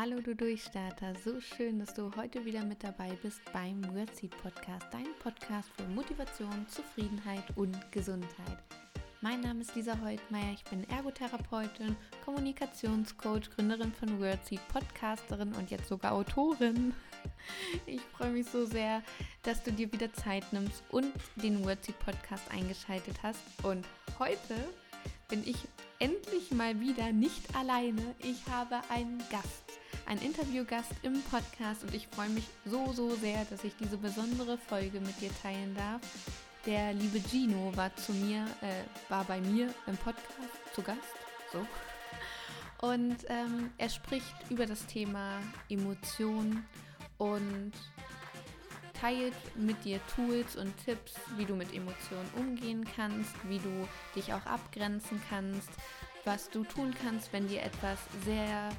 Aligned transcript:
Hallo 0.00 0.20
du 0.20 0.32
Durchstarter, 0.32 1.12
so 1.24 1.40
schön, 1.40 1.80
dass 1.80 1.92
du 1.92 2.14
heute 2.14 2.44
wieder 2.44 2.62
mit 2.62 2.84
dabei 2.84 3.18
bist 3.20 3.40
beim 3.52 3.82
Wordseed 3.96 4.30
Podcast, 4.40 4.86
dein 4.92 5.08
Podcast 5.20 5.70
für 5.76 5.88
Motivation, 5.88 6.68
Zufriedenheit 6.68 7.42
und 7.56 7.76
Gesundheit. 7.90 8.58
Mein 9.22 9.40
Name 9.40 9.62
ist 9.62 9.74
Lisa 9.74 10.00
Heutmeier, 10.00 10.52
ich 10.54 10.62
bin 10.62 10.88
Ergotherapeutin, 10.88 11.96
Kommunikationscoach, 12.24 13.50
Gründerin 13.56 13.92
von 13.92 14.20
Wordseed, 14.20 14.60
Podcasterin 14.68 15.52
und 15.54 15.68
jetzt 15.72 15.88
sogar 15.88 16.12
Autorin. 16.12 16.94
Ich 17.86 18.00
freue 18.02 18.30
mich 18.30 18.46
so 18.46 18.66
sehr, 18.66 19.02
dass 19.42 19.64
du 19.64 19.72
dir 19.72 19.92
wieder 19.92 20.12
Zeit 20.12 20.44
nimmst 20.52 20.84
und 20.90 21.12
den 21.34 21.64
Wordseed 21.64 21.98
Podcast 21.98 22.48
eingeschaltet 22.52 23.16
hast. 23.24 23.40
Und 23.64 23.84
heute 24.20 24.54
bin 25.28 25.42
ich 25.44 25.56
endlich 25.98 26.52
mal 26.52 26.78
wieder 26.78 27.10
nicht 27.10 27.56
alleine. 27.56 28.14
Ich 28.20 28.46
habe 28.46 28.76
einen 28.90 29.18
Gast 29.30 29.67
ein 30.08 30.18
Interviewgast 30.22 30.90
im 31.02 31.20
Podcast 31.24 31.84
und 31.84 31.94
ich 31.94 32.08
freue 32.08 32.30
mich 32.30 32.44
so, 32.64 32.92
so 32.94 33.14
sehr, 33.16 33.44
dass 33.50 33.62
ich 33.62 33.76
diese 33.76 33.98
besondere 33.98 34.56
Folge 34.56 35.00
mit 35.00 35.20
dir 35.20 35.30
teilen 35.42 35.74
darf. 35.74 36.00
Der 36.64 36.94
liebe 36.94 37.20
Gino 37.20 37.76
war 37.76 37.94
zu 37.94 38.12
mir, 38.12 38.46
äh, 38.62 39.10
war 39.10 39.24
bei 39.24 39.38
mir 39.38 39.72
im 39.86 39.98
Podcast 39.98 40.32
zu 40.74 40.80
Gast. 40.80 40.98
So. 41.52 42.86
Und 42.86 43.16
ähm, 43.28 43.70
er 43.76 43.90
spricht 43.90 44.34
über 44.48 44.64
das 44.64 44.86
Thema 44.86 45.40
Emotionen 45.68 46.66
und 47.18 47.72
teilt 48.98 49.34
mit 49.56 49.84
dir 49.84 50.00
Tools 50.16 50.56
und 50.56 50.72
Tipps, 50.86 51.16
wie 51.36 51.44
du 51.44 51.54
mit 51.54 51.74
Emotionen 51.74 52.30
umgehen 52.34 52.86
kannst, 52.96 53.34
wie 53.46 53.58
du 53.58 53.86
dich 54.16 54.32
auch 54.32 54.46
abgrenzen 54.46 55.20
kannst, 55.28 55.68
was 56.24 56.48
du 56.48 56.64
tun 56.64 56.94
kannst, 57.02 57.30
wenn 57.34 57.46
dir 57.46 57.62
etwas 57.62 57.98
sehr 58.24 58.70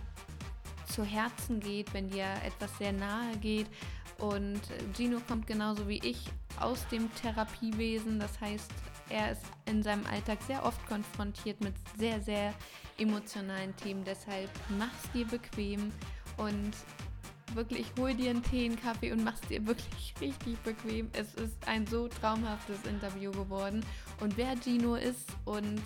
zu 0.89 1.03
Herzen 1.03 1.59
geht, 1.59 1.93
wenn 1.93 2.09
dir 2.09 2.25
etwas 2.45 2.77
sehr 2.77 2.91
nahe 2.91 3.37
geht. 3.37 3.67
Und 4.17 4.59
Gino 4.93 5.19
kommt 5.27 5.47
genauso 5.47 5.87
wie 5.87 5.99
ich 6.03 6.25
aus 6.59 6.85
dem 6.89 7.13
Therapiewesen. 7.15 8.19
Das 8.19 8.39
heißt, 8.41 8.71
er 9.09 9.31
ist 9.31 9.43
in 9.65 9.81
seinem 9.81 10.05
Alltag 10.07 10.39
sehr 10.45 10.65
oft 10.65 10.85
konfrontiert 10.87 11.61
mit 11.61 11.73
sehr, 11.97 12.21
sehr 12.21 12.53
emotionalen 12.97 13.75
Themen. 13.77 14.03
Deshalb 14.03 14.49
mach's 14.77 15.11
dir 15.13 15.25
bequem 15.25 15.91
und 16.37 16.71
wirklich 17.53 17.87
hol 17.97 18.13
dir 18.13 18.31
einen 18.31 18.43
Tee, 18.43 18.65
einen 18.65 18.79
Kaffee 18.79 19.11
und 19.11 19.23
mach's 19.23 19.41
dir 19.41 19.65
wirklich 19.65 20.13
richtig 20.19 20.57
bequem. 20.59 21.09
Es 21.13 21.33
ist 21.35 21.67
ein 21.67 21.87
so 21.87 22.07
traumhaftes 22.07 22.83
Interview 22.85 23.31
geworden. 23.31 23.85
Und 24.19 24.37
wer 24.37 24.55
Gino 24.61 24.95
ist 24.95 25.29
und 25.45 25.81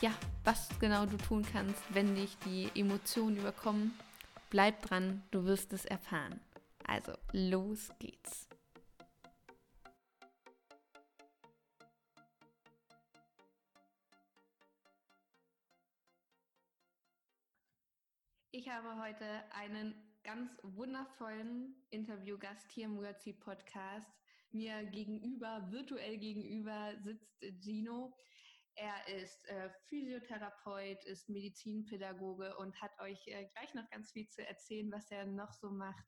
ja, 0.00 0.12
was 0.44 0.68
genau 0.78 1.06
du 1.06 1.16
tun 1.16 1.44
kannst, 1.52 1.82
wenn 1.90 2.14
dich 2.14 2.36
die 2.44 2.70
Emotionen 2.78 3.38
überkommen, 3.38 3.92
Bleib 4.48 4.80
dran, 4.82 5.24
du 5.32 5.44
wirst 5.44 5.72
es 5.72 5.84
erfahren. 5.84 6.40
Also, 6.84 7.12
los 7.32 7.90
geht's. 7.98 8.48
Ich 18.52 18.68
habe 18.68 18.96
heute 19.02 19.26
einen 19.52 19.94
ganz 20.22 20.50
wundervollen 20.62 21.74
Interviewgast 21.90 22.70
hier 22.70 22.86
im 22.86 22.96
Wordseed 22.96 23.40
Podcast. 23.40 24.10
Mir 24.52 24.84
gegenüber, 24.84 25.66
virtuell 25.70 26.18
gegenüber, 26.18 26.94
sitzt 27.02 27.44
Gino. 27.60 28.16
Er 28.76 29.08
ist 29.08 29.42
äh, 29.46 29.70
Physiotherapeut, 29.88 31.02
ist 31.04 31.30
Medizinpädagoge 31.30 32.56
und 32.58 32.78
hat 32.82 32.92
euch 33.00 33.26
äh, 33.26 33.48
gleich 33.54 33.72
noch 33.72 33.88
ganz 33.90 34.12
viel 34.12 34.28
zu 34.28 34.46
erzählen, 34.46 34.92
was 34.92 35.10
er 35.10 35.24
noch 35.24 35.52
so 35.54 35.70
macht. 35.70 36.04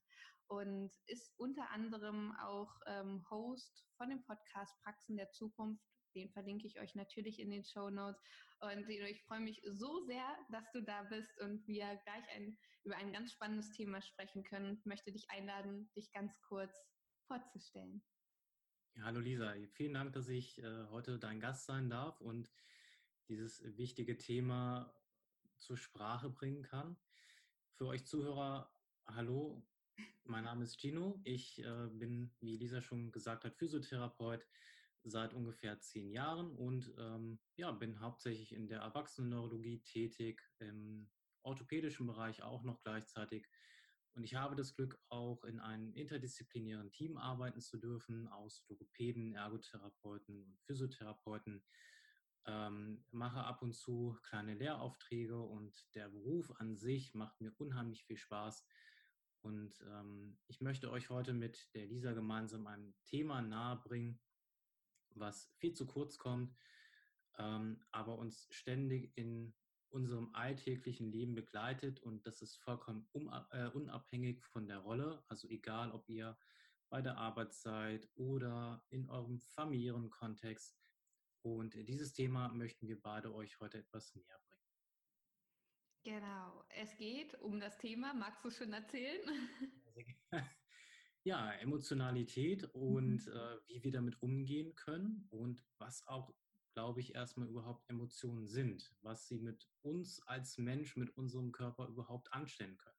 Und 0.49 0.91
ist 1.07 1.33
unter 1.39 1.71
anderem 1.71 2.35
auch 2.43 2.71
ähm, 2.87 3.25
Host 3.31 3.87
von 3.97 4.11
dem 4.11 4.23
Podcast 4.25 4.75
Praxen 4.83 5.17
der 5.17 5.31
Zukunft. 5.31 5.83
Den 6.15 6.31
verlinke 6.31 6.67
ich 6.67 6.78
euch 6.78 6.95
natürlich 6.95 7.39
in 7.39 7.51
den 7.51 7.65
Show 7.65 7.89
Notes. 7.89 8.21
Und 8.61 8.89
ich 8.89 9.23
freue 9.25 9.41
mich 9.41 9.62
so 9.65 10.05
sehr, 10.07 10.27
dass 10.51 10.71
du 10.73 10.83
da 10.83 11.05
bist 11.05 11.41
und 11.41 11.67
wir 11.67 11.97
gleich 12.05 12.25
ein, 12.34 12.59
über 12.84 12.97
ein 12.97 13.12
ganz 13.12 13.33
spannendes 13.33 13.71
Thema 13.73 14.03
sprechen 14.03 14.43
können. 14.43 14.75
Ich 14.75 14.84
möchte 14.84 15.12
dich 15.12 15.31
einladen, 15.31 15.91
dich 15.97 16.11
ganz 16.12 16.33
kurz 16.49 16.87
vorzustellen. 17.28 18.03
Hallo 19.03 19.20
Lisa, 19.20 19.54
vielen 19.75 19.94
Dank, 19.94 20.12
dass 20.12 20.28
ich 20.28 20.59
äh, 20.59 20.84
heute 20.91 21.20
dein 21.20 21.38
Gast 21.38 21.66
sein 21.66 21.88
darf 21.88 22.20
und 22.20 22.50
dieses 23.28 23.62
wichtige 23.76 24.19
Thema 24.19 24.92
zur 25.56 25.76
Sprache 25.76 26.31
bringen 26.31 26.62
kann. 26.62 26.97
Für 27.75 27.86
euch 27.86 28.04
Zuhörer, 28.06 28.72
hallo, 29.06 29.64
mein 30.25 30.44
Name 30.44 30.64
ist 30.64 30.81
Gino. 30.81 31.20
Ich 31.22 31.62
äh, 31.64 31.86
bin, 31.92 32.34
wie 32.41 32.56
Lisa 32.56 32.82
schon 32.82 33.12
gesagt 33.12 33.44
hat, 33.44 33.56
Physiotherapeut 33.56 34.44
seit 35.04 35.32
ungefähr 35.32 35.78
zehn 35.78 36.10
Jahren 36.10 36.50
und 36.56 36.92
ähm, 36.98 37.38
ja, 37.56 37.70
bin 37.70 38.00
hauptsächlich 38.00 38.53
in 38.53 38.66
der 38.66 38.80
Erwachsenenneurologie 38.80 39.80
tätig, 39.84 40.42
im 40.59 41.09
orthopädischen 41.42 42.09
Bereich 42.09 42.42
auch 42.42 42.65
noch 42.65 42.82
gleichzeitig 42.82 43.47
und 44.15 44.25
ich 44.25 44.35
habe 44.35 44.57
das 44.57 44.75
Glück, 44.75 44.99
auch 45.09 45.45
in 45.45 45.61
einem 45.61 45.95
interdisziplinären 45.95 46.91
Team 46.91 47.17
arbeiten 47.17 47.61
zu 47.61 47.79
dürfen, 47.79 48.29
aus 48.29 48.65
Logopäden, 48.69 49.35
Ergotherapeuten 49.35 50.43
und 50.43 50.59
Physiotherapeuten. 50.63 51.63
Ähm, 52.47 53.05
mache 53.11 53.45
ab 53.45 53.63
und 53.63 53.75
zu 53.75 54.19
kleine 54.23 54.55
Lehraufträge 54.55 55.39
und 55.39 55.95
der 55.95 56.09
Beruf 56.09 56.51
an 56.59 56.77
sich 56.77 57.15
macht 57.15 57.41
mir 57.41 57.53
unheimlich 57.59 58.05
viel 58.05 58.17
Spaß. 58.17 58.67
Und 59.43 59.81
ähm, 59.87 60.39
ich 60.47 60.61
möchte 60.61 60.91
euch 60.91 61.11
heute 61.11 61.33
mit 61.33 61.69
der 61.75 61.87
Lisa 61.87 62.13
gemeinsam 62.13 62.67
ein 62.67 62.95
Thema 63.05 63.43
nahebringen, 63.43 64.19
was 65.15 65.53
viel 65.59 65.75
zu 65.75 65.87
kurz 65.87 66.19
kommt, 66.19 66.57
ähm, 67.39 67.85
aber 67.93 68.19
uns 68.19 68.49
ständig 68.51 69.13
in 69.17 69.55
unserem 69.91 70.34
alltäglichen 70.34 71.10
Leben 71.10 71.34
begleitet 71.34 72.00
und 72.00 72.26
das 72.26 72.43
ist 72.43 72.56
vollkommen 72.62 73.09
äh, 73.50 73.69
unabhängig 73.69 74.44
von 74.47 74.66
der 74.66 74.78
Rolle. 74.78 75.22
Also 75.28 75.49
egal, 75.49 75.93
ob 75.93 76.09
ihr 76.09 76.37
bei 76.91 77.03
der 77.03 77.16
Arbeit 77.16 77.53
seid 77.53 78.09
oder 78.15 78.84
in 78.91 79.09
eurem 79.09 79.41
familiären 79.41 80.10
Kontext. 80.10 80.78
Und 81.43 81.75
dieses 81.75 82.12
Thema 82.12 82.48
möchten 82.48 82.88
wir 82.88 83.00
beide 83.00 83.34
euch 83.34 83.60
heute 83.60 83.78
etwas 83.78 84.15
näher 84.15 84.41
bringen. 84.47 84.59
Genau, 86.04 86.65
es 86.71 86.97
geht 86.97 87.34
um 87.41 87.60
das 87.60 87.77
Thema. 87.78 88.15
Magst 88.15 88.44
du 88.44 88.50
schon 88.50 88.72
erzählen? 88.72 89.21
Ja, 91.25 91.53
Emotionalität 91.54 92.65
und 92.72 93.27
mhm. 93.27 93.32
äh, 93.32 93.59
wie 93.66 93.82
wir 93.82 93.93
damit 93.93 94.22
umgehen 94.22 94.75
können 94.75 95.27
und 95.31 95.62
was 95.77 96.06
auch 96.06 96.32
glaube 96.73 97.01
ich, 97.01 97.15
erstmal 97.15 97.49
überhaupt 97.49 97.89
Emotionen 97.89 98.47
sind, 98.47 98.95
was 99.03 99.29
sie 99.29 99.39
mit 99.39 99.69
uns 99.83 100.21
als 100.27 100.59
Mensch, 100.59 100.97
mit 100.97 101.17
unserem 101.17 101.53
Körper 101.53 101.87
überhaupt 101.89 102.33
anstellen 102.33 102.77
können. 102.77 102.99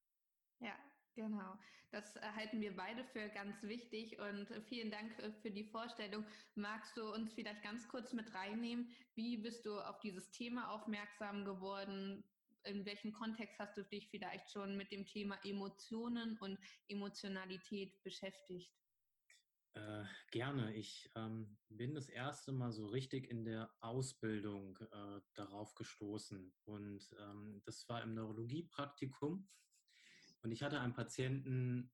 Ja, 0.59 0.75
Genau, 1.19 1.57
das 1.91 2.15
halten 2.15 2.61
wir 2.61 2.73
beide 2.77 3.03
für 3.03 3.27
ganz 3.27 3.61
wichtig 3.63 4.17
und 4.19 4.47
vielen 4.69 4.89
Dank 4.89 5.11
für 5.41 5.51
die 5.51 5.65
Vorstellung. 5.65 6.23
Magst 6.55 6.95
du 6.95 7.13
uns 7.13 7.33
vielleicht 7.33 7.61
ganz 7.61 7.89
kurz 7.89 8.13
mit 8.13 8.33
reinnehmen? 8.33 8.89
Wie 9.15 9.35
bist 9.35 9.65
du 9.65 9.79
auf 9.79 9.99
dieses 9.99 10.31
Thema 10.31 10.69
aufmerksam 10.71 11.43
geworden? 11.43 12.23
In 12.63 12.85
welchem 12.85 13.11
Kontext 13.11 13.59
hast 13.59 13.75
du 13.75 13.83
dich 13.83 14.07
vielleicht 14.09 14.49
schon 14.49 14.77
mit 14.77 14.93
dem 14.93 15.05
Thema 15.05 15.37
Emotionen 15.43 16.37
und 16.39 16.57
Emotionalität 16.87 18.01
beschäftigt? 18.03 18.71
Äh, 19.73 20.03
gerne. 20.31 20.73
Ich 20.75 21.11
ähm, 21.15 21.57
bin 21.69 21.93
das 21.93 22.09
erste 22.09 22.51
Mal 22.51 22.71
so 22.71 22.87
richtig 22.87 23.29
in 23.29 23.45
der 23.45 23.71
Ausbildung 23.81 24.77
äh, 24.77 25.21
darauf 25.35 25.75
gestoßen. 25.75 26.53
Und 26.65 27.15
ähm, 27.19 27.61
das 27.65 27.87
war 27.87 28.01
im 28.01 28.13
Neurologiepraktikum. 28.15 29.47
Und 30.41 30.51
ich 30.51 30.63
hatte 30.63 30.79
einen 30.79 30.93
Patienten, 30.93 31.91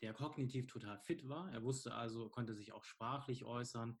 der 0.00 0.14
kognitiv 0.14 0.66
total 0.66 0.98
fit 0.98 1.28
war. 1.28 1.52
Er 1.52 1.62
wusste 1.62 1.94
also, 1.94 2.30
konnte 2.30 2.54
sich 2.54 2.72
auch 2.72 2.84
sprachlich 2.84 3.44
äußern. 3.44 3.98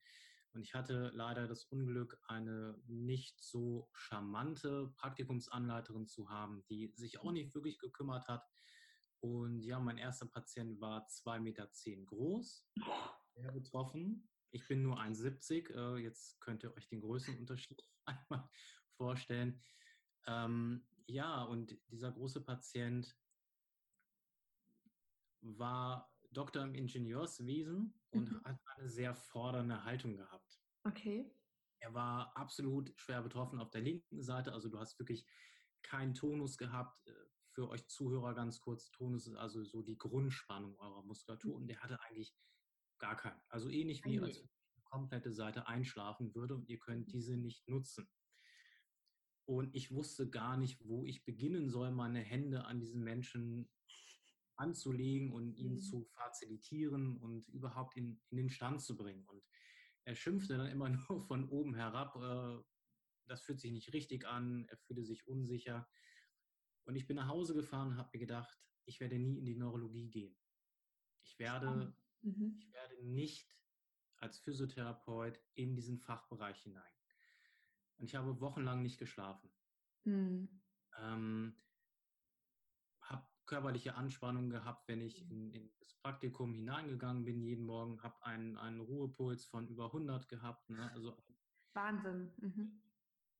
Und 0.54 0.62
ich 0.62 0.74
hatte 0.74 1.10
leider 1.14 1.46
das 1.46 1.64
Unglück, 1.64 2.18
eine 2.26 2.78
nicht 2.86 3.40
so 3.40 3.88
charmante 3.94 4.92
Praktikumsanleiterin 4.96 6.06
zu 6.06 6.28
haben, 6.28 6.64
die 6.68 6.92
sich 6.94 7.20
auch 7.20 7.32
nicht 7.32 7.54
wirklich 7.54 7.78
gekümmert 7.78 8.28
hat. 8.28 8.46
Und 9.22 9.62
ja, 9.62 9.78
mein 9.78 9.98
erster 9.98 10.26
Patient 10.26 10.80
war 10.80 11.06
2,10 11.06 11.40
Meter 11.40 11.68
groß, 12.06 12.66
sehr 13.34 13.52
betroffen. 13.52 14.28
Ich 14.50 14.66
bin 14.66 14.82
nur 14.82 14.98
1,70. 15.00 15.70
Äh, 15.70 16.02
jetzt 16.02 16.40
könnt 16.40 16.64
ihr 16.64 16.74
euch 16.76 16.88
den 16.88 17.00
Größenunterschied 17.00 17.84
einmal 18.04 18.48
vorstellen. 18.96 19.60
Ähm, 20.26 20.84
ja, 21.06 21.44
und 21.44 21.78
dieser 21.86 22.10
große 22.10 22.40
Patient 22.42 23.16
war 25.40 26.12
Doktor 26.30 26.64
im 26.64 26.74
Ingenieurswesen 26.74 27.94
und 28.10 28.32
mhm. 28.32 28.44
hat 28.44 28.58
eine 28.76 28.88
sehr 28.88 29.14
fordernde 29.14 29.84
Haltung 29.84 30.16
gehabt. 30.16 30.60
Okay. 30.82 31.32
Er 31.78 31.94
war 31.94 32.36
absolut 32.36 32.92
schwer 32.96 33.22
betroffen 33.22 33.60
auf 33.60 33.70
der 33.70 33.82
linken 33.82 34.20
Seite. 34.22 34.52
Also 34.52 34.68
du 34.68 34.80
hast 34.80 34.98
wirklich 34.98 35.24
keinen 35.82 36.14
Tonus 36.14 36.58
gehabt, 36.58 37.06
äh, 37.06 37.12
für 37.54 37.68
euch 37.68 37.86
Zuhörer 37.86 38.34
ganz 38.34 38.60
kurz, 38.60 38.90
Tonus 38.90 39.26
ist 39.26 39.36
also 39.36 39.64
so 39.64 39.82
die 39.82 39.98
Grundspannung 39.98 40.78
eurer 40.78 41.02
Muskulatur 41.02 41.54
und 41.54 41.66
der 41.66 41.80
hatte 41.80 42.00
eigentlich 42.02 42.34
gar 42.98 43.16
keinen. 43.16 43.40
Also 43.48 43.68
ähnlich 43.68 44.04
wie 44.04 44.20
als 44.20 44.38
eine 44.38 44.82
komplette 44.84 45.32
Seite 45.32 45.66
einschlafen 45.66 46.34
würde 46.34 46.54
und 46.54 46.68
ihr 46.68 46.78
könnt 46.78 47.08
mhm. 47.08 47.10
diese 47.10 47.36
nicht 47.36 47.68
nutzen. 47.68 48.08
Und 49.44 49.74
ich 49.74 49.90
wusste 49.90 50.30
gar 50.30 50.56
nicht, 50.56 50.78
wo 50.84 51.04
ich 51.04 51.24
beginnen 51.24 51.68
soll, 51.68 51.90
meine 51.90 52.20
Hände 52.20 52.64
an 52.64 52.80
diesen 52.80 53.02
Menschen 53.02 53.68
anzulegen 54.56 55.32
und 55.32 55.56
ihn 55.56 55.74
mhm. 55.74 55.80
zu 55.80 56.04
facilitieren 56.04 57.18
und 57.18 57.48
überhaupt 57.48 57.96
in, 57.96 58.20
in 58.30 58.36
den 58.36 58.50
Stand 58.50 58.80
zu 58.80 58.96
bringen. 58.96 59.24
Und 59.26 59.42
er 60.04 60.14
schimpfte 60.14 60.56
dann 60.56 60.68
immer 60.68 60.88
nur 61.10 61.20
von 61.22 61.48
oben 61.48 61.74
herab, 61.74 62.16
äh, 62.16 62.62
das 63.26 63.42
fühlt 63.42 63.60
sich 63.60 63.72
nicht 63.72 63.92
richtig 63.92 64.26
an, 64.26 64.66
er 64.68 64.76
fühlte 64.78 65.04
sich 65.04 65.26
unsicher. 65.26 65.88
Und 66.84 66.96
ich 66.96 67.06
bin 67.06 67.16
nach 67.16 67.28
Hause 67.28 67.54
gefahren 67.54 67.88
und 67.88 67.96
habe 67.96 68.10
mir 68.12 68.20
gedacht, 68.20 68.58
ich 68.84 69.00
werde 69.00 69.18
nie 69.18 69.38
in 69.38 69.46
die 69.46 69.54
Neurologie 69.54 70.08
gehen. 70.08 70.36
Ich 71.22 71.38
werde, 71.38 71.94
mhm. 72.22 72.56
ich 72.58 72.72
werde 72.72 73.06
nicht 73.06 73.56
als 74.16 74.38
Physiotherapeut 74.38 75.40
in 75.54 75.74
diesen 75.74 75.98
Fachbereich 75.98 76.60
hinein. 76.62 76.82
Und 77.98 78.06
ich 78.06 78.14
habe 78.14 78.40
wochenlang 78.40 78.82
nicht 78.82 78.98
geschlafen. 78.98 79.52
Mhm. 80.04 80.48
Ähm, 80.98 81.56
habe 83.00 83.26
körperliche 83.46 83.94
Anspannung 83.94 84.50
gehabt, 84.50 84.88
wenn 84.88 85.00
ich 85.00 85.28
in, 85.30 85.52
in, 85.52 85.72
das 85.78 85.94
Praktikum 85.94 86.54
hineingegangen 86.54 87.24
bin 87.24 87.40
jeden 87.40 87.64
Morgen, 87.64 88.02
habe 88.02 88.24
einen, 88.24 88.56
einen 88.56 88.80
Ruhepuls 88.80 89.44
von 89.44 89.68
über 89.68 89.86
100 89.86 90.28
gehabt. 90.28 90.68
Ne? 90.70 90.90
Also, 90.92 91.16
Wahnsinn. 91.74 92.32
Mhm. 92.38 92.82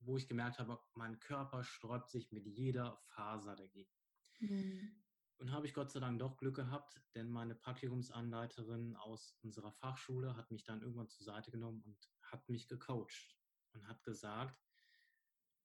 Wo 0.04 0.16
ich 0.16 0.28
gemerkt 0.28 0.58
habe, 0.58 0.80
mein 0.94 1.18
Körper 1.20 1.62
sträubt 1.62 2.10
sich 2.10 2.32
mit 2.32 2.46
jeder 2.46 3.00
Faser 3.06 3.56
dagegen. 3.56 3.92
Mhm. 4.40 5.02
Und 5.38 5.50
habe 5.50 5.66
ich 5.66 5.74
Gott 5.74 5.90
sei 5.90 6.00
Dank 6.00 6.20
doch 6.20 6.36
Glück 6.36 6.56
gehabt, 6.56 7.00
denn 7.14 7.28
meine 7.28 7.54
Praktikumsanleiterin 7.54 8.96
aus 8.96 9.36
unserer 9.42 9.72
Fachschule 9.72 10.36
hat 10.36 10.50
mich 10.50 10.64
dann 10.64 10.82
irgendwann 10.82 11.08
zur 11.08 11.24
Seite 11.24 11.50
genommen 11.50 11.82
und 11.82 11.98
hat 12.22 12.48
mich 12.48 12.68
gecoacht 12.68 13.36
und 13.72 13.86
hat 13.88 14.02
gesagt, 14.04 14.60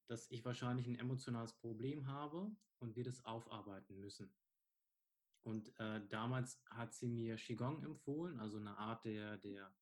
dass 0.08 0.30
ich 0.32 0.44
wahrscheinlich 0.46 0.88
ein 0.88 0.98
emotionales 0.98 1.54
Problem 1.54 2.08
habe 2.08 2.56
und 2.80 2.96
wir 2.96 3.04
das 3.04 3.24
aufarbeiten 3.26 4.00
müssen. 4.00 4.34
Und 5.44 5.78
äh, 5.80 6.06
damals 6.08 6.62
hat 6.70 6.94
sie 6.94 7.08
mir 7.08 7.36
Qigong 7.36 7.84
empfohlen, 7.84 8.40
also 8.40 8.58
eine 8.58 8.78
Art 8.78 9.06
der, 9.06 9.38
der 9.38 9.74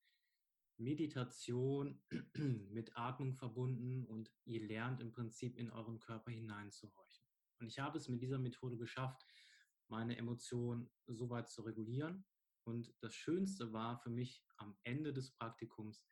Meditation 0.77 2.01
mit 2.71 2.95
Atmung 2.97 3.35
verbunden 3.35 4.05
und 4.05 4.31
ihr 4.45 4.65
lernt 4.67 5.01
im 5.01 5.11
Prinzip 5.11 5.57
in 5.57 5.71
euren 5.71 5.99
Körper 5.99 6.31
hineinzuhorchen. 6.31 7.25
Und 7.59 7.67
ich 7.67 7.79
habe 7.79 7.97
es 7.97 8.09
mit 8.09 8.21
dieser 8.21 8.37
Methode 8.37 8.77
geschafft, 8.77 9.25
meine 9.87 10.17
Emotionen 10.17 10.89
so 11.07 11.29
weit 11.29 11.49
zu 11.49 11.61
regulieren. 11.61 12.25
Und 12.63 12.93
das 13.01 13.13
Schönste 13.13 13.71
war 13.71 13.99
für 13.99 14.09
mich 14.09 14.43
am 14.57 14.75
Ende 14.83 15.13
des 15.13 15.31
Praktikums, 15.31 16.05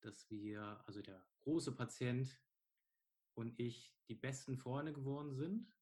dass 0.00 0.28
wir, 0.30 0.82
also 0.86 1.02
der 1.02 1.24
große 1.40 1.74
Patient 1.74 2.40
und 3.34 3.58
ich, 3.58 3.94
die 4.08 4.14
besten 4.14 4.56
Freunde 4.58 4.92
geworden 4.92 5.34
sind. 5.34 5.72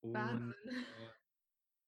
Und 0.00 0.16
äh, 0.64 1.10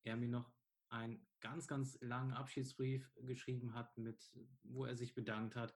er 0.04 0.16
mir 0.16 0.28
noch 0.28 0.52
einen 0.92 1.26
ganz, 1.40 1.66
ganz 1.66 1.98
langen 2.00 2.32
Abschiedsbrief 2.32 3.10
geschrieben 3.22 3.74
hat, 3.74 3.96
mit, 3.96 4.30
wo 4.62 4.84
er 4.84 4.94
sich 4.94 5.14
bedankt 5.14 5.56
hat. 5.56 5.74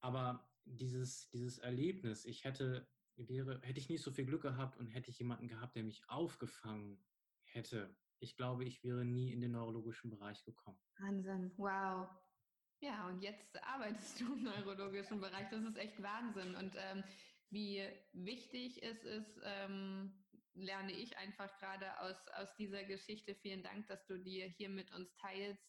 Aber 0.00 0.48
dieses, 0.64 1.30
dieses 1.30 1.58
Erlebnis, 1.58 2.24
ich 2.24 2.44
hätte, 2.44 2.86
wäre, 3.16 3.60
hätte 3.62 3.80
ich 3.80 3.88
nicht 3.88 4.02
so 4.02 4.10
viel 4.10 4.26
Glück 4.26 4.42
gehabt 4.42 4.76
und 4.76 4.86
hätte 4.86 5.10
ich 5.10 5.18
jemanden 5.18 5.48
gehabt, 5.48 5.74
der 5.76 5.82
mich 5.82 6.08
aufgefangen 6.08 7.02
hätte, 7.42 7.96
ich 8.20 8.36
glaube, 8.36 8.64
ich 8.64 8.82
wäre 8.84 9.04
nie 9.04 9.32
in 9.32 9.40
den 9.40 9.52
neurologischen 9.52 10.10
Bereich 10.10 10.44
gekommen. 10.44 10.78
Wahnsinn, 10.98 11.52
wow. 11.56 12.08
Ja, 12.80 13.08
und 13.08 13.20
jetzt 13.22 13.60
arbeitest 13.62 14.20
du 14.20 14.34
im 14.34 14.42
neurologischen 14.42 15.20
Bereich. 15.20 15.48
Das 15.50 15.64
ist 15.64 15.76
echt 15.76 16.00
Wahnsinn. 16.02 16.54
Und 16.54 16.74
ähm, 16.76 17.04
wie 17.50 17.82
wichtig 18.12 18.82
es 18.82 19.04
ist, 19.04 19.40
ähm, 19.42 20.17
lerne 20.58 20.92
ich 20.92 21.16
einfach 21.18 21.56
gerade 21.58 22.00
aus, 22.00 22.16
aus 22.36 22.54
dieser 22.56 22.84
Geschichte. 22.84 23.34
Vielen 23.36 23.62
Dank, 23.62 23.86
dass 23.88 24.04
du 24.06 24.18
dir 24.18 24.46
hier 24.46 24.68
mit 24.68 24.92
uns 24.92 25.14
teilst, 25.16 25.64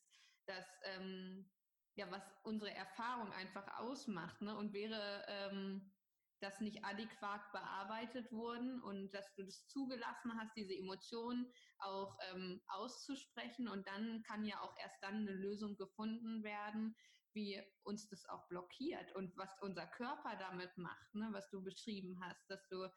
dass 0.46 0.66
ähm, 0.84 1.50
ja, 1.96 2.10
was 2.12 2.24
unsere 2.44 2.74
Erfahrung 2.74 3.32
einfach 3.34 3.68
ausmacht. 3.80 4.42
Ne? 4.42 4.56
Und 4.56 4.74
wäre 4.74 5.26
ähm, 5.28 5.92
das 6.40 6.60
nicht 6.62 6.84
adäquat 6.86 7.42
bearbeitet 7.52 8.32
worden 8.32 8.82
und 8.82 9.12
dass 9.12 9.34
du 9.36 9.44
das 9.44 9.68
zugelassen 9.68 10.32
hast, 10.40 10.56
diese 10.56 10.74
Emotionen 10.74 11.52
auch 11.80 12.18
ähm, 12.32 12.62
auszusprechen. 12.68 13.68
Und 13.68 13.86
dann 13.88 14.24
kann 14.24 14.46
ja 14.46 14.62
auch 14.62 14.76
erst 14.78 15.02
dann 15.02 15.16
eine 15.16 15.34
Lösung 15.34 15.76
gefunden 15.76 16.44
werden, 16.44 16.96
wie 17.34 17.62
uns 17.84 18.08
das 18.10 18.26
auch 18.30 18.48
blockiert 18.48 19.14
und 19.16 19.36
was 19.38 19.50
unser 19.62 19.86
Körper 19.88 20.36
damit 20.38 20.76
macht, 20.78 21.14
ne? 21.14 21.30
was 21.32 21.50
du 21.50 21.62
beschrieben 21.64 22.20
hast, 22.24 22.50
dass 22.50 22.68
du 22.70 22.88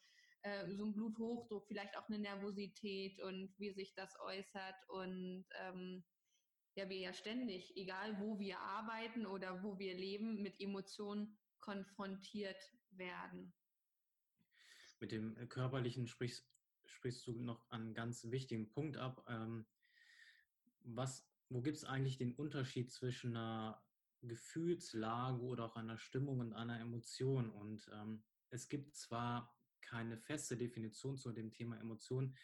äh, 0.43 0.71
so 0.75 0.85
ein 0.85 0.93
Bluthochdruck, 0.93 1.67
vielleicht 1.67 1.97
auch 1.97 2.09
eine 2.09 2.19
Nervosität 2.19 3.21
und 3.23 3.53
wie 3.59 3.73
sich 3.73 3.95
das 3.95 4.19
äußert 4.21 4.89
und 4.89 5.45
ähm, 5.61 6.05
ja, 6.75 6.89
wir 6.89 6.99
ja 6.99 7.13
ständig, 7.13 7.77
egal 7.77 8.19
wo 8.19 8.39
wir 8.39 8.59
arbeiten 8.59 9.27
oder 9.27 9.63
wo 9.63 9.79
wir 9.79 9.95
leben, 9.95 10.43
mit 10.43 10.59
Emotionen 10.61 11.39
konfrontiert 11.61 12.57
werden. 12.91 13.53
Mit 15.01 15.13
dem 15.13 15.37
äh, 15.37 15.47
Körperlichen 15.47 16.07
sprichst, 16.07 16.51
sprichst 16.85 17.27
du 17.27 17.33
noch 17.33 17.69
einen 17.71 17.95
ganz 17.95 18.31
wichtigen 18.31 18.71
Punkt 18.71 18.97
ab. 18.97 19.25
Ähm, 19.29 19.67
was, 20.81 21.29
wo 21.49 21.61
gibt 21.61 21.77
es 21.77 21.85
eigentlich 21.85 22.19
den 22.19 22.35
Unterschied 22.35 22.91
zwischen 22.91 23.37
einer 23.37 23.83
Gefühlslage 24.23 25.43
oder 25.43 25.67
auch 25.67 25.77
einer 25.77 25.99
Stimmung 25.99 26.41
und 26.41 26.53
einer 26.53 26.81
Emotion? 26.81 27.51
Und 27.51 27.89
ähm, 27.93 28.25
es 28.51 28.69
gibt 28.69 28.97
zwar 28.97 29.55
keine 29.83 30.19
feste 30.19 30.57
Definition 30.57 31.19
zu 31.19 31.33
dem 31.33 31.53
Thema 31.53 31.79
Emotion, 31.79 32.35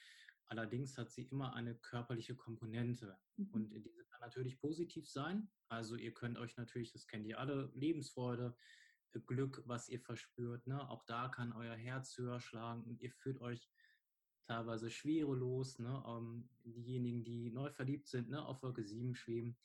allerdings 0.46 0.98
hat 0.98 1.10
sie 1.10 1.24
immer 1.24 1.54
eine 1.54 1.74
körperliche 1.76 2.34
Komponente. 2.34 3.18
Mhm. 3.36 3.48
Und 3.52 3.70
diese 3.70 4.04
kann 4.04 4.20
natürlich 4.20 4.58
positiv 4.60 5.08
sein. 5.08 5.48
Also 5.68 5.96
ihr 5.96 6.12
könnt 6.12 6.38
euch 6.38 6.56
natürlich, 6.56 6.92
das 6.92 7.06
kennt 7.06 7.26
ihr 7.26 7.38
alle, 7.38 7.70
Lebensfreude, 7.74 8.56
Glück, 9.26 9.62
was 9.66 9.88
ihr 9.88 10.00
verspürt. 10.00 10.66
Ne? 10.66 10.88
Auch 10.88 11.04
da 11.04 11.28
kann 11.28 11.52
euer 11.52 11.74
Herz 11.74 12.16
höher 12.18 12.40
schlagen 12.40 12.84
und 12.84 13.00
ihr 13.00 13.10
fühlt 13.10 13.40
euch 13.40 13.68
teilweise 14.44 14.90
schwerelos. 14.90 15.78
Ne? 15.78 16.02
Ähm, 16.06 16.48
diejenigen, 16.64 17.24
die 17.24 17.50
neu 17.50 17.70
verliebt 17.70 18.08
sind, 18.08 18.28
ne? 18.28 18.44
auf 18.44 18.62
Wolke 18.62 18.84
7 18.84 19.14
schweben. 19.14 19.56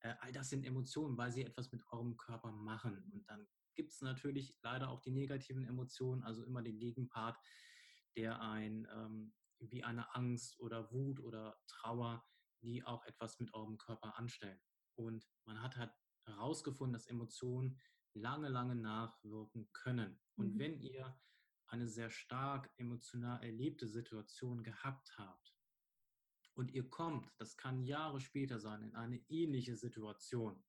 Äh, 0.00 0.14
all 0.20 0.32
das 0.32 0.50
sind 0.50 0.64
Emotionen, 0.64 1.16
weil 1.16 1.32
sie 1.32 1.44
etwas 1.44 1.72
mit 1.72 1.86
eurem 1.92 2.16
Körper 2.16 2.52
machen. 2.52 2.98
Und 3.12 3.28
dann 3.28 3.46
gibt 3.76 3.92
es 3.92 4.00
natürlich 4.00 4.56
leider 4.62 4.88
auch 4.88 5.00
die 5.00 5.12
negativen 5.12 5.64
Emotionen, 5.64 6.24
also 6.24 6.42
immer 6.42 6.62
den 6.62 6.78
Gegenpart, 6.78 7.38
der 8.16 8.40
ein 8.40 8.88
ähm, 8.90 9.34
wie 9.60 9.84
eine 9.84 10.14
Angst 10.14 10.58
oder 10.60 10.90
Wut 10.92 11.20
oder 11.20 11.58
Trauer, 11.66 12.24
die 12.62 12.84
auch 12.84 13.04
etwas 13.04 13.38
mit 13.38 13.54
eurem 13.54 13.78
Körper 13.78 14.18
anstellen. 14.18 14.60
Und 14.96 15.26
man 15.44 15.62
hat 15.62 15.76
halt 15.76 15.92
herausgefunden, 16.24 16.92
dass 16.92 17.06
Emotionen 17.06 17.78
lange, 18.14 18.48
lange 18.48 18.74
nachwirken 18.74 19.70
können. 19.72 20.20
Und 20.36 20.54
mhm. 20.54 20.58
wenn 20.58 20.80
ihr 20.80 21.18
eine 21.66 21.88
sehr 21.88 22.10
stark 22.10 22.70
emotional 22.76 23.42
erlebte 23.42 23.86
Situation 23.88 24.62
gehabt 24.62 25.16
habt 25.18 25.56
und 26.54 26.70
ihr 26.70 26.88
kommt, 26.88 27.30
das 27.38 27.56
kann 27.56 27.82
Jahre 27.82 28.20
später 28.20 28.58
sein, 28.58 28.82
in 28.82 28.94
eine 28.94 29.18
ähnliche 29.28 29.76
Situation. 29.76 30.64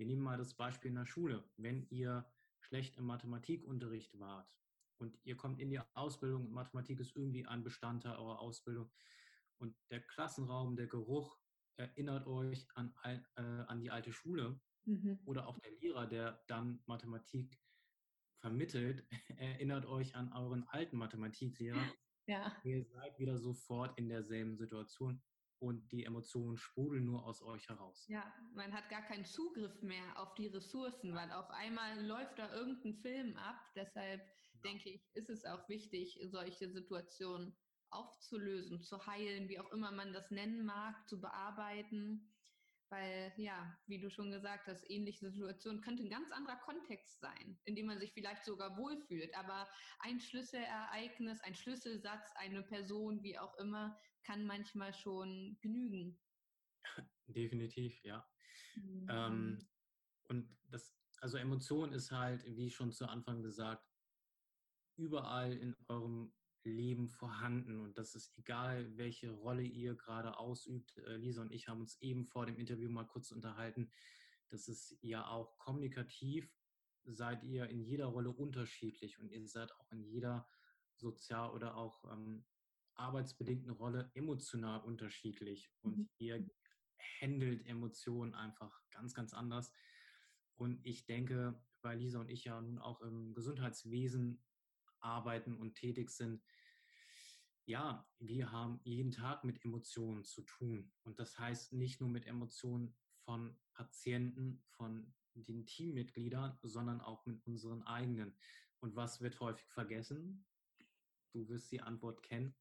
Wir 0.00 0.06
nehmen 0.06 0.22
mal 0.22 0.38
das 0.38 0.54
Beispiel 0.54 0.88
in 0.88 0.96
der 0.96 1.06
Schule. 1.06 1.48
Wenn 1.56 1.86
ihr 1.90 2.26
schlecht 2.58 2.96
im 2.96 3.04
Mathematikunterricht 3.04 4.18
wart 4.18 4.50
und 4.98 5.16
ihr 5.24 5.36
kommt 5.36 5.60
in 5.60 5.70
die 5.70 5.80
Ausbildung, 5.94 6.50
Mathematik 6.50 6.98
ist 7.00 7.14
irgendwie 7.14 7.46
ein 7.46 7.62
Bestandteil 7.62 8.16
eurer 8.16 8.40
Ausbildung 8.40 8.90
und 9.58 9.76
der 9.90 10.00
Klassenraum, 10.00 10.74
der 10.74 10.86
Geruch 10.86 11.38
erinnert 11.76 12.26
euch 12.26 12.66
an, 12.74 12.92
äh, 13.04 13.20
an 13.40 13.80
die 13.80 13.90
alte 13.90 14.12
Schule, 14.12 14.60
Mhm. 14.84 15.18
Oder 15.24 15.46
auch 15.46 15.58
der 15.58 15.72
Lehrer, 15.72 16.06
der 16.06 16.42
dann 16.46 16.82
Mathematik 16.86 17.58
vermittelt, 18.38 19.06
erinnert 19.38 19.86
euch 19.86 20.14
an 20.14 20.32
euren 20.32 20.64
alten 20.68 20.96
Mathematiklehrer. 20.96 21.82
Ja. 22.26 22.56
Ihr 22.64 22.84
seid 22.84 23.18
wieder 23.18 23.38
sofort 23.38 23.96
in 23.98 24.08
derselben 24.08 24.56
Situation 24.56 25.22
und 25.60 25.92
die 25.92 26.04
Emotionen 26.04 26.56
sprudeln 26.56 27.04
nur 27.04 27.24
aus 27.26 27.42
euch 27.42 27.68
heraus. 27.68 28.06
Ja, 28.08 28.34
man 28.54 28.72
hat 28.72 28.88
gar 28.88 29.02
keinen 29.02 29.24
Zugriff 29.26 29.82
mehr 29.82 30.18
auf 30.18 30.34
die 30.34 30.48
Ressourcen, 30.48 31.14
weil 31.14 31.30
auf 31.32 31.50
einmal 31.50 32.04
läuft 32.04 32.38
da 32.38 32.52
irgendein 32.54 32.94
Film 32.96 33.36
ab. 33.36 33.56
Deshalb 33.76 34.20
ja. 34.20 34.60
denke 34.64 34.90
ich, 34.90 35.08
ist 35.14 35.30
es 35.30 35.44
auch 35.44 35.68
wichtig, 35.68 36.18
solche 36.24 36.70
Situationen 36.70 37.56
aufzulösen, 37.90 38.82
zu 38.82 39.06
heilen, 39.06 39.48
wie 39.48 39.58
auch 39.58 39.70
immer 39.72 39.92
man 39.92 40.12
das 40.12 40.30
nennen 40.30 40.64
mag, 40.64 41.06
zu 41.08 41.20
bearbeiten 41.20 42.30
Weil, 42.90 43.32
ja, 43.36 43.76
wie 43.86 44.00
du 44.00 44.10
schon 44.10 44.32
gesagt 44.32 44.66
hast, 44.66 44.88
ähnliche 44.90 45.30
Situation 45.30 45.80
könnte 45.80 46.02
ein 46.04 46.10
ganz 46.10 46.32
anderer 46.32 46.56
Kontext 46.56 47.20
sein, 47.20 47.58
in 47.64 47.76
dem 47.76 47.86
man 47.86 48.00
sich 48.00 48.12
vielleicht 48.12 48.44
sogar 48.44 48.76
wohlfühlt. 48.76 49.32
Aber 49.36 49.68
ein 50.00 50.20
Schlüsselereignis, 50.20 51.40
ein 51.42 51.54
Schlüsselsatz, 51.54 52.32
eine 52.36 52.62
Person, 52.64 53.22
wie 53.22 53.38
auch 53.38 53.56
immer, 53.58 53.96
kann 54.22 54.44
manchmal 54.44 54.92
schon 54.94 55.58
genügen. 55.60 56.18
Definitiv, 57.26 58.02
ja. 58.02 58.26
Mhm. 58.76 59.06
Ähm, 59.08 59.68
und 60.28 60.56
das, 60.68 60.94
also 61.20 61.36
Emotion 61.38 61.92
ist 61.92 62.10
halt, 62.10 62.44
wie 62.44 62.70
schon 62.70 62.92
zu 62.92 63.08
Anfang 63.08 63.42
gesagt, 63.42 63.86
überall 64.96 65.52
in 65.52 65.74
eurem 65.88 66.32
Leben 66.62 67.08
vorhanden 67.08 67.80
und 67.80 67.96
das 67.96 68.14
ist 68.14 68.36
egal, 68.36 68.96
welche 68.98 69.30
Rolle 69.30 69.62
ihr 69.62 69.94
gerade 69.94 70.36
ausübt. 70.38 70.96
Äh, 70.98 71.16
Lisa 71.16 71.40
und 71.42 71.52
ich 71.52 71.68
haben 71.68 71.80
uns 71.80 72.00
eben 72.00 72.26
vor 72.26 72.46
dem 72.46 72.56
Interview 72.56 72.90
mal 72.90 73.06
kurz 73.06 73.30
unterhalten. 73.30 73.90
Das 74.50 74.68
ist 74.68 74.98
ja 75.00 75.26
auch 75.26 75.56
kommunikativ, 75.58 76.52
seid 77.04 77.42
ihr 77.44 77.68
in 77.68 77.80
jeder 77.80 78.06
Rolle 78.06 78.30
unterschiedlich 78.30 79.18
und 79.18 79.30
ihr 79.30 79.46
seid 79.48 79.72
auch 79.72 79.90
in 79.90 80.02
jeder 80.02 80.46
sozial 80.96 81.50
oder 81.50 81.76
auch 81.76 82.04
ähm, 82.12 82.44
arbeitsbedingten 83.00 83.70
Rolle 83.70 84.10
emotional 84.14 84.80
unterschiedlich 84.82 85.70
und 85.82 85.98
mhm. 85.98 86.08
ihr 86.18 86.50
handelt 87.20 87.66
Emotionen 87.66 88.34
einfach 88.34 88.80
ganz, 88.90 89.14
ganz 89.14 89.32
anders. 89.32 89.72
Und 90.56 90.84
ich 90.84 91.06
denke, 91.06 91.60
weil 91.82 91.98
Lisa 91.98 92.20
und 92.20 92.30
ich 92.30 92.44
ja 92.44 92.60
nun 92.60 92.78
auch 92.78 93.00
im 93.00 93.34
Gesundheitswesen 93.34 94.42
arbeiten 95.00 95.56
und 95.56 95.74
tätig 95.74 96.10
sind, 96.10 96.42
ja, 97.64 98.06
wir 98.18 98.50
haben 98.52 98.80
jeden 98.84 99.12
Tag 99.12 99.44
mit 99.44 99.64
Emotionen 99.64 100.24
zu 100.24 100.42
tun. 100.42 100.92
Und 101.04 101.18
das 101.18 101.38
heißt 101.38 101.72
nicht 101.72 102.00
nur 102.00 102.10
mit 102.10 102.26
Emotionen 102.26 102.94
von 103.24 103.56
Patienten, 103.74 104.62
von 104.70 105.14
den 105.34 105.64
Teammitgliedern, 105.66 106.58
sondern 106.62 107.00
auch 107.00 107.24
mit 107.26 107.46
unseren 107.46 107.82
eigenen. 107.84 108.36
Und 108.80 108.96
was 108.96 109.20
wird 109.20 109.38
häufig 109.40 109.66
vergessen? 109.70 110.44
Du 111.32 111.48
wirst 111.48 111.70
die 111.70 111.80
Antwort 111.80 112.22
kennen. 112.22 112.54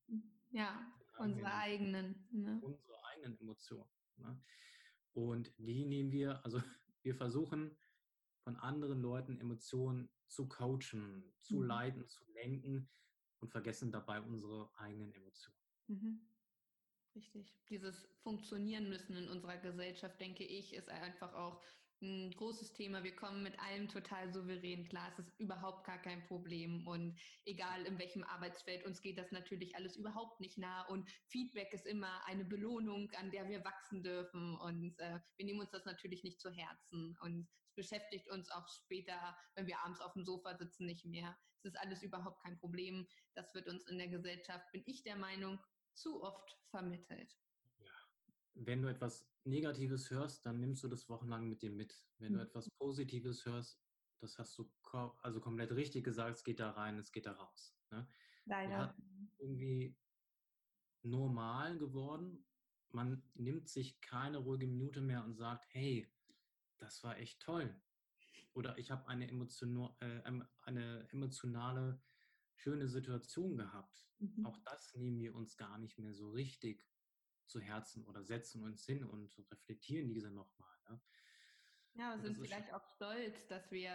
Ja, 0.51 0.91
unsere 1.17 1.53
eigenen. 1.53 2.27
Ne? 2.31 2.59
Unsere 2.61 3.05
eigenen 3.05 3.39
Emotionen. 3.39 3.89
Ne? 4.17 4.41
Und 5.13 5.53
die 5.57 5.85
nehmen 5.85 6.11
wir, 6.11 6.43
also 6.45 6.61
wir 7.03 7.15
versuchen 7.15 7.77
von 8.43 8.55
anderen 8.57 9.01
Leuten 9.01 9.39
Emotionen 9.39 10.09
zu 10.27 10.47
coachen, 10.47 11.23
zu 11.39 11.57
mhm. 11.57 11.63
leiten, 11.63 12.07
zu 12.07 12.23
lenken 12.33 12.89
und 13.39 13.51
vergessen 13.51 13.91
dabei 13.91 14.21
unsere 14.21 14.71
eigenen 14.77 15.13
Emotionen. 15.13 15.57
Mhm. 15.87 16.21
Richtig. 17.15 17.57
Dieses 17.69 18.07
Funktionieren 18.21 18.89
müssen 18.89 19.15
in 19.15 19.27
unserer 19.27 19.57
Gesellschaft, 19.57 20.19
denke 20.19 20.43
ich, 20.43 20.73
ist 20.73 20.89
einfach 20.89 21.33
auch 21.33 21.61
ein 22.01 22.31
großes 22.31 22.73
Thema. 22.73 23.03
Wir 23.03 23.15
kommen 23.15 23.43
mit 23.43 23.59
allem 23.59 23.87
total 23.89 24.31
souverän 24.31 24.87
klar. 24.87 25.11
Es 25.11 25.19
ist 25.19 25.39
überhaupt 25.39 25.85
gar 25.85 26.01
kein 26.01 26.25
Problem. 26.27 26.87
Und 26.87 27.19
egal 27.45 27.85
in 27.85 27.99
welchem 27.99 28.23
Arbeitsfeld, 28.23 28.85
uns 28.85 29.01
geht 29.01 29.17
das 29.17 29.31
natürlich 29.31 29.75
alles 29.75 29.95
überhaupt 29.95 30.39
nicht 30.39 30.57
nah. 30.57 30.83
Und 30.87 31.09
Feedback 31.27 31.73
ist 31.73 31.85
immer 31.85 32.25
eine 32.25 32.45
Belohnung, 32.45 33.11
an 33.17 33.31
der 33.31 33.47
wir 33.47 33.63
wachsen 33.63 34.03
dürfen. 34.03 34.57
Und 34.57 34.97
äh, 34.99 35.19
wir 35.35 35.45
nehmen 35.45 35.59
uns 35.59 35.71
das 35.71 35.85
natürlich 35.85 36.23
nicht 36.23 36.39
zu 36.39 36.49
Herzen. 36.51 37.17
Und 37.21 37.47
es 37.67 37.73
beschäftigt 37.75 38.29
uns 38.29 38.49
auch 38.51 38.67
später, 38.67 39.37
wenn 39.55 39.67
wir 39.67 39.79
abends 39.79 40.01
auf 40.01 40.13
dem 40.13 40.23
Sofa 40.23 40.55
sitzen, 40.57 40.85
nicht 40.85 41.05
mehr. 41.05 41.37
Es 41.59 41.65
ist 41.65 41.79
alles 41.79 42.01
überhaupt 42.03 42.41
kein 42.41 42.57
Problem. 42.59 43.07
Das 43.35 43.53
wird 43.53 43.67
uns 43.67 43.85
in 43.87 43.97
der 43.97 44.07
Gesellschaft, 44.07 44.65
bin 44.71 44.83
ich 44.85 45.03
der 45.03 45.17
Meinung, 45.17 45.59
zu 45.95 46.23
oft 46.23 46.57
vermittelt. 46.69 47.35
Ja. 48.55 48.65
Wenn 48.65 48.81
du 48.81 48.89
etwas 48.89 49.27
Negatives 49.43 50.09
hörst, 50.09 50.45
dann 50.45 50.59
nimmst 50.59 50.83
du 50.83 50.87
das 50.87 51.09
wochenlang 51.09 51.47
mit 51.47 51.61
dir 51.61 51.71
mit. 51.71 52.03
Wenn 52.17 52.33
du 52.33 52.39
mhm. 52.39 52.45
etwas 52.45 52.69
Positives 52.71 53.45
hörst, 53.45 53.79
das 54.21 54.37
hast 54.37 54.57
du 54.57 54.69
also 55.21 55.39
komplett 55.39 55.71
richtig 55.71 56.03
gesagt, 56.03 56.37
es 56.37 56.43
geht 56.43 56.59
da 56.59 56.71
rein, 56.71 56.97
es 56.97 57.11
geht 57.11 57.25
da 57.25 57.33
raus. 57.33 57.75
Ne? 57.91 58.07
Leider. 58.45 58.95
irgendwie 59.37 59.95
normal 61.03 61.77
geworden. 61.77 62.45
Man 62.91 63.23
nimmt 63.35 63.69
sich 63.69 64.01
keine 64.01 64.39
ruhige 64.39 64.67
Minute 64.67 65.01
mehr 65.01 65.23
und 65.23 65.35
sagt, 65.35 65.67
hey, 65.73 66.07
das 66.77 67.03
war 67.03 67.17
echt 67.17 67.39
toll. 67.41 67.73
Oder 68.53 68.77
ich 68.77 68.91
habe 68.91 69.07
eine, 69.07 69.25
äh, 69.27 70.43
eine 70.63 71.07
emotionale, 71.11 72.01
schöne 72.55 72.89
Situation 72.89 73.55
gehabt. 73.55 74.09
Mhm. 74.19 74.45
Auch 74.45 74.57
das 74.65 74.95
nehmen 74.95 75.19
wir 75.19 75.35
uns 75.35 75.55
gar 75.55 75.77
nicht 75.77 75.97
mehr 75.97 76.13
so 76.13 76.31
richtig 76.31 76.83
zu 77.49 77.59
Herzen 77.59 78.05
oder 78.05 78.23
setzen 78.23 78.63
uns 78.63 78.85
hin 78.85 79.03
und 79.03 79.37
reflektieren 79.51 80.07
diese 80.07 80.31
nochmal. 80.31 80.75
Ne? 80.87 81.01
Ja, 81.95 82.15
wir 82.15 82.21
sind 82.21 82.37
vielleicht 82.37 82.73
auch 82.73 82.85
stolz, 82.95 83.47
dass 83.47 83.71
wir 83.71 83.91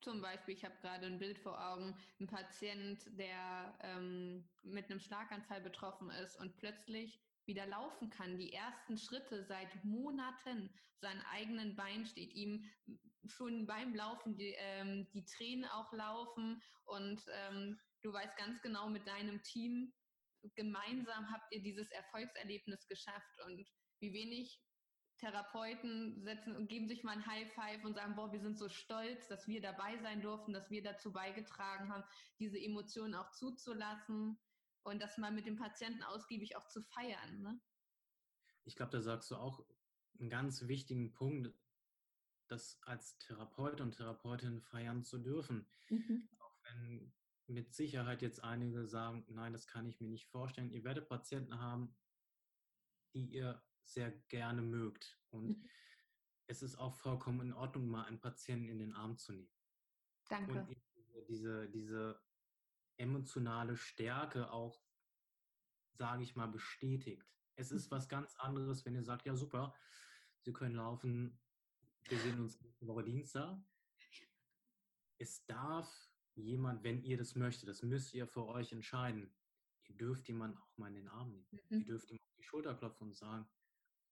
zum 0.00 0.20
Beispiel, 0.20 0.54
ich 0.54 0.64
habe 0.64 0.76
gerade 0.80 1.06
ein 1.06 1.18
Bild 1.18 1.38
vor 1.38 1.60
Augen, 1.60 1.96
ein 2.20 2.26
Patient, 2.26 3.04
der 3.18 3.76
ähm, 3.80 4.48
mit 4.62 4.90
einem 4.90 5.00
Schlaganfall 5.00 5.60
betroffen 5.60 6.10
ist 6.10 6.36
und 6.38 6.56
plötzlich 6.56 7.20
wieder 7.46 7.66
laufen 7.66 8.10
kann, 8.10 8.38
die 8.38 8.52
ersten 8.52 8.96
Schritte 8.96 9.44
seit 9.44 9.84
Monaten 9.84 10.70
seinen 11.00 11.22
eigenen 11.32 11.74
Bein 11.74 12.06
steht, 12.06 12.32
ihm 12.34 12.64
schon 13.24 13.66
beim 13.66 13.94
Laufen 13.94 14.36
die, 14.36 14.54
ähm, 14.58 15.08
die 15.12 15.24
Tränen 15.24 15.64
auch 15.64 15.92
laufen 15.92 16.62
und 16.84 17.22
ähm, 17.32 17.78
du 18.02 18.12
weißt 18.12 18.36
ganz 18.36 18.60
genau 18.62 18.88
mit 18.88 19.06
deinem 19.06 19.42
Team, 19.42 19.92
gemeinsam 20.54 21.30
habt 21.30 21.52
ihr 21.52 21.62
dieses 21.62 21.90
Erfolgserlebnis 21.90 22.86
geschafft 22.88 23.40
und 23.46 23.66
wie 24.00 24.12
wenig 24.12 24.62
Therapeuten 25.18 26.22
setzen 26.22 26.56
und 26.56 26.68
geben 26.68 26.88
sich 26.88 27.04
mal 27.04 27.12
ein 27.12 27.26
High 27.26 27.52
Five 27.52 27.84
und 27.84 27.94
sagen, 27.94 28.16
boah, 28.16 28.32
wir 28.32 28.40
sind 28.40 28.58
so 28.58 28.68
stolz, 28.68 29.28
dass 29.28 29.46
wir 29.46 29.60
dabei 29.60 29.98
sein 29.98 30.22
durften, 30.22 30.52
dass 30.52 30.70
wir 30.70 30.82
dazu 30.82 31.12
beigetragen 31.12 31.92
haben, 31.92 32.04
diese 32.38 32.58
Emotionen 32.58 33.14
auch 33.14 33.30
zuzulassen 33.32 34.38
und 34.82 35.02
das 35.02 35.18
mal 35.18 35.30
mit 35.30 35.46
dem 35.46 35.56
Patienten 35.56 36.02
ausgiebig 36.02 36.56
auch 36.56 36.66
zu 36.68 36.82
feiern. 36.82 37.42
Ne? 37.42 37.60
Ich 38.64 38.76
glaube, 38.76 38.92
da 38.92 39.02
sagst 39.02 39.30
du 39.30 39.36
auch 39.36 39.64
einen 40.18 40.30
ganz 40.30 40.66
wichtigen 40.66 41.12
Punkt, 41.12 41.54
das 42.48 42.80
als 42.82 43.16
Therapeut 43.18 43.80
und 43.80 43.96
Therapeutin 43.96 44.60
feiern 44.60 45.04
zu 45.04 45.18
dürfen. 45.18 45.68
Mhm. 45.88 46.28
Auch 46.38 46.56
wenn 46.64 47.12
mit 47.50 47.74
Sicherheit 47.74 48.22
jetzt 48.22 48.42
einige 48.44 48.86
sagen, 48.86 49.24
nein, 49.28 49.52
das 49.52 49.66
kann 49.66 49.86
ich 49.86 50.00
mir 50.00 50.08
nicht 50.08 50.26
vorstellen. 50.26 50.70
Ihr 50.70 50.84
werdet 50.84 51.08
Patienten 51.08 51.58
haben, 51.58 51.96
die 53.12 53.26
ihr 53.26 53.62
sehr 53.82 54.10
gerne 54.28 54.62
mögt. 54.62 55.20
Und 55.30 55.48
mhm. 55.58 55.68
es 56.46 56.62
ist 56.62 56.76
auch 56.76 56.94
vollkommen 56.94 57.40
in 57.40 57.52
Ordnung, 57.52 57.88
mal 57.88 58.04
einen 58.04 58.20
Patienten 58.20 58.68
in 58.68 58.78
den 58.78 58.94
Arm 58.94 59.18
zu 59.18 59.32
nehmen. 59.32 59.52
Danke. 60.28 60.60
Und 60.60 61.28
diese, 61.28 61.68
diese 61.68 62.22
emotionale 62.96 63.76
Stärke 63.76 64.52
auch, 64.52 64.80
sage 65.92 66.22
ich 66.22 66.36
mal, 66.36 66.46
bestätigt. 66.46 67.26
Es 67.56 67.72
ist 67.72 67.90
mhm. 67.90 67.96
was 67.96 68.08
ganz 68.08 68.36
anderes, 68.36 68.84
wenn 68.84 68.94
ihr 68.94 69.02
sagt, 69.02 69.26
ja 69.26 69.34
super, 69.34 69.74
Sie 70.42 70.52
können 70.54 70.76
laufen, 70.76 71.38
wir 72.08 72.18
sehen 72.18 72.40
uns 72.40 72.60
nächste 72.60 72.86
Woche 72.86 73.04
Dienstag. 73.04 73.58
Es 75.22 75.44
darf 75.44 76.09
jemand, 76.34 76.82
wenn 76.82 77.02
ihr 77.02 77.16
das 77.16 77.34
möchtet, 77.34 77.68
das 77.68 77.82
müsst 77.82 78.14
ihr 78.14 78.26
für 78.26 78.46
euch 78.46 78.72
entscheiden. 78.72 79.32
Ihr 79.88 79.96
dürft 79.96 80.28
jemanden 80.28 80.58
auch 80.58 80.76
mal 80.76 80.88
in 80.88 80.94
den 80.94 81.08
Arm 81.08 81.30
nehmen. 81.30 81.46
Mhm. 81.68 81.78
Ihr 81.80 81.84
dürft 81.86 82.10
ihm 82.10 82.16
auf 82.16 82.34
die 82.38 82.44
Schulter 82.44 82.74
klopfen 82.74 83.08
und 83.08 83.16
sagen. 83.16 83.48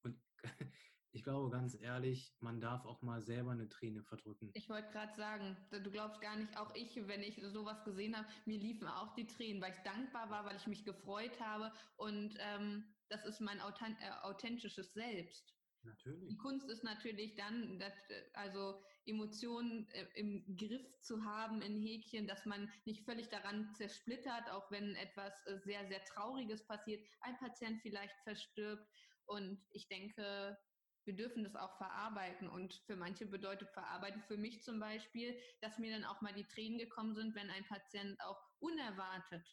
Und 0.02 0.20
ich 1.12 1.22
glaube 1.22 1.50
ganz 1.50 1.80
ehrlich, 1.80 2.34
man 2.40 2.60
darf 2.60 2.84
auch 2.84 3.02
mal 3.02 3.22
selber 3.22 3.52
eine 3.52 3.68
Träne 3.68 4.02
verdrücken. 4.02 4.50
Ich 4.54 4.68
wollte 4.68 4.90
gerade 4.90 5.14
sagen, 5.14 5.56
du 5.70 5.90
glaubst 5.90 6.20
gar 6.20 6.36
nicht, 6.36 6.56
auch 6.56 6.74
ich, 6.74 6.96
wenn 7.06 7.22
ich 7.22 7.40
sowas 7.52 7.84
gesehen 7.84 8.16
habe, 8.16 8.28
mir 8.44 8.58
liefen 8.58 8.88
auch 8.88 9.14
die 9.14 9.26
Tränen, 9.26 9.62
weil 9.62 9.72
ich 9.72 9.80
dankbar 9.80 10.30
war, 10.30 10.44
weil 10.44 10.56
ich 10.56 10.66
mich 10.66 10.84
gefreut 10.84 11.38
habe. 11.40 11.72
Und 11.96 12.36
ähm, 12.38 12.84
das 13.08 13.24
ist 13.24 13.40
mein 13.40 13.58
äh, 13.58 14.10
authentisches 14.22 14.92
Selbst. 14.92 15.57
Natürlich. 15.88 16.28
Die 16.28 16.36
Kunst 16.36 16.68
ist 16.70 16.84
natürlich 16.84 17.34
dann, 17.34 17.78
dass, 17.78 17.94
also 18.34 18.80
Emotionen 19.06 19.88
äh, 19.90 20.06
im 20.14 20.44
Griff 20.56 20.86
zu 21.00 21.24
haben 21.24 21.62
in 21.62 21.76
Häkchen, 21.76 22.26
dass 22.26 22.44
man 22.44 22.70
nicht 22.84 23.04
völlig 23.04 23.28
daran 23.28 23.74
zersplittert, 23.74 24.50
auch 24.50 24.70
wenn 24.70 24.94
etwas 24.96 25.34
äh, 25.46 25.58
sehr, 25.58 25.86
sehr 25.88 26.04
Trauriges 26.04 26.66
passiert, 26.66 27.04
ein 27.20 27.36
Patient 27.38 27.80
vielleicht 27.80 28.14
verstirbt. 28.24 28.86
Und 29.24 29.62
ich 29.70 29.88
denke, 29.88 30.58
wir 31.04 31.16
dürfen 31.16 31.42
das 31.42 31.56
auch 31.56 31.76
verarbeiten. 31.78 32.48
Und 32.48 32.74
für 32.86 32.96
manche 32.96 33.26
bedeutet 33.26 33.70
verarbeiten, 33.70 34.22
für 34.22 34.36
mich 34.36 34.62
zum 34.62 34.78
Beispiel, 34.78 35.38
dass 35.60 35.78
mir 35.78 35.92
dann 35.92 36.04
auch 36.04 36.20
mal 36.20 36.34
die 36.34 36.46
Tränen 36.46 36.78
gekommen 36.78 37.14
sind, 37.14 37.34
wenn 37.34 37.50
ein 37.50 37.66
Patient 37.66 38.20
auch 38.20 38.38
unerwartet 38.58 39.46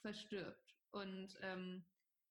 verstirbt. 0.00 0.74
Und 0.90 1.36
ähm, 1.42 1.84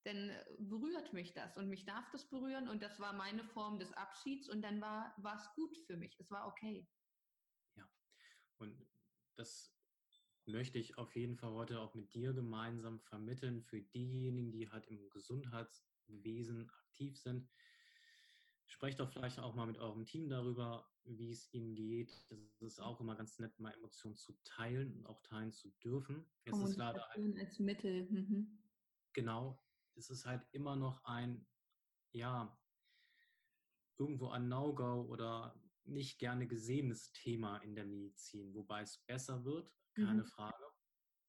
dann 0.07 0.31
berührt 0.57 1.11
mich 1.13 1.33
das 1.33 1.57
und 1.57 1.67
mich 1.67 1.85
darf 1.85 2.09
das 2.11 2.29
berühren 2.29 2.69
und 2.69 2.81
das 2.81 2.99
war 2.99 3.13
meine 3.13 3.43
Form 3.43 3.77
des 3.77 3.91
Abschieds 3.93 4.49
und 4.49 4.61
dann 4.61 4.79
war 4.81 5.13
es 5.35 5.53
gut 5.55 5.77
für 5.85 5.97
mich. 5.97 6.17
Es 6.19 6.31
war 6.31 6.47
okay. 6.47 6.87
Ja, 7.75 7.87
und 8.57 8.87
das 9.35 9.75
möchte 10.45 10.79
ich 10.79 10.97
auf 10.97 11.15
jeden 11.15 11.35
Fall 11.35 11.51
heute 11.51 11.79
auch 11.81 11.93
mit 11.93 12.13
dir 12.13 12.33
gemeinsam 12.33 13.01
vermitteln 13.01 13.61
für 13.61 13.81
diejenigen, 13.81 14.51
die 14.51 14.69
halt 14.69 14.87
im 14.87 15.09
Gesundheitswesen 15.09 16.69
aktiv 16.69 17.19
sind. 17.19 17.49
Sprecht 18.65 18.99
doch 18.99 19.09
vielleicht 19.11 19.39
auch 19.39 19.55
mal 19.55 19.67
mit 19.67 19.77
eurem 19.77 20.05
Team 20.05 20.29
darüber, 20.29 20.89
wie 21.03 21.31
es 21.31 21.53
ihm 21.53 21.75
geht. 21.75 22.13
Das 22.29 22.61
ist 22.61 22.79
auch 22.79 22.99
immer 23.01 23.15
ganz 23.15 23.39
nett, 23.39 23.57
mal 23.59 23.73
Emotionen 23.73 24.15
zu 24.15 24.33
teilen 24.43 24.93
und 24.93 25.05
auch 25.05 25.21
teilen 25.21 25.51
zu 25.51 25.69
dürfen. 25.83 26.25
Es 26.45 26.57
ist 26.57 26.77
leider 26.77 27.05
halt, 27.09 27.39
als 27.39 27.59
Mittel. 27.59 28.09
Mhm. 28.09 28.61
Genau, 29.13 29.59
es 29.97 30.09
ist 30.09 30.25
halt 30.25 30.45
immer 30.51 30.75
noch 30.75 31.03
ein, 31.03 31.45
ja, 32.11 32.57
irgendwo 33.97 34.29
ein 34.29 34.47
No-Go 34.47 35.05
oder 35.09 35.59
nicht 35.85 36.19
gerne 36.19 36.47
gesehenes 36.47 37.11
Thema 37.13 37.57
in 37.57 37.75
der 37.75 37.85
Medizin, 37.85 38.53
wobei 38.53 38.81
es 38.81 38.99
besser 39.07 39.43
wird, 39.43 39.73
keine 39.95 40.23
mhm. 40.23 40.27
Frage. 40.27 40.65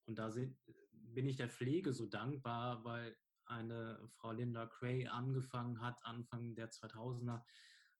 Und 0.06 0.18
da 0.18 0.30
sind, 0.30 0.58
bin 0.92 1.26
ich 1.26 1.37
der 1.37 1.48
Pflege 1.48 1.92
so 1.92 2.06
dankbar, 2.06 2.84
weil 2.84 3.16
eine 3.46 4.06
Frau 4.08 4.32
Linda 4.32 4.66
Cray 4.66 5.06
angefangen 5.06 5.80
hat, 5.80 5.98
Anfang 6.04 6.54
der 6.54 6.70
2000er, 6.70 7.42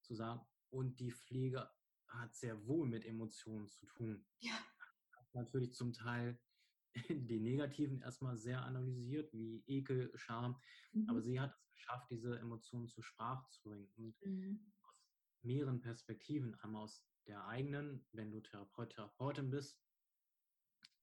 zu 0.03 0.15
sagen, 0.15 0.41
und 0.71 1.01
die 1.01 1.11
Pflege 1.11 1.71
hat 2.09 2.35
sehr 2.35 2.67
wohl 2.67 2.87
mit 2.87 3.05
Emotionen 3.05 3.69
zu 3.69 3.87
tun. 3.87 4.27
Ja. 4.41 4.53
Hat 5.13 5.35
natürlich 5.35 5.75
zum 5.75 5.93
Teil 5.93 6.39
die 7.09 7.41
negativen 7.41 8.01
erstmal 8.01 8.37
sehr 8.37 8.63
analysiert, 8.63 9.33
wie 9.33 9.63
Ekel, 9.67 10.11
Scham, 10.15 10.61
mhm. 10.93 11.09
aber 11.09 11.21
sie 11.21 11.41
hat 11.41 11.55
es 11.55 11.71
geschafft, 11.71 12.11
diese 12.11 12.39
Emotionen 12.39 12.89
zur 12.89 13.05
Sprache 13.05 13.47
zu 13.51 13.63
bringen. 13.63 13.89
Und 13.97 14.15
mhm. 14.25 14.73
aus 14.83 15.43
mehreren 15.43 15.81
Perspektiven, 15.81 16.55
einmal 16.61 16.83
aus 16.83 17.07
der 17.27 17.47
eigenen, 17.47 18.07
wenn 18.13 18.31
du 18.31 18.41
Therapeut, 18.41 18.91
Therapeutin 18.91 19.51
bist, 19.51 19.81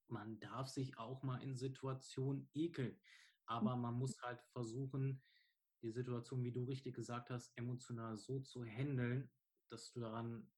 man 0.08 0.40
darf 0.40 0.68
sich 0.68 0.98
auch 0.98 1.24
mal 1.24 1.42
in 1.42 1.56
Situationen 1.58 2.50
ekeln. 2.54 3.00
Aber 3.48 3.76
man 3.76 3.96
muss 3.96 4.22
halt 4.22 4.42
versuchen, 4.52 5.22
die 5.82 5.92
Situation, 5.92 6.44
wie 6.44 6.52
du 6.52 6.64
richtig 6.64 6.96
gesagt 6.96 7.30
hast, 7.30 7.56
emotional 7.58 8.18
so 8.18 8.40
zu 8.40 8.66
handeln, 8.66 9.32
dass 9.70 9.92
du 9.92 10.00
daran, 10.00 10.52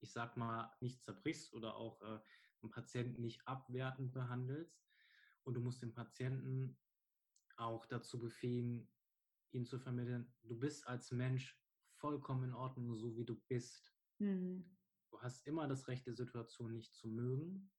ich 0.00 0.12
sag 0.12 0.36
mal, 0.36 0.72
nicht 0.80 1.02
zerbrichst 1.02 1.52
oder 1.52 1.76
auch 1.76 2.00
äh, 2.02 2.20
einen 2.64 2.72
Patienten 2.72 3.20
nicht 3.20 3.46
abwertend 3.46 4.12
behandelst. 4.12 4.82
Und 5.44 5.54
du 5.54 5.60
musst 5.60 5.82
den 5.82 5.92
Patienten 5.92 6.76
auch 7.56 7.86
dazu 7.86 8.18
befähigen, 8.18 8.88
ihn 9.52 9.66
zu 9.66 9.78
vermitteln, 9.78 10.34
du 10.42 10.58
bist 10.58 10.86
als 10.88 11.12
Mensch 11.12 11.56
vollkommen 11.92 12.44
in 12.44 12.54
Ordnung, 12.54 12.94
so 12.96 13.16
wie 13.16 13.24
du 13.24 13.36
bist. 13.46 13.94
Mhm. 14.18 14.76
Du 15.10 15.20
hast 15.20 15.46
immer 15.46 15.68
das 15.68 15.86
Recht, 15.86 16.06
die 16.06 16.12
Situation 16.12 16.72
nicht 16.72 16.94
zu 16.94 17.08
mögen. 17.08 17.70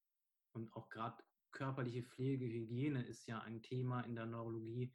Und 0.53 0.73
auch 0.73 0.89
gerade 0.89 1.21
körperliche 1.51 2.03
Pflege, 2.03 2.45
Hygiene 2.45 3.05
ist 3.05 3.25
ja 3.27 3.39
ein 3.41 3.61
Thema 3.61 4.01
in 4.01 4.15
der 4.15 4.25
Neurologie. 4.25 4.93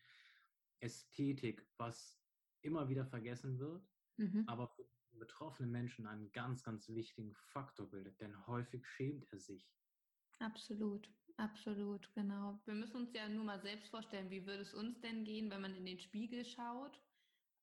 Ästhetik, 0.80 1.68
was 1.76 2.18
immer 2.62 2.88
wieder 2.88 3.04
vergessen 3.04 3.58
wird, 3.58 3.86
mhm. 4.16 4.44
aber 4.46 4.68
für 4.68 4.86
betroffene 5.18 5.68
Menschen 5.68 6.06
einen 6.06 6.32
ganz, 6.32 6.62
ganz 6.62 6.88
wichtigen 6.88 7.34
Faktor 7.34 7.90
bildet, 7.90 8.18
denn 8.20 8.46
häufig 8.46 8.86
schämt 8.86 9.30
er 9.32 9.38
sich. 9.38 9.70
Absolut, 10.40 11.08
absolut, 11.36 12.12
genau. 12.14 12.60
Wir 12.64 12.74
müssen 12.74 12.96
uns 12.96 13.12
ja 13.12 13.28
nur 13.28 13.44
mal 13.44 13.60
selbst 13.60 13.90
vorstellen, 13.90 14.30
wie 14.30 14.46
würde 14.46 14.62
es 14.62 14.74
uns 14.74 15.00
denn 15.00 15.24
gehen, 15.24 15.50
wenn 15.50 15.60
man 15.60 15.74
in 15.74 15.84
den 15.84 16.00
Spiegel 16.00 16.44
schaut 16.44 17.00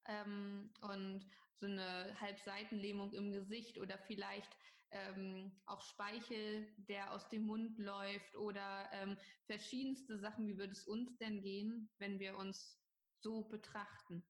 ähm, 0.05 0.72
und 0.81 1.25
so 1.60 1.65
eine 1.65 2.19
Halbseitenlähmung 2.22 3.13
im 3.13 3.31
Gesicht 3.31 3.79
oder 3.79 3.98
vielleicht 3.98 4.55
ähm, 4.91 5.60
auch 5.65 5.81
Speichel, 5.81 6.72
der 6.77 7.13
aus 7.13 7.27
dem 7.29 7.48
Mund 7.48 7.79
läuft 7.79 8.36
oder 8.36 8.89
ähm, 8.93 9.17
verschiedenste 9.48 10.19
Sachen. 10.19 10.48
Wie 10.48 10.57
würde 10.57 10.74
es 10.74 10.86
uns 10.88 11.17
denn 11.17 11.41
gehen, 11.41 11.89
wenn 11.98 12.19
wir 12.19 12.38
uns 12.38 12.79
so 13.19 13.50
betrachten? 13.50 14.24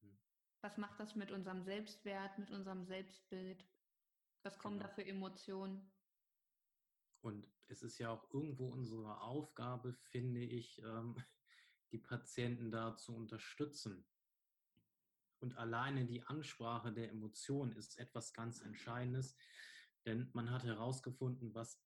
Mhm. 0.00 0.18
Was 0.62 0.78
macht 0.78 1.00
das 1.00 1.16
mit 1.16 1.32
unserem 1.32 1.64
Selbstwert, 1.64 2.38
mit 2.38 2.50
unserem 2.52 2.86
Selbstbild? 2.86 3.68
Was 4.44 4.56
kommen 4.58 4.78
genau. 4.78 4.88
da 4.88 4.94
für 4.94 5.04
Emotionen? 5.04 5.92
Und 7.22 7.46
es 7.68 7.82
ist 7.82 7.98
ja 7.98 8.10
auch 8.10 8.32
irgendwo 8.32 8.68
unsere 8.68 9.20
Aufgabe, 9.20 9.92
finde 9.92 10.42
ich, 10.42 10.80
ähm, 10.82 11.16
die 11.92 11.98
Patienten 11.98 12.70
da 12.70 12.96
zu 12.96 13.14
unterstützen. 13.14 14.06
Und 15.40 15.56
alleine 15.56 16.04
die 16.04 16.22
Ansprache 16.22 16.92
der 16.92 17.10
Emotionen 17.10 17.72
ist 17.72 17.98
etwas 17.98 18.32
ganz 18.32 18.60
Entscheidendes, 18.60 19.36
denn 20.04 20.30
man 20.34 20.50
hat 20.50 20.64
herausgefunden, 20.64 21.54
was 21.54 21.82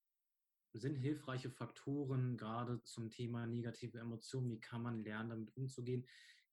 sind 0.72 0.96
hilfreiche 0.96 1.50
Faktoren 1.50 2.36
gerade 2.36 2.82
zum 2.82 3.10
Thema 3.10 3.46
negative 3.46 3.98
Emotionen, 3.98 4.50
wie 4.50 4.60
kann 4.60 4.82
man 4.82 5.04
lernen, 5.04 5.30
damit 5.30 5.56
umzugehen, 5.56 6.04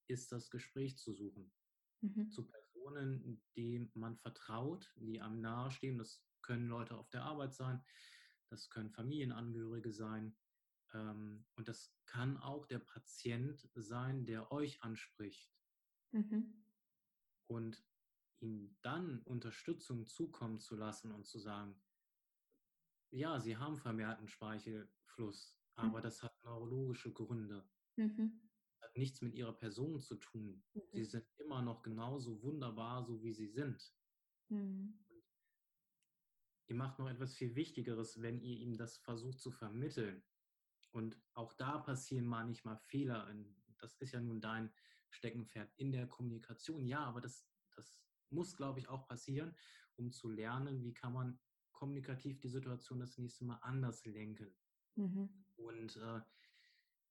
ist 0.06 0.30
das 0.30 0.48
Gespräch 0.48 0.96
zu 0.96 1.12
suchen. 1.12 1.52
Mhm. 2.00 2.30
Zu 2.30 2.46
Personen, 2.46 3.42
denen 3.56 3.90
man 3.94 4.16
vertraut, 4.16 4.92
die 4.96 5.20
einem 5.20 5.40
nahestehen. 5.40 5.98
Das 5.98 6.24
können 6.40 6.68
Leute 6.68 6.96
auf 6.96 7.10
der 7.10 7.22
Arbeit 7.22 7.54
sein, 7.54 7.82
das 8.52 8.70
können 8.70 8.90
Familienangehörige 8.90 9.92
sein. 9.92 10.36
Ähm, 10.92 11.44
und 11.56 11.68
das 11.68 11.94
kann 12.06 12.36
auch 12.36 12.66
der 12.66 12.78
Patient 12.78 13.68
sein, 13.74 14.26
der 14.26 14.52
euch 14.52 14.82
anspricht. 14.82 15.52
Mhm 16.12 16.62
und 17.52 17.84
ihm 18.40 18.76
dann 18.82 19.20
Unterstützung 19.22 20.06
zukommen 20.06 20.58
zu 20.58 20.74
lassen 20.74 21.12
und 21.12 21.26
zu 21.26 21.38
sagen, 21.38 21.80
ja, 23.10 23.38
sie 23.38 23.56
haben 23.56 23.76
vermehrten 23.76 24.26
Speichelfluss, 24.26 25.56
aber 25.74 25.98
mhm. 25.98 26.02
das 26.02 26.22
hat 26.22 26.42
neurologische 26.44 27.12
Gründe. 27.12 27.68
Mhm. 27.96 28.50
Hat 28.80 28.96
nichts 28.96 29.20
mit 29.20 29.34
ihrer 29.34 29.52
Person 29.52 30.00
zu 30.00 30.16
tun. 30.16 30.64
Mhm. 30.74 30.80
Sie 30.92 31.04
sind 31.04 31.26
immer 31.38 31.62
noch 31.62 31.82
genauso 31.82 32.42
wunderbar, 32.42 33.04
so 33.04 33.22
wie 33.22 33.32
sie 33.32 33.48
sind. 33.48 33.94
Mhm. 34.48 34.98
Ihr 36.66 36.76
macht 36.76 36.98
noch 36.98 37.08
etwas 37.08 37.34
viel 37.34 37.54
Wichtigeres, 37.54 38.22
wenn 38.22 38.40
ihr 38.40 38.56
ihm 38.58 38.76
das 38.76 38.98
versucht 38.98 39.40
zu 39.40 39.50
vermitteln. 39.50 40.22
Und 40.90 41.20
auch 41.34 41.52
da 41.54 41.78
passieren 41.78 42.26
manchmal 42.26 42.76
Fehler. 42.78 43.34
Das 43.78 43.96
ist 43.96 44.12
ja 44.12 44.20
nun 44.20 44.40
dein 44.40 44.72
Steckenpferd 45.10 45.72
in 45.76 45.92
der 45.92 46.06
Kommunikation. 46.06 46.86
Ja, 46.86 47.00
aber 47.04 47.20
das, 47.20 47.46
das 47.74 48.02
muss, 48.30 48.56
glaube 48.56 48.78
ich, 48.78 48.88
auch 48.88 49.06
passieren, 49.06 49.56
um 49.96 50.12
zu 50.12 50.28
lernen, 50.28 50.82
wie 50.82 50.94
kann 50.94 51.12
man 51.12 51.38
kommunikativ 51.72 52.38
die 52.38 52.48
Situation 52.48 53.00
das 53.00 53.18
nächste 53.18 53.44
Mal 53.44 53.58
anders 53.62 54.04
lenken. 54.04 54.54
Mhm. 54.94 55.44
Und 55.56 55.96
äh, 55.96 56.20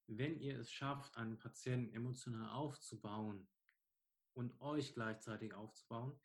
wenn 0.07 0.39
ihr 0.39 0.59
es 0.59 0.71
schafft, 0.71 1.17
einen 1.17 1.37
Patienten 1.37 1.93
emotional 1.93 2.49
aufzubauen 2.49 3.47
und 4.33 4.59
euch 4.61 4.93
gleichzeitig 4.93 5.53
aufzubauen, 5.53 6.19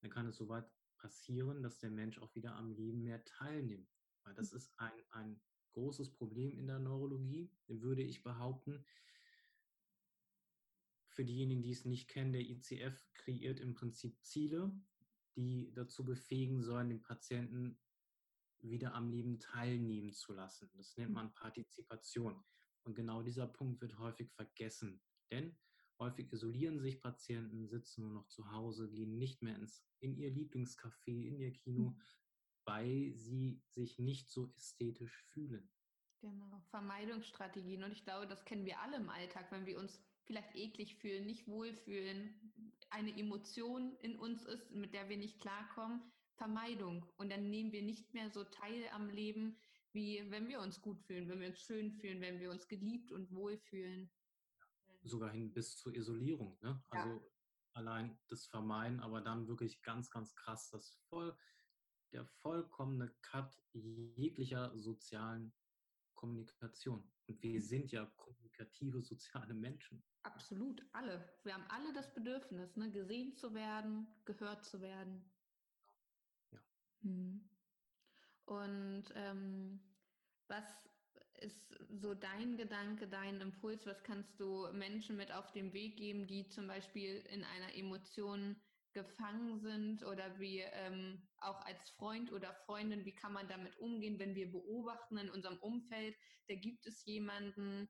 dann 0.00 0.10
kann 0.10 0.26
es 0.26 0.36
soweit 0.36 0.70
passieren, 1.00 1.62
dass 1.62 1.78
der 1.78 1.90
Mensch 1.90 2.18
auch 2.18 2.34
wieder 2.34 2.54
am 2.56 2.70
Leben 2.70 3.02
mehr 3.02 3.24
teilnimmt. 3.24 3.88
Weil 4.24 4.34
das 4.34 4.52
mhm. 4.52 4.58
ist 4.58 4.72
ein, 4.76 5.02
ein 5.10 5.40
großes 5.72 6.12
Problem 6.12 6.56
in 6.58 6.66
der 6.66 6.78
Neurologie, 6.78 7.50
würde 7.66 8.02
ich 8.02 8.22
behaupten, 8.22 8.84
für 11.08 11.24
diejenigen, 11.24 11.62
die 11.62 11.72
es 11.72 11.84
nicht 11.84 12.08
kennen, 12.08 12.32
der 12.32 12.42
ICF 12.42 13.12
kreiert 13.14 13.60
im 13.60 13.74
Prinzip 13.74 14.16
Ziele, 14.22 14.72
die 15.36 15.72
dazu 15.74 16.04
befähigen 16.04 16.62
sollen, 16.62 16.88
den 16.88 17.02
Patienten 17.02 17.78
wieder 18.60 18.94
am 18.94 19.10
Leben 19.10 19.38
teilnehmen 19.38 20.12
zu 20.12 20.32
lassen. 20.32 20.70
Das 20.76 20.96
nennt 20.96 21.12
man 21.12 21.34
Partizipation. 21.34 22.42
Und 22.84 22.94
genau 22.94 23.22
dieser 23.22 23.46
Punkt 23.46 23.80
wird 23.80 23.98
häufig 23.98 24.32
vergessen. 24.32 25.02
Denn 25.30 25.56
häufig 26.00 26.32
isolieren 26.32 26.80
sich 26.80 27.00
Patienten, 27.00 27.68
sitzen 27.68 28.02
nur 28.02 28.12
noch 28.12 28.26
zu 28.26 28.50
Hause, 28.50 28.90
gehen 28.90 29.18
nicht 29.18 29.42
mehr 29.42 29.54
ins, 29.54 29.84
in 30.00 30.16
ihr 30.16 30.30
Lieblingscafé, 30.30 31.26
in 31.28 31.38
ihr 31.38 31.52
Kino, 31.52 31.90
mhm. 31.90 32.02
weil 32.64 33.12
sie 33.14 33.62
sich 33.68 33.98
nicht 33.98 34.30
so 34.30 34.52
ästhetisch 34.56 35.24
fühlen. 35.28 35.70
Genau, 36.20 36.62
Vermeidungsstrategien. 36.70 37.84
Und 37.84 37.92
ich 37.92 38.04
glaube, 38.04 38.26
das 38.26 38.44
kennen 38.44 38.66
wir 38.66 38.80
alle 38.80 38.96
im 38.96 39.08
Alltag, 39.08 39.50
wenn 39.52 39.66
wir 39.66 39.78
uns 39.78 40.02
vielleicht 40.24 40.54
eklig 40.54 40.96
fühlen, 40.96 41.26
nicht 41.26 41.46
wohlfühlen, 41.48 42.52
eine 42.90 43.16
Emotion 43.16 43.96
in 44.00 44.16
uns 44.16 44.44
ist, 44.44 44.70
mit 44.70 44.92
der 44.92 45.08
wir 45.08 45.16
nicht 45.16 45.40
klarkommen, 45.40 46.02
Vermeidung. 46.36 47.06
Und 47.16 47.30
dann 47.30 47.50
nehmen 47.50 47.72
wir 47.72 47.82
nicht 47.82 48.12
mehr 48.14 48.30
so 48.30 48.44
teil 48.44 48.88
am 48.92 49.08
Leben, 49.08 49.58
wie 49.92 50.22
wenn 50.30 50.48
wir 50.48 50.60
uns 50.60 50.80
gut 50.80 51.00
fühlen, 51.02 51.28
wenn 51.28 51.40
wir 51.40 51.48
uns 51.48 51.60
schön 51.60 51.92
fühlen, 51.92 52.20
wenn 52.20 52.38
wir 52.38 52.50
uns 52.50 52.68
geliebt 52.68 53.12
und 53.12 53.34
wohlfühlen. 53.34 54.10
Sogar 55.02 55.30
hin 55.30 55.52
bis 55.52 55.76
zur 55.76 55.94
Isolierung. 55.94 56.58
Ne? 56.60 56.82
Also 56.90 57.08
ja. 57.08 57.20
allein 57.72 58.18
das 58.28 58.46
Vermeiden, 58.46 59.00
aber 59.00 59.20
dann 59.20 59.48
wirklich 59.48 59.82
ganz, 59.82 60.10
ganz 60.10 60.34
krass, 60.34 60.70
das 60.70 60.98
voll, 61.08 61.36
der 62.12 62.26
vollkommene 62.26 63.08
Cut 63.22 63.62
jeglicher 63.72 64.76
sozialen 64.76 65.52
Kommunikation. 66.14 67.10
Und 67.28 67.42
wir 67.42 67.62
sind 67.62 67.92
ja 67.92 68.04
kommunikative 68.16 69.00
soziale 69.02 69.54
Menschen. 69.54 70.04
Absolut, 70.22 70.84
alle. 70.92 71.32
Wir 71.44 71.54
haben 71.54 71.64
alle 71.68 71.94
das 71.94 72.12
Bedürfnis, 72.12 72.76
ne? 72.76 72.90
gesehen 72.90 73.34
zu 73.36 73.54
werden, 73.54 74.06
gehört 74.26 74.64
zu 74.64 74.80
werden. 74.82 75.32
Ja. 76.50 76.60
Hm. 77.02 77.48
Und 78.44 79.04
ähm, 79.14 79.80
was 80.48 80.89
ist 81.40 81.78
so 81.88 82.14
dein 82.14 82.56
Gedanke, 82.56 83.08
dein 83.08 83.40
Impuls? 83.40 83.86
Was 83.86 84.02
kannst 84.02 84.38
du 84.38 84.68
Menschen 84.72 85.16
mit 85.16 85.32
auf 85.32 85.52
den 85.52 85.72
Weg 85.72 85.96
geben, 85.96 86.26
die 86.26 86.48
zum 86.48 86.66
Beispiel 86.66 87.16
in 87.30 87.44
einer 87.44 87.74
Emotion 87.74 88.60
gefangen 88.92 89.60
sind 89.60 90.04
oder 90.04 90.38
wie 90.40 90.60
ähm, 90.60 91.28
auch 91.38 91.64
als 91.64 91.90
Freund 91.90 92.32
oder 92.32 92.54
Freundin, 92.66 93.04
wie 93.04 93.14
kann 93.14 93.32
man 93.32 93.48
damit 93.48 93.78
umgehen, 93.78 94.18
wenn 94.18 94.34
wir 94.34 94.50
beobachten 94.50 95.16
in 95.16 95.30
unserem 95.30 95.58
Umfeld, 95.58 96.16
da 96.48 96.54
gibt 96.56 96.86
es 96.86 97.04
jemanden, 97.04 97.88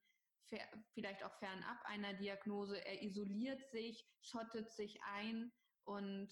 vielleicht 0.94 1.22
auch 1.22 1.34
fernab 1.38 1.78
einer 1.84 2.14
Diagnose, 2.14 2.84
er 2.84 3.02
isoliert 3.02 3.64
sich, 3.70 4.04
schottet 4.20 4.70
sich 4.72 5.00
ein 5.04 5.52
und 5.84 6.28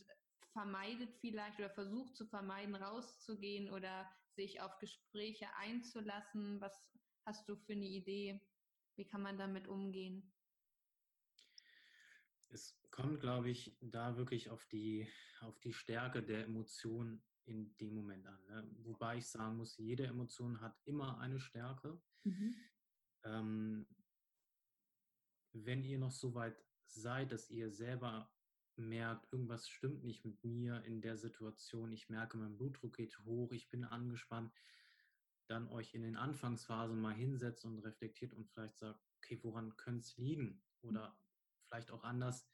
vermeidet 0.52 1.14
vielleicht 1.20 1.59
oder 1.59 1.70
versucht 1.70 2.16
zu 2.16 2.26
vermeiden, 2.26 2.74
rauszugehen 2.74 3.70
oder 3.70 4.11
sich 4.35 4.61
auf 4.61 4.76
Gespräche 4.78 5.46
einzulassen. 5.57 6.61
Was 6.61 6.97
hast 7.28 7.46
du 7.46 7.56
für 7.56 7.74
eine 7.74 7.86
Idee? 7.86 8.40
Wie 8.96 9.04
kann 9.04 9.20
man 9.22 9.36
damit 9.36 9.68
umgehen? 9.68 10.32
Es 12.48 12.80
kommt, 12.90 13.20
glaube 13.20 13.50
ich, 13.50 13.76
da 13.82 14.16
wirklich 14.16 14.48
auf 14.48 14.64
die, 14.68 15.06
auf 15.42 15.60
die 15.60 15.74
Stärke 15.74 16.22
der 16.22 16.44
Emotion 16.44 17.22
in 17.44 17.76
dem 17.76 17.94
Moment 17.94 18.26
an. 18.26 18.42
Ne? 18.46 18.70
Wobei 18.78 19.18
ich 19.18 19.26
sagen 19.26 19.58
muss, 19.58 19.76
jede 19.76 20.06
Emotion 20.06 20.62
hat 20.62 20.74
immer 20.86 21.18
eine 21.20 21.38
Stärke. 21.38 22.00
Mhm. 22.24 22.54
Ähm, 23.24 23.86
wenn 25.52 25.84
ihr 25.84 25.98
noch 25.98 26.12
so 26.12 26.34
weit 26.34 26.56
seid, 26.86 27.30
dass 27.30 27.50
ihr 27.50 27.70
selber 27.70 28.32
merkt, 28.76 29.30
irgendwas 29.32 29.68
stimmt 29.68 30.02
nicht 30.02 30.24
mit 30.24 30.42
mir 30.44 30.82
in 30.84 31.02
der 31.02 31.18
Situation, 31.18 31.92
ich 31.92 32.08
merke, 32.08 32.38
mein 32.38 32.56
Blutdruck 32.56 32.96
geht 32.96 33.18
hoch, 33.20 33.52
ich 33.52 33.68
bin 33.68 33.84
angespannt, 33.84 34.50
dann 35.50 35.68
euch 35.68 35.94
in 35.94 36.02
den 36.02 36.16
Anfangsphasen 36.16 37.00
mal 37.00 37.14
hinsetzt 37.14 37.64
und 37.64 37.78
reflektiert 37.80 38.34
und 38.34 38.48
vielleicht 38.48 38.78
sagt, 38.78 39.00
okay, 39.16 39.38
woran 39.42 39.76
könnte 39.76 40.00
es 40.00 40.16
liegen? 40.16 40.64
Oder 40.82 41.18
vielleicht 41.66 41.90
auch 41.90 42.04
anders, 42.04 42.48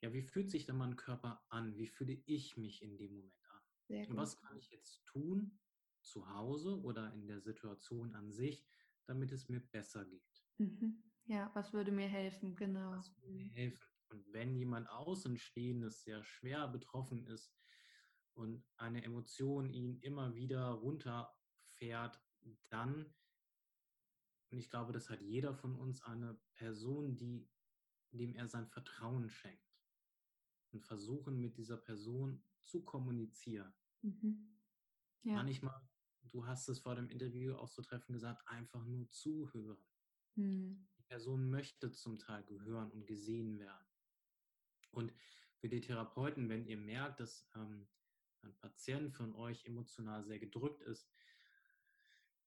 ja, 0.00 0.12
wie 0.12 0.22
fühlt 0.22 0.50
sich 0.50 0.64
denn 0.66 0.76
mein 0.76 0.96
Körper 0.96 1.44
an? 1.50 1.76
Wie 1.76 1.86
fühle 1.86 2.14
ich 2.26 2.56
mich 2.56 2.82
in 2.82 2.96
dem 2.96 3.12
Moment 3.14 3.50
an? 3.50 3.62
Und 4.06 4.16
was 4.16 4.36
kann 4.38 4.56
ich 4.56 4.70
jetzt 4.70 5.04
tun, 5.04 5.60
zu 6.02 6.28
Hause 6.30 6.80
oder 6.80 7.12
in 7.12 7.26
der 7.26 7.40
Situation 7.40 8.14
an 8.14 8.32
sich, 8.32 8.66
damit 9.06 9.32
es 9.32 9.48
mir 9.48 9.60
besser 9.60 10.04
geht? 10.06 10.44
Mhm. 10.58 11.02
Ja, 11.26 11.50
was 11.54 11.72
würde 11.72 11.92
mir 11.92 12.08
helfen, 12.08 12.56
genau. 12.56 12.92
Was 12.92 13.14
würde 13.16 13.30
mir 13.30 13.48
helfen? 13.48 13.86
Und 14.08 14.32
wenn 14.32 14.56
jemand 14.56 14.88
Außenstehendes 14.88 16.02
sehr 16.02 16.24
schwer 16.24 16.66
betroffen 16.68 17.26
ist 17.26 17.54
und 18.34 18.64
eine 18.76 19.04
Emotion 19.04 19.70
ihn 19.70 20.00
immer 20.00 20.34
wieder 20.34 20.70
runterfährt, 20.70 22.20
dann, 22.68 23.06
und 24.50 24.58
ich 24.58 24.70
glaube, 24.70 24.92
das 24.92 25.10
hat 25.10 25.20
jeder 25.22 25.54
von 25.54 25.76
uns, 25.76 26.02
eine 26.02 26.38
Person, 26.54 27.16
die, 27.16 27.48
dem 28.10 28.34
er 28.34 28.48
sein 28.48 28.66
Vertrauen 28.66 29.28
schenkt. 29.28 29.64
Und 30.72 30.84
versuchen 30.84 31.40
mit 31.40 31.56
dieser 31.56 31.76
Person 31.76 32.42
zu 32.62 32.84
kommunizieren. 32.84 33.74
Mhm. 34.02 34.56
Ja. 35.22 35.34
Manchmal, 35.34 35.88
du 36.30 36.46
hast 36.46 36.68
es 36.68 36.78
vor 36.78 36.94
dem 36.94 37.08
Interview 37.08 37.54
auch 37.54 37.68
zu 37.68 37.82
treffen 37.82 38.12
gesagt, 38.12 38.46
einfach 38.46 38.84
nur 38.84 39.10
zuhören. 39.10 39.84
Mhm. 40.36 40.86
Die 40.96 41.02
Person 41.02 41.50
möchte 41.50 41.90
zum 41.90 42.18
Teil 42.18 42.44
gehören 42.44 42.90
und 42.92 43.06
gesehen 43.06 43.58
werden. 43.58 43.86
Und 44.92 45.12
für 45.56 45.68
die 45.68 45.80
Therapeuten, 45.80 46.48
wenn 46.48 46.64
ihr 46.64 46.78
merkt, 46.78 47.20
dass 47.20 47.48
ähm, 47.54 47.88
ein 48.42 48.54
Patient 48.56 49.12
von 49.12 49.34
euch 49.34 49.64
emotional 49.66 50.24
sehr 50.24 50.38
gedrückt 50.38 50.82
ist, 50.82 51.08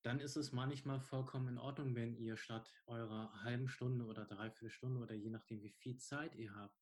dann 0.04 0.20
ist 0.20 0.36
es 0.36 0.52
manchmal 0.52 1.00
vollkommen 1.00 1.48
in 1.50 1.58
Ordnung, 1.58 1.96
wenn 1.96 2.16
ihr 2.16 2.38
statt 2.38 2.72
eurer 2.86 3.44
halben 3.44 3.68
Stunde 3.68 4.06
oder 4.06 4.26
dreiviertel 4.26 4.70
Stunde 4.70 5.00
oder 5.00 5.16
je 5.16 5.30
nachdem, 5.30 5.62
wie 5.63 5.72
viel 5.72 5.98
Zeit 5.98 6.36
ihr 6.36 6.54
habt, 6.54 6.78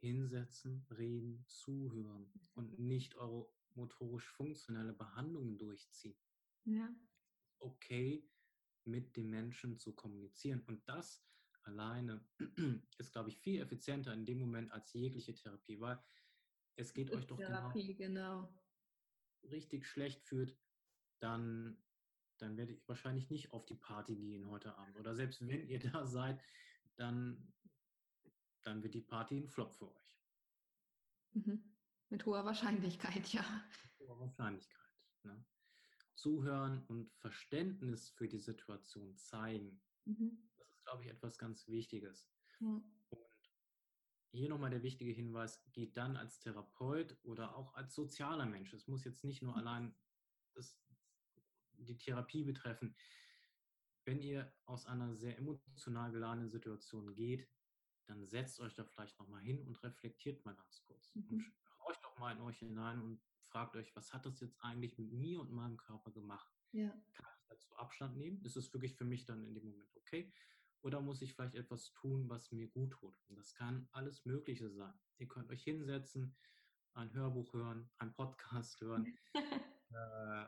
hinsetzen, 0.00 0.86
reden, 0.90 1.44
zuhören 1.46 2.32
und 2.54 2.78
nicht 2.78 3.16
eure 3.16 3.50
motorisch-funktionelle 3.74 4.92
Behandlungen 4.92 5.58
durchziehen. 5.58 6.18
Ja. 6.64 6.94
Okay, 7.58 8.30
mit 8.84 9.16
dem 9.16 9.30
Menschen 9.30 9.78
zu 9.78 9.94
kommunizieren. 9.94 10.62
Und 10.66 10.88
das 10.88 11.26
alleine 11.62 12.28
ist, 12.98 13.12
glaube 13.12 13.30
ich, 13.30 13.38
viel 13.38 13.60
effizienter 13.60 14.12
in 14.12 14.26
dem 14.26 14.38
Moment 14.38 14.72
als 14.72 14.92
jegliche 14.92 15.34
Therapie, 15.34 15.80
weil 15.80 16.02
es 16.76 16.92
geht 16.92 17.10
euch 17.10 17.26
doch 17.26 17.38
genau 17.38 17.48
Therapie, 17.48 17.94
genau, 17.94 18.42
genau 18.42 18.64
richtig 19.50 19.86
schlecht 19.86 20.22
fühlt, 20.22 20.58
dann, 21.20 21.82
dann 22.38 22.56
werde 22.56 22.72
ich 22.72 22.88
wahrscheinlich 22.88 23.30
nicht 23.30 23.52
auf 23.52 23.64
die 23.66 23.76
Party 23.76 24.16
gehen 24.16 24.48
heute 24.48 24.76
Abend. 24.76 24.96
Oder 24.96 25.14
selbst 25.14 25.40
wenn 25.40 25.68
ihr 25.68 25.78
da 25.78 26.06
seid, 26.06 26.40
dann, 26.96 27.52
dann 28.62 28.82
wird 28.82 28.94
die 28.94 29.00
Party 29.00 29.38
ein 29.38 29.48
Flop 29.48 29.74
für 29.74 29.94
euch. 29.94 30.20
Mhm. 31.32 31.62
Mit 32.10 32.26
hoher 32.26 32.44
Wahrscheinlichkeit, 32.44 33.28
ja. 33.28 33.44
Mit 33.98 34.08
hoher 34.08 34.20
Wahrscheinlichkeit. 34.20 34.92
Ne? 35.24 35.44
Zuhören 36.14 36.84
und 36.86 37.12
Verständnis 37.14 38.10
für 38.10 38.28
die 38.28 38.38
Situation 38.38 39.16
zeigen. 39.16 39.82
Mhm 40.04 40.44
glaube 40.84 41.02
ich, 41.02 41.10
etwas 41.10 41.38
ganz 41.38 41.66
Wichtiges. 41.68 42.30
Ja. 42.60 42.68
Und 42.68 42.84
hier 44.32 44.48
nochmal 44.48 44.70
der 44.70 44.82
wichtige 44.82 45.12
Hinweis, 45.12 45.62
geht 45.72 45.96
dann 45.96 46.16
als 46.16 46.40
Therapeut 46.40 47.16
oder 47.22 47.56
auch 47.56 47.74
als 47.74 47.94
sozialer 47.94 48.46
Mensch. 48.46 48.72
Es 48.72 48.86
muss 48.86 49.04
jetzt 49.04 49.24
nicht 49.24 49.42
nur 49.42 49.52
mhm. 49.52 49.58
allein 49.58 49.94
das, 50.54 50.78
die 51.78 51.98
Therapie 51.98 52.44
betreffen. 52.44 52.96
Wenn 54.04 54.20
ihr 54.20 54.52
aus 54.66 54.86
einer 54.86 55.14
sehr 55.14 55.38
emotional 55.38 56.12
geladenen 56.12 56.50
Situation 56.50 57.14
geht, 57.14 57.48
dann 58.06 58.24
setzt 58.24 58.60
euch 58.60 58.74
da 58.74 58.84
vielleicht 58.84 59.18
nochmal 59.18 59.42
hin 59.42 59.62
und 59.62 59.82
reflektiert 59.82 60.44
mal 60.44 60.54
ganz 60.54 60.82
kurz. 60.82 61.14
Mhm. 61.14 61.30
Und 61.30 61.54
horcht 61.80 62.04
doch 62.04 62.18
mal 62.18 62.32
in 62.32 62.42
euch 62.42 62.58
hinein 62.58 63.00
und 63.00 63.22
fragt 63.40 63.76
euch, 63.76 63.94
was 63.96 64.12
hat 64.12 64.26
das 64.26 64.40
jetzt 64.40 64.62
eigentlich 64.62 64.98
mit 64.98 65.12
mir 65.12 65.40
und 65.40 65.52
meinem 65.52 65.76
Körper 65.76 66.10
gemacht? 66.10 66.50
Ja. 66.72 66.90
Kann 67.14 67.26
ich 67.38 67.46
dazu 67.48 67.74
Abstand 67.76 68.16
nehmen? 68.16 68.42
Ist 68.42 68.56
es 68.56 68.72
wirklich 68.72 68.94
für 68.96 69.04
mich 69.04 69.24
dann 69.24 69.44
in 69.44 69.54
dem 69.54 69.64
Moment 69.64 69.96
okay? 69.96 70.32
Oder 70.82 71.00
muss 71.00 71.22
ich 71.22 71.32
vielleicht 71.32 71.54
etwas 71.54 71.92
tun, 71.92 72.28
was 72.28 72.52
mir 72.52 72.68
gut 72.68 72.92
tut? 72.92 73.16
Und 73.28 73.36
das 73.36 73.54
kann 73.54 73.88
alles 73.92 74.26
Mögliche 74.26 74.70
sein. 74.70 74.92
Ihr 75.16 75.28
könnt 75.28 75.50
euch 75.50 75.62
hinsetzen, 75.62 76.36
ein 76.92 77.12
Hörbuch 77.14 77.54
hören, 77.54 77.90
ein 77.98 78.12
Podcast 78.12 78.80
hören, 78.80 79.16
äh, 79.90 80.46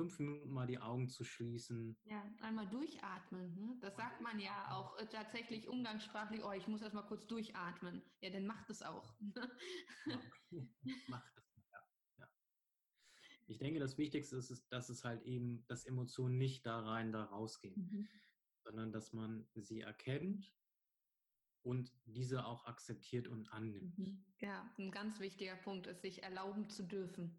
fünf 0.00 0.18
Minuten 0.18 0.50
mal 0.50 0.66
die 0.66 0.78
Augen 0.78 1.08
zu 1.08 1.24
schließen. 1.24 1.96
Ja, 2.04 2.22
einmal 2.40 2.68
durchatmen. 2.68 3.54
Ne? 3.54 3.76
Das 3.80 3.96
sagt 3.96 4.20
man 4.20 4.38
ja 4.40 4.70
auch 4.72 4.98
äh, 4.98 5.06
tatsächlich 5.06 5.68
umgangssprachlich, 5.68 6.42
oh, 6.44 6.52
ich 6.52 6.66
muss 6.66 6.82
erst 6.82 6.94
mal 6.94 7.02
kurz 7.02 7.26
durchatmen. 7.26 8.02
Ja, 8.20 8.30
dann 8.30 8.46
macht 8.46 8.70
es 8.70 8.82
auch. 8.82 9.14
ja, 10.06 10.20
macht 11.08 11.32
es, 11.36 11.44
ja, 11.72 11.78
ja. 12.18 12.28
Ich 13.46 13.58
denke, 13.58 13.80
das 13.80 13.98
Wichtigste 13.98 14.36
ist, 14.36 14.66
dass 14.70 14.88
es 14.88 15.04
halt 15.04 15.22
eben, 15.22 15.64
dass 15.66 15.84
Emotionen 15.84 16.38
nicht 16.38 16.66
da 16.66 16.80
rein, 16.80 17.12
da 17.12 17.24
rausgehen. 17.24 17.74
Mhm 17.76 18.08
sondern 18.62 18.92
dass 18.92 19.12
man 19.12 19.46
sie 19.54 19.80
erkennt 19.80 20.52
und 21.62 21.92
diese 22.04 22.46
auch 22.46 22.64
akzeptiert 22.66 23.28
und 23.28 23.52
annimmt. 23.52 23.98
Mhm. 23.98 24.24
Ja, 24.40 24.70
ein 24.78 24.90
ganz 24.90 25.20
wichtiger 25.20 25.56
Punkt 25.56 25.86
ist, 25.86 26.02
sich 26.02 26.22
erlauben 26.22 26.68
zu 26.70 26.82
dürfen. 26.82 27.38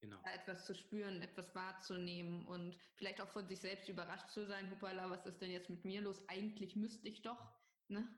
Genau. 0.00 0.20
etwas 0.24 0.64
zu 0.64 0.74
spüren, 0.74 1.22
etwas 1.22 1.54
wahrzunehmen 1.54 2.46
und 2.46 2.76
vielleicht 2.94 3.20
auch 3.20 3.28
von 3.30 3.48
sich 3.48 3.58
selbst 3.60 3.88
überrascht 3.88 4.30
zu 4.30 4.46
sein, 4.46 4.70
hoppala, 4.70 5.10
was 5.10 5.26
ist 5.26 5.40
denn 5.40 5.50
jetzt 5.50 5.70
mit 5.70 5.84
mir 5.84 6.02
los? 6.02 6.22
Eigentlich 6.28 6.76
müsste 6.76 7.08
ich 7.08 7.22
doch 7.22 7.52
ne, 7.88 8.08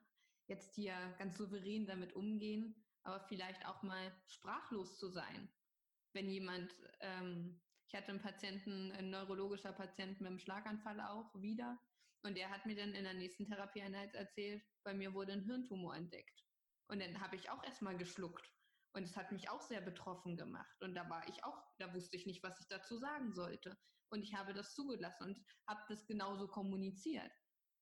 jetzt 0.47 0.75
hier 0.75 0.95
ganz 1.19 1.39
souverän 1.39 1.87
damit 1.87 2.15
umgehen, 2.15 2.75
aber 3.03 3.21
vielleicht 3.29 3.65
auch 3.67 3.83
mal 3.83 4.13
sprachlos 4.27 4.99
zu 4.99 5.09
sein. 5.09 5.49
Wenn 6.13 6.29
jemand, 6.29 6.75
ähm, 7.01 7.63
ich 7.87 7.95
hatte 7.95 8.09
einen 8.09 8.21
Patienten, 8.21 8.93
ein 8.93 9.11
neurologischer 9.11 9.73
Patient 9.73 10.21
mit 10.21 10.29
einem 10.29 10.39
Schlaganfall 10.39 11.01
auch 11.01 11.35
wieder, 11.41 11.79
und 12.23 12.37
er 12.37 12.51
hat 12.51 12.67
mir 12.67 12.77
dann 12.77 12.93
in 12.93 13.05
der 13.05 13.15
nächsten 13.15 13.47
Therapieeinheit 13.47 14.15
erzählt, 14.15 14.63
bei 14.85 14.93
mir 14.93 15.15
wurde 15.15 15.33
ein 15.33 15.45
Hirntumor 15.45 15.97
entdeckt. 15.97 16.45
Und 16.89 17.01
dann 17.01 17.21
habe 17.21 17.37
ich 17.37 17.49
auch 17.49 17.65
erstmal 17.65 17.97
geschluckt. 17.97 18.47
Und 18.93 19.05
es 19.05 19.17
hat 19.17 19.33
mich 19.33 19.49
auch 19.49 19.63
sehr 19.63 19.81
betroffen 19.81 20.37
gemacht. 20.37 20.83
Und 20.83 20.95
da 20.95 21.09
war 21.09 21.29
ich 21.29 21.45
auch, 21.45 21.63
da 21.79 21.95
wusste 21.95 22.17
ich 22.17 22.27
nicht, 22.27 22.43
was 22.43 22.59
ich 22.61 22.67
dazu 22.69 22.99
sagen 22.99 23.33
sollte. 23.33 23.79
Und 24.09 24.23
ich 24.23 24.35
habe 24.35 24.53
das 24.53 24.75
zugelassen 24.75 25.25
und 25.25 25.45
habe 25.67 25.81
das 25.89 26.07
genauso 26.07 26.49
kommuniziert. 26.49 27.31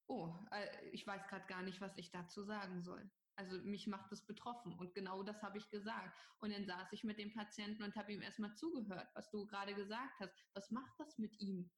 Oh, 0.07 0.35
äh, 0.51 0.89
ich 0.91 1.07
weiß 1.07 1.27
gerade 1.29 1.47
gar 1.47 1.63
nicht, 1.63 1.81
was 1.81 1.97
ich 1.97 2.11
dazu 2.11 2.45
sagen 2.45 2.83
soll. 2.83 3.11
Also 3.37 3.57
mich 3.63 3.87
macht 3.87 4.11
das 4.11 4.27
betroffen. 4.27 4.75
Und 4.75 4.95
genau 4.95 5.23
das 5.23 5.43
habe 5.43 5.59
ich 5.59 5.69
gesagt. 5.71 6.19
Und 6.41 6.53
dann 6.53 6.67
saß 6.67 6.93
ich 6.93 7.05
mit 7.05 7.19
dem 7.19 7.33
Patienten 7.33 7.83
und 7.85 7.97
habe 7.97 8.13
ihm 8.13 8.21
erstmal 8.21 8.55
zugehört, 8.55 9.09
was 9.15 9.31
du 9.31 9.47
gerade 9.47 9.75
gesagt 9.75 10.21
hast. 10.21 10.35
Was 10.55 10.71
macht 10.71 10.99
das 10.99 11.19
mit 11.19 11.41
ihm? 11.41 11.71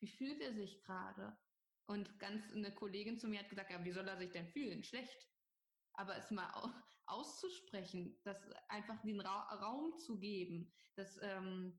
Wie 0.00 0.08
fühlt 0.08 0.40
er 0.40 0.52
sich 0.54 0.82
gerade? 0.82 1.38
Und 1.86 2.18
ganz 2.18 2.50
eine 2.52 2.74
Kollegin 2.74 3.18
zu 3.18 3.28
mir 3.28 3.40
hat 3.40 3.48
gesagt, 3.48 3.70
ja, 3.70 3.84
wie 3.84 3.92
soll 3.92 4.08
er 4.08 4.18
sich 4.18 4.30
denn 4.32 4.48
fühlen? 4.48 4.82
Schlecht. 4.82 5.28
Aber 5.92 6.16
es 6.16 6.30
mal 6.30 6.50
auszusprechen, 7.06 8.18
das 8.24 8.36
einfach 8.68 9.00
den 9.02 9.20
Ra 9.20 9.42
Raum 9.54 9.96
zu 9.98 10.18
geben, 10.18 10.72
dass 10.96 11.18
ähm, 11.22 11.78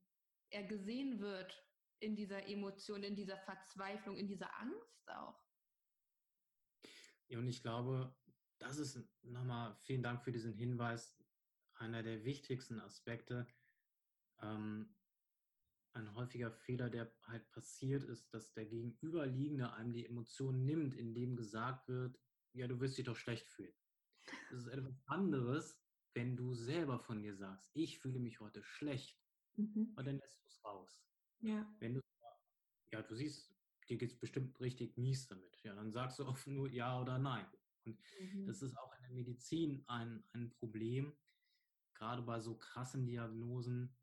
er 0.49 0.63
gesehen 0.63 1.19
wird 1.19 1.53
in 1.99 2.15
dieser 2.15 2.47
Emotion, 2.47 3.03
in 3.03 3.15
dieser 3.15 3.37
Verzweiflung, 3.39 4.17
in 4.17 4.27
dieser 4.27 4.55
Angst 4.59 5.09
auch. 5.09 5.41
Ja, 7.27 7.39
und 7.39 7.47
ich 7.47 7.61
glaube, 7.61 8.15
das 8.59 8.77
ist 8.77 8.99
nochmal, 9.23 9.75
vielen 9.83 10.03
Dank 10.03 10.23
für 10.23 10.31
diesen 10.31 10.53
Hinweis, 10.53 11.17
einer 11.75 12.03
der 12.03 12.23
wichtigsten 12.23 12.79
Aspekte. 12.79 13.47
Ähm, 14.41 14.95
ein 15.93 16.13
häufiger 16.13 16.51
Fehler, 16.51 16.89
der 16.89 17.11
halt 17.23 17.49
passiert, 17.51 18.03
ist, 18.03 18.33
dass 18.33 18.53
der 18.53 18.65
Gegenüberliegende 18.65 19.73
einem 19.73 19.93
die 19.93 20.05
Emotionen 20.05 20.65
nimmt, 20.65 20.93
indem 20.93 21.35
gesagt 21.35 21.87
wird, 21.87 22.19
ja, 22.53 22.67
du 22.67 22.79
wirst 22.79 22.97
dich 22.97 23.05
doch 23.05 23.15
schlecht 23.15 23.47
fühlen. 23.47 23.73
Das 24.49 24.59
ist 24.59 24.67
etwas 24.67 25.01
anderes, 25.05 25.77
wenn 26.13 26.35
du 26.35 26.53
selber 26.53 26.99
von 26.99 27.21
dir 27.21 27.35
sagst, 27.35 27.69
ich 27.73 27.99
fühle 27.99 28.19
mich 28.19 28.39
heute 28.39 28.63
schlecht, 28.63 29.19
mhm. 29.57 29.93
und 29.95 30.07
dann 30.07 30.17
lässt 30.17 30.41
du 30.41 30.47
es 30.47 30.63
raus. 30.63 31.01
Ja. 31.41 31.67
Wenn 31.79 31.95
du, 31.95 32.01
ja, 32.91 33.01
du 33.01 33.15
siehst, 33.15 33.53
dir 33.87 33.97
geht 33.97 34.11
es 34.11 34.19
bestimmt 34.19 34.59
richtig 34.59 34.97
mies 34.97 35.27
damit, 35.27 35.59
ja, 35.63 35.75
dann 35.75 35.91
sagst 35.91 36.19
du 36.19 36.25
oft 36.25 36.47
nur 36.47 36.69
ja 36.69 36.99
oder 37.01 37.17
nein. 37.17 37.45
Und 37.85 37.99
mhm. 38.19 38.47
das 38.47 38.61
ist 38.61 38.77
auch 38.77 38.95
in 38.95 39.01
der 39.03 39.11
Medizin 39.11 39.83
ein, 39.87 40.23
ein 40.33 40.49
Problem, 40.49 41.15
gerade 41.93 42.21
bei 42.23 42.39
so 42.39 42.57
krassen 42.57 43.05
Diagnosen, 43.05 43.95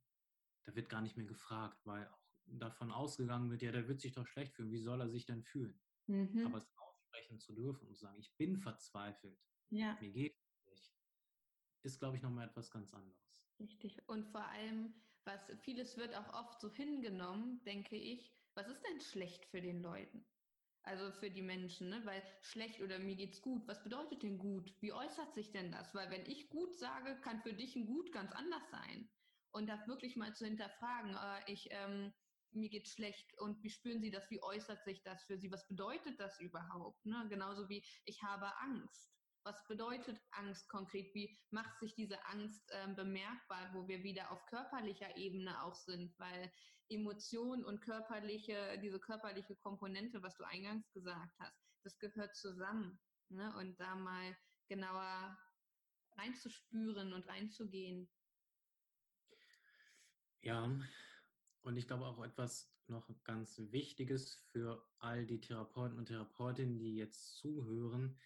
da 0.64 0.74
wird 0.74 0.88
gar 0.88 1.02
nicht 1.02 1.16
mehr 1.16 1.26
gefragt, 1.26 1.80
weil 1.84 2.06
auch 2.08 2.22
davon 2.46 2.92
ausgegangen 2.92 3.50
wird, 3.50 3.62
ja, 3.62 3.72
der 3.72 3.88
wird 3.88 4.00
sich 4.00 4.12
doch 4.12 4.26
schlecht 4.26 4.54
fühlen, 4.54 4.70
wie 4.70 4.78
soll 4.78 5.00
er 5.00 5.08
sich 5.08 5.26
denn 5.26 5.42
fühlen? 5.42 5.80
Mhm. 6.06 6.46
Aber 6.46 6.58
es 6.58 6.70
aussprechen 6.76 7.38
zu 7.38 7.52
dürfen 7.54 7.88
und 7.88 7.94
zu 7.94 8.04
sagen, 8.04 8.18
ich 8.18 8.34
bin 8.36 8.56
verzweifelt, 8.58 9.38
ja. 9.72 9.96
mir 10.00 10.10
geht 10.12 10.36
es 10.36 10.68
nicht, 10.68 10.94
ist, 11.82 11.98
glaube 11.98 12.16
ich, 12.16 12.22
nochmal 12.22 12.48
etwas 12.48 12.70
ganz 12.70 12.92
anderes. 12.94 13.44
Richtig. 13.58 14.08
Und 14.08 14.26
vor 14.26 14.44
allem, 14.44 14.94
was 15.24 15.40
vieles 15.62 15.96
wird 15.96 16.14
auch 16.14 16.32
oft 16.34 16.60
so 16.60 16.70
hingenommen, 16.70 17.62
denke 17.64 17.96
ich, 17.96 18.32
was 18.54 18.68
ist 18.68 18.82
denn 18.82 19.00
schlecht 19.00 19.46
für 19.46 19.60
den 19.60 19.80
Leuten? 19.82 20.26
Also 20.84 21.12
für 21.12 21.30
die 21.30 21.42
Menschen, 21.42 21.90
ne? 21.90 22.02
weil 22.04 22.22
schlecht 22.40 22.80
oder 22.82 22.98
mir 22.98 23.14
geht's 23.14 23.40
gut. 23.40 23.66
Was 23.68 23.82
bedeutet 23.84 24.22
denn 24.22 24.36
gut? 24.36 24.74
Wie 24.80 24.92
äußert 24.92 25.32
sich 25.32 25.52
denn 25.52 25.70
das? 25.70 25.94
Weil 25.94 26.10
wenn 26.10 26.26
ich 26.26 26.50
gut 26.50 26.76
sage, 26.76 27.20
kann 27.20 27.40
für 27.40 27.52
dich 27.52 27.76
ein 27.76 27.86
gut 27.86 28.10
ganz 28.12 28.32
anders 28.32 28.68
sein. 28.70 29.08
Und 29.52 29.68
da 29.68 29.86
wirklich 29.86 30.16
mal 30.16 30.34
zu 30.34 30.44
hinterfragen, 30.44 31.14
äh, 31.14 31.52
ich, 31.52 31.68
ähm, 31.70 32.12
mir 32.50 32.68
geht's 32.68 32.92
schlecht 32.92 33.38
und 33.38 33.62
wie 33.62 33.70
spüren 33.70 34.00
Sie 34.00 34.10
das? 34.10 34.28
Wie 34.30 34.42
äußert 34.42 34.84
sich 34.84 35.02
das 35.02 35.22
für 35.24 35.38
Sie? 35.38 35.50
Was 35.52 35.66
bedeutet 35.68 36.18
das 36.18 36.38
überhaupt? 36.40 37.04
Ne? 37.06 37.26
Genauso 37.28 37.68
wie 37.68 37.84
ich 38.04 38.22
habe 38.22 38.54
Angst. 38.58 39.12
Was 39.44 39.66
bedeutet 39.66 40.20
Angst 40.30 40.68
konkret? 40.68 41.12
Wie 41.14 41.36
macht 41.50 41.78
sich 41.78 41.94
diese 41.94 42.24
Angst 42.26 42.70
äh, 42.70 42.88
bemerkbar, 42.94 43.70
wo 43.74 43.88
wir 43.88 44.02
wieder 44.02 44.30
auf 44.30 44.44
körperlicher 44.46 45.16
Ebene 45.16 45.62
auch 45.64 45.74
sind? 45.74 46.16
Weil 46.18 46.52
Emotion 46.88 47.64
und 47.64 47.80
körperliche, 47.80 48.78
diese 48.80 49.00
körperliche 49.00 49.56
Komponente, 49.56 50.22
was 50.22 50.36
du 50.36 50.44
eingangs 50.44 50.90
gesagt 50.92 51.34
hast, 51.40 51.56
das 51.82 51.98
gehört 51.98 52.36
zusammen. 52.36 53.00
Ne? 53.30 53.52
Und 53.56 53.80
da 53.80 53.96
mal 53.96 54.36
genauer 54.68 55.36
reinzuspüren 56.16 57.12
und 57.12 57.26
reinzugehen. 57.26 58.08
Ja, 60.42 60.70
und 61.62 61.76
ich 61.76 61.86
glaube 61.86 62.04
auch 62.04 62.22
etwas 62.24 62.72
noch 62.88 63.08
ganz 63.24 63.58
Wichtiges 63.70 64.44
für 64.50 64.84
all 64.98 65.24
die 65.26 65.40
Therapeuten 65.40 65.98
und 65.98 66.06
Therapeutinnen, 66.06 66.78
die 66.78 66.96
jetzt 66.96 67.36
zuhören, 67.36 68.18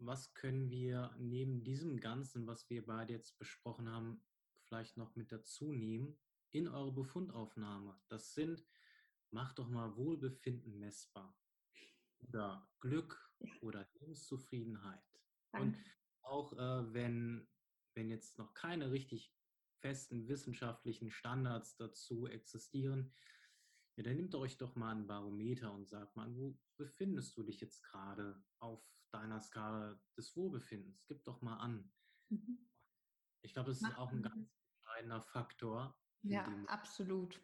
was 0.00 0.34
können 0.34 0.70
wir 0.70 1.14
neben 1.18 1.62
diesem 1.62 2.00
Ganzen, 2.00 2.46
was 2.46 2.68
wir 2.70 2.84
beide 2.84 3.12
jetzt 3.12 3.38
besprochen 3.38 3.90
haben, 3.90 4.22
vielleicht 4.64 4.96
noch 4.96 5.14
mit 5.14 5.30
dazu 5.30 5.72
nehmen 5.72 6.18
in 6.50 6.68
eure 6.68 6.92
Befundaufnahme? 6.92 8.00
Das 8.08 8.34
sind, 8.34 8.66
macht 9.30 9.58
doch 9.58 9.68
mal 9.68 9.96
Wohlbefinden 9.96 10.78
messbar 10.78 11.36
oder 12.20 12.68
Glück 12.80 13.32
oder 13.60 13.88
Lebenszufriedenheit. 13.94 15.02
Danke. 15.52 15.78
Und 15.78 15.84
auch 16.22 16.52
äh, 16.54 16.92
wenn, 16.92 17.48
wenn 17.94 18.10
jetzt 18.10 18.38
noch 18.38 18.54
keine 18.54 18.90
richtig 18.90 19.34
festen 19.80 20.28
wissenschaftlichen 20.28 21.10
Standards 21.10 21.76
dazu 21.76 22.26
existieren, 22.26 23.12
ja, 23.96 24.04
dann 24.04 24.16
nehmt 24.16 24.34
euch 24.34 24.56
doch 24.56 24.76
mal 24.76 24.94
ein 24.94 25.06
Barometer 25.06 25.72
und 25.72 25.88
sagt 25.88 26.16
mal, 26.16 26.34
wo 26.34 26.58
befindest 26.76 27.36
du 27.36 27.42
dich 27.42 27.60
jetzt 27.60 27.82
gerade 27.82 28.42
auf 28.58 28.82
deiner 29.10 29.40
Skala 29.40 30.00
des 30.16 30.36
Wohlbefindens? 30.36 31.04
Gib 31.06 31.24
doch 31.24 31.42
mal 31.42 31.56
an. 31.58 31.92
Mhm. 32.28 32.70
Ich 33.42 33.54
glaube, 33.54 33.70
das 33.70 33.80
ist 33.80 33.98
auch 33.98 34.12
ein 34.12 34.22
ganz 34.22 34.50
entscheidender 34.76 35.22
Faktor. 35.22 35.98
Ja, 36.22 36.46
absolut. 36.66 37.40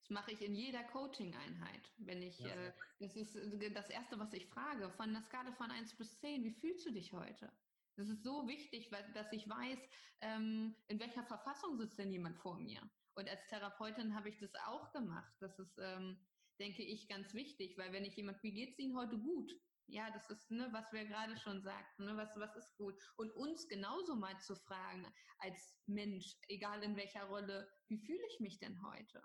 Das 0.00 0.10
mache 0.10 0.32
ich 0.32 0.42
in 0.42 0.54
jeder 0.54 0.84
Coaching-Einheit. 0.84 1.92
Wenn 1.98 2.22
ich, 2.22 2.38
ja, 2.38 2.54
äh, 2.54 2.72
das 2.98 3.16
ist 3.16 3.34
äh, 3.36 3.70
das 3.70 3.90
Erste, 3.90 4.18
was 4.18 4.32
ich 4.32 4.46
frage, 4.46 4.90
von 4.90 5.12
der 5.12 5.22
Skala 5.22 5.52
von 5.52 5.70
1 5.70 5.96
bis 5.96 6.18
10, 6.20 6.44
wie 6.44 6.52
fühlst 6.52 6.86
du 6.86 6.92
dich 6.92 7.12
heute? 7.12 7.52
Das 7.96 8.08
ist 8.08 8.22
so 8.22 8.46
wichtig, 8.46 8.90
dass 8.90 9.32
ich 9.32 9.48
weiß, 9.48 9.78
ähm, 10.20 10.76
in 10.86 11.00
welcher 11.00 11.24
Verfassung 11.24 11.76
sitzt 11.76 11.98
denn 11.98 12.12
jemand 12.12 12.38
vor 12.38 12.58
mir. 12.60 12.80
Und 13.14 13.28
als 13.28 13.44
Therapeutin 13.48 14.14
habe 14.14 14.28
ich 14.28 14.38
das 14.38 14.54
auch 14.66 14.92
gemacht. 14.92 15.34
Das 15.40 15.58
ist, 15.58 15.76
ähm, 15.78 16.16
denke 16.60 16.84
ich, 16.84 17.08
ganz 17.08 17.34
wichtig, 17.34 17.76
weil 17.76 17.92
wenn 17.92 18.04
ich 18.04 18.14
jemand, 18.14 18.40
wie 18.44 18.52
geht 18.52 18.70
es 18.70 18.78
Ihnen 18.78 18.96
heute 18.96 19.18
gut? 19.18 19.52
Ja, 19.90 20.10
das 20.10 20.28
ist, 20.30 20.50
ne, 20.50 20.68
was 20.72 20.92
wir 20.92 21.06
gerade 21.06 21.36
schon 21.38 21.62
sagten, 21.62 22.04
ne, 22.04 22.16
was, 22.16 22.30
was 22.36 22.54
ist 22.56 22.76
gut? 22.76 22.94
Und 23.16 23.30
uns 23.32 23.66
genauso 23.68 24.16
mal 24.16 24.38
zu 24.38 24.54
fragen, 24.54 25.06
als 25.38 25.76
Mensch, 25.86 26.36
egal 26.48 26.82
in 26.82 26.96
welcher 26.96 27.24
Rolle, 27.24 27.68
wie 27.88 27.98
fühle 27.98 28.24
ich 28.30 28.40
mich 28.40 28.58
denn 28.58 28.80
heute? 28.82 29.22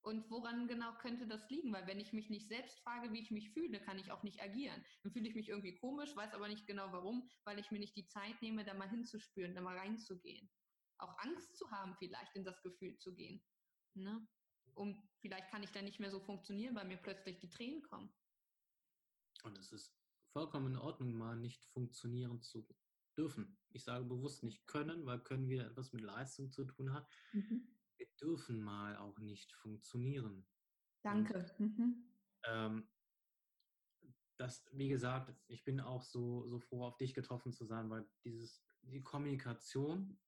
Und 0.00 0.28
woran 0.30 0.66
genau 0.66 0.96
könnte 0.98 1.28
das 1.28 1.48
liegen? 1.48 1.72
Weil 1.72 1.86
wenn 1.86 2.00
ich 2.00 2.12
mich 2.12 2.28
nicht 2.28 2.48
selbst 2.48 2.80
frage, 2.80 3.12
wie 3.12 3.20
ich 3.20 3.30
mich 3.30 3.52
fühle, 3.52 3.80
kann 3.80 3.98
ich 3.98 4.10
auch 4.10 4.24
nicht 4.24 4.42
agieren. 4.42 4.84
Dann 5.02 5.12
fühle 5.12 5.28
ich 5.28 5.36
mich 5.36 5.48
irgendwie 5.48 5.76
komisch, 5.76 6.16
weiß 6.16 6.32
aber 6.34 6.48
nicht 6.48 6.66
genau 6.66 6.90
warum, 6.90 7.28
weil 7.44 7.60
ich 7.60 7.70
mir 7.70 7.78
nicht 7.78 7.96
die 7.96 8.08
Zeit 8.08 8.40
nehme, 8.42 8.64
da 8.64 8.74
mal 8.74 8.90
hinzuspüren, 8.90 9.54
da 9.54 9.60
mal 9.60 9.78
reinzugehen 9.78 10.50
auch 11.02 11.18
Angst 11.18 11.56
zu 11.56 11.70
haben, 11.70 11.96
vielleicht 11.98 12.34
in 12.36 12.44
das 12.44 12.62
Gefühl 12.62 12.96
zu 12.98 13.14
gehen. 13.14 13.44
Ne? 13.94 14.26
Um 14.74 15.08
vielleicht 15.20 15.50
kann 15.50 15.62
ich 15.62 15.72
dann 15.72 15.84
nicht 15.84 16.00
mehr 16.00 16.10
so 16.10 16.20
funktionieren, 16.20 16.74
weil 16.74 16.86
mir 16.86 16.96
plötzlich 16.96 17.38
die 17.40 17.50
Tränen 17.50 17.82
kommen. 17.82 18.14
Und 19.42 19.58
es 19.58 19.72
ist 19.72 19.94
vollkommen 20.32 20.74
in 20.74 20.78
Ordnung, 20.78 21.14
mal 21.14 21.36
nicht 21.36 21.64
funktionieren 21.66 22.40
zu 22.42 22.66
dürfen. 23.16 23.58
Ich 23.70 23.84
sage 23.84 24.04
bewusst 24.04 24.42
nicht 24.42 24.66
können, 24.66 25.04
weil 25.06 25.20
können 25.20 25.48
wieder 25.48 25.66
etwas 25.66 25.92
mit 25.92 26.02
Leistung 26.02 26.50
zu 26.50 26.64
tun 26.64 26.92
hat. 26.92 27.08
Mhm. 27.32 27.68
Wir 27.96 28.06
dürfen 28.20 28.62
mal 28.62 28.96
auch 28.96 29.18
nicht 29.18 29.52
funktionieren. 29.52 30.46
Danke. 31.02 31.38
Und, 31.38 31.60
mhm. 31.60 32.04
ähm, 32.44 32.88
das, 34.38 34.64
wie 34.72 34.88
gesagt, 34.88 35.34
ich 35.48 35.64
bin 35.64 35.80
auch 35.80 36.02
so, 36.02 36.48
so 36.48 36.58
froh, 36.58 36.84
auf 36.84 36.96
dich 36.96 37.14
getroffen 37.14 37.52
zu 37.52 37.64
sein, 37.64 37.90
weil 37.90 38.08
dieses, 38.24 38.64
die 38.82 39.02
Kommunikation 39.02 40.18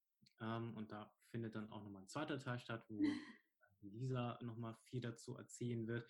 ähm, 0.40 0.76
und 0.76 0.92
da 0.92 1.12
findet 1.30 1.54
dann 1.54 1.70
auch 1.70 1.82
nochmal 1.82 2.02
ein 2.02 2.08
zweiter 2.08 2.38
Teil 2.38 2.58
statt, 2.58 2.84
wo 2.88 3.00
Lisa 3.80 4.38
nochmal 4.42 4.74
viel 4.84 5.00
dazu 5.00 5.36
erzählen 5.36 5.86
wird. 5.86 6.08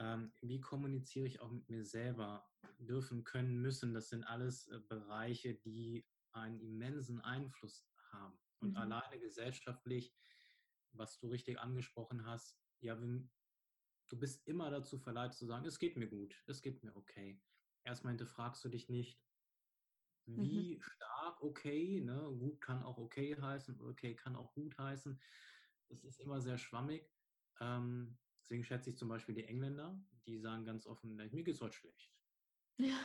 Ähm, 0.00 0.32
wie 0.40 0.60
kommuniziere 0.60 1.26
ich 1.26 1.40
auch 1.40 1.50
mit 1.50 1.68
mir 1.68 1.84
selber? 1.84 2.48
Dürfen, 2.78 3.22
können, 3.22 3.60
müssen, 3.60 3.92
das 3.92 4.08
sind 4.08 4.24
alles 4.24 4.66
äh, 4.68 4.80
Bereiche, 4.88 5.54
die 5.54 6.06
einen 6.32 6.58
immensen 6.60 7.20
Einfluss 7.20 7.86
haben. 8.10 8.38
Und 8.60 8.70
mhm. 8.70 8.76
alleine 8.78 9.18
gesellschaftlich, 9.20 10.14
was 10.92 11.18
du 11.18 11.28
richtig 11.28 11.60
angesprochen 11.60 12.24
hast, 12.24 12.58
ja, 12.80 12.96
du 12.96 14.18
bist 14.18 14.46
immer 14.46 14.70
dazu 14.70 14.98
verleitet 14.98 15.36
zu 15.36 15.46
sagen, 15.46 15.66
es 15.66 15.78
geht 15.78 15.96
mir 15.96 16.08
gut, 16.08 16.42
es 16.46 16.62
geht 16.62 16.82
mir 16.82 16.96
okay. 16.96 17.40
Erstmal 17.84 18.12
hinterfragst 18.12 18.64
du 18.64 18.70
dich 18.70 18.88
nicht, 18.88 19.20
wie 20.26 20.76
mhm. 20.76 20.82
stark 20.82 21.42
okay, 21.42 22.00
ne? 22.00 22.34
gut 22.38 22.60
kann 22.60 22.82
auch 22.82 22.98
okay 22.98 23.36
heißen, 23.38 23.80
okay 23.82 24.14
kann 24.14 24.36
auch 24.36 24.52
gut 24.54 24.76
heißen. 24.78 25.20
Das 25.88 26.04
ist 26.04 26.20
immer 26.20 26.40
sehr 26.40 26.56
schwammig. 26.56 27.10
Ähm, 27.60 28.16
deswegen 28.50 28.64
schätze 28.64 28.90
ich 28.90 28.96
zum 28.96 29.08
Beispiel 29.08 29.36
die 29.36 29.44
Engländer, 29.44 29.96
die 30.26 30.40
sagen 30.40 30.64
ganz 30.64 30.84
offen, 30.84 31.14
mir 31.14 31.28
geht 31.28 31.46
es 31.46 31.60
heute 31.60 31.76
schlecht. 31.76 32.10
Ja. 32.78 32.98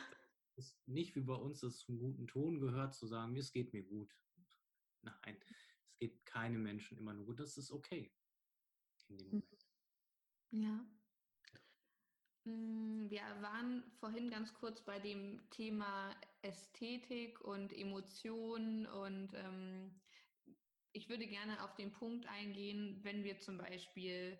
Ist 0.55 0.75
nicht 0.87 1.15
wie 1.15 1.21
bei 1.21 1.35
uns, 1.35 1.59
dass 1.59 1.75
es 1.75 1.79
zum 1.81 1.99
guten 1.99 2.25
Ton 2.25 2.59
gehört, 2.59 2.95
zu 2.95 3.05
sagen, 3.05 3.35
es 3.35 3.51
geht 3.51 3.71
mir 3.71 3.83
gut. 3.83 4.11
Nein, 5.03 5.37
es 5.87 5.97
geht 5.99 6.25
keinem 6.25 6.63
Menschen 6.63 6.97
immer 6.97 7.13
nur 7.13 7.25
gut. 7.25 7.39
Das 7.39 7.57
ist 7.57 7.71
okay 7.71 8.11
in 9.07 9.17
dem 9.17 9.27
Moment. 9.27 9.67
Ja. 10.49 10.87
Mm, 12.45 13.09
wir 13.09 13.21
waren 13.41 13.83
vorhin 13.99 14.31
ganz 14.31 14.51
kurz 14.55 14.83
bei 14.83 14.99
dem 14.99 15.47
Thema 15.51 16.19
Ästhetik 16.41 17.39
und 17.41 17.71
Emotionen 17.71 18.87
und 18.87 19.31
ähm, 19.35 20.01
ich 20.91 21.07
würde 21.07 21.27
gerne 21.27 21.63
auf 21.63 21.75
den 21.75 21.91
Punkt 21.91 22.25
eingehen, 22.25 22.99
wenn 23.03 23.23
wir 23.23 23.37
zum 23.37 23.59
Beispiel 23.59 24.39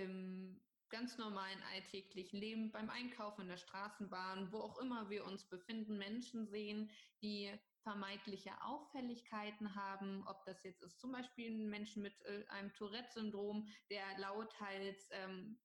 im 0.00 0.60
ganz 0.90 1.18
normalen 1.18 1.62
alltäglichen 1.72 2.38
Leben, 2.38 2.72
beim 2.72 2.90
Einkaufen 2.90 3.42
in 3.42 3.48
der 3.48 3.56
Straßenbahn, 3.56 4.52
wo 4.52 4.58
auch 4.58 4.78
immer 4.78 5.08
wir 5.08 5.24
uns 5.24 5.48
befinden, 5.48 5.98
Menschen 5.98 6.46
sehen, 6.46 6.90
die 7.22 7.52
vermeintliche 7.82 8.50
Auffälligkeiten 8.62 9.74
haben, 9.74 10.26
ob 10.26 10.44
das 10.44 10.62
jetzt 10.64 10.82
ist 10.82 11.00
zum 11.00 11.12
Beispiel 11.12 11.50
ein 11.50 11.68
Mensch 11.70 11.96
mit 11.96 12.20
äh, 12.22 12.44
einem 12.48 12.74
Tourette-Syndrom, 12.74 13.68
der 13.88 14.18
lauthals 14.18 15.08
ähm, 15.12 15.58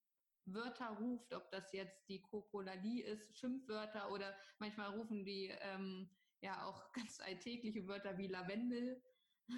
Wörter 0.45 0.89
ruft, 0.89 1.33
ob 1.33 1.49
das 1.51 1.73
jetzt 1.73 2.07
die 2.07 2.21
Kokolalie 2.21 3.03
ist, 3.03 3.37
Schimpfwörter 3.37 4.11
oder 4.11 4.37
manchmal 4.59 4.91
rufen 4.91 5.25
die 5.25 5.51
ähm, 5.59 6.09
ja 6.41 6.65
auch 6.65 6.91
ganz 6.93 7.19
alltägliche 7.19 7.87
Wörter 7.87 8.17
wie 8.17 8.27
Lavendel. 8.27 9.01
Ja. 9.47 9.57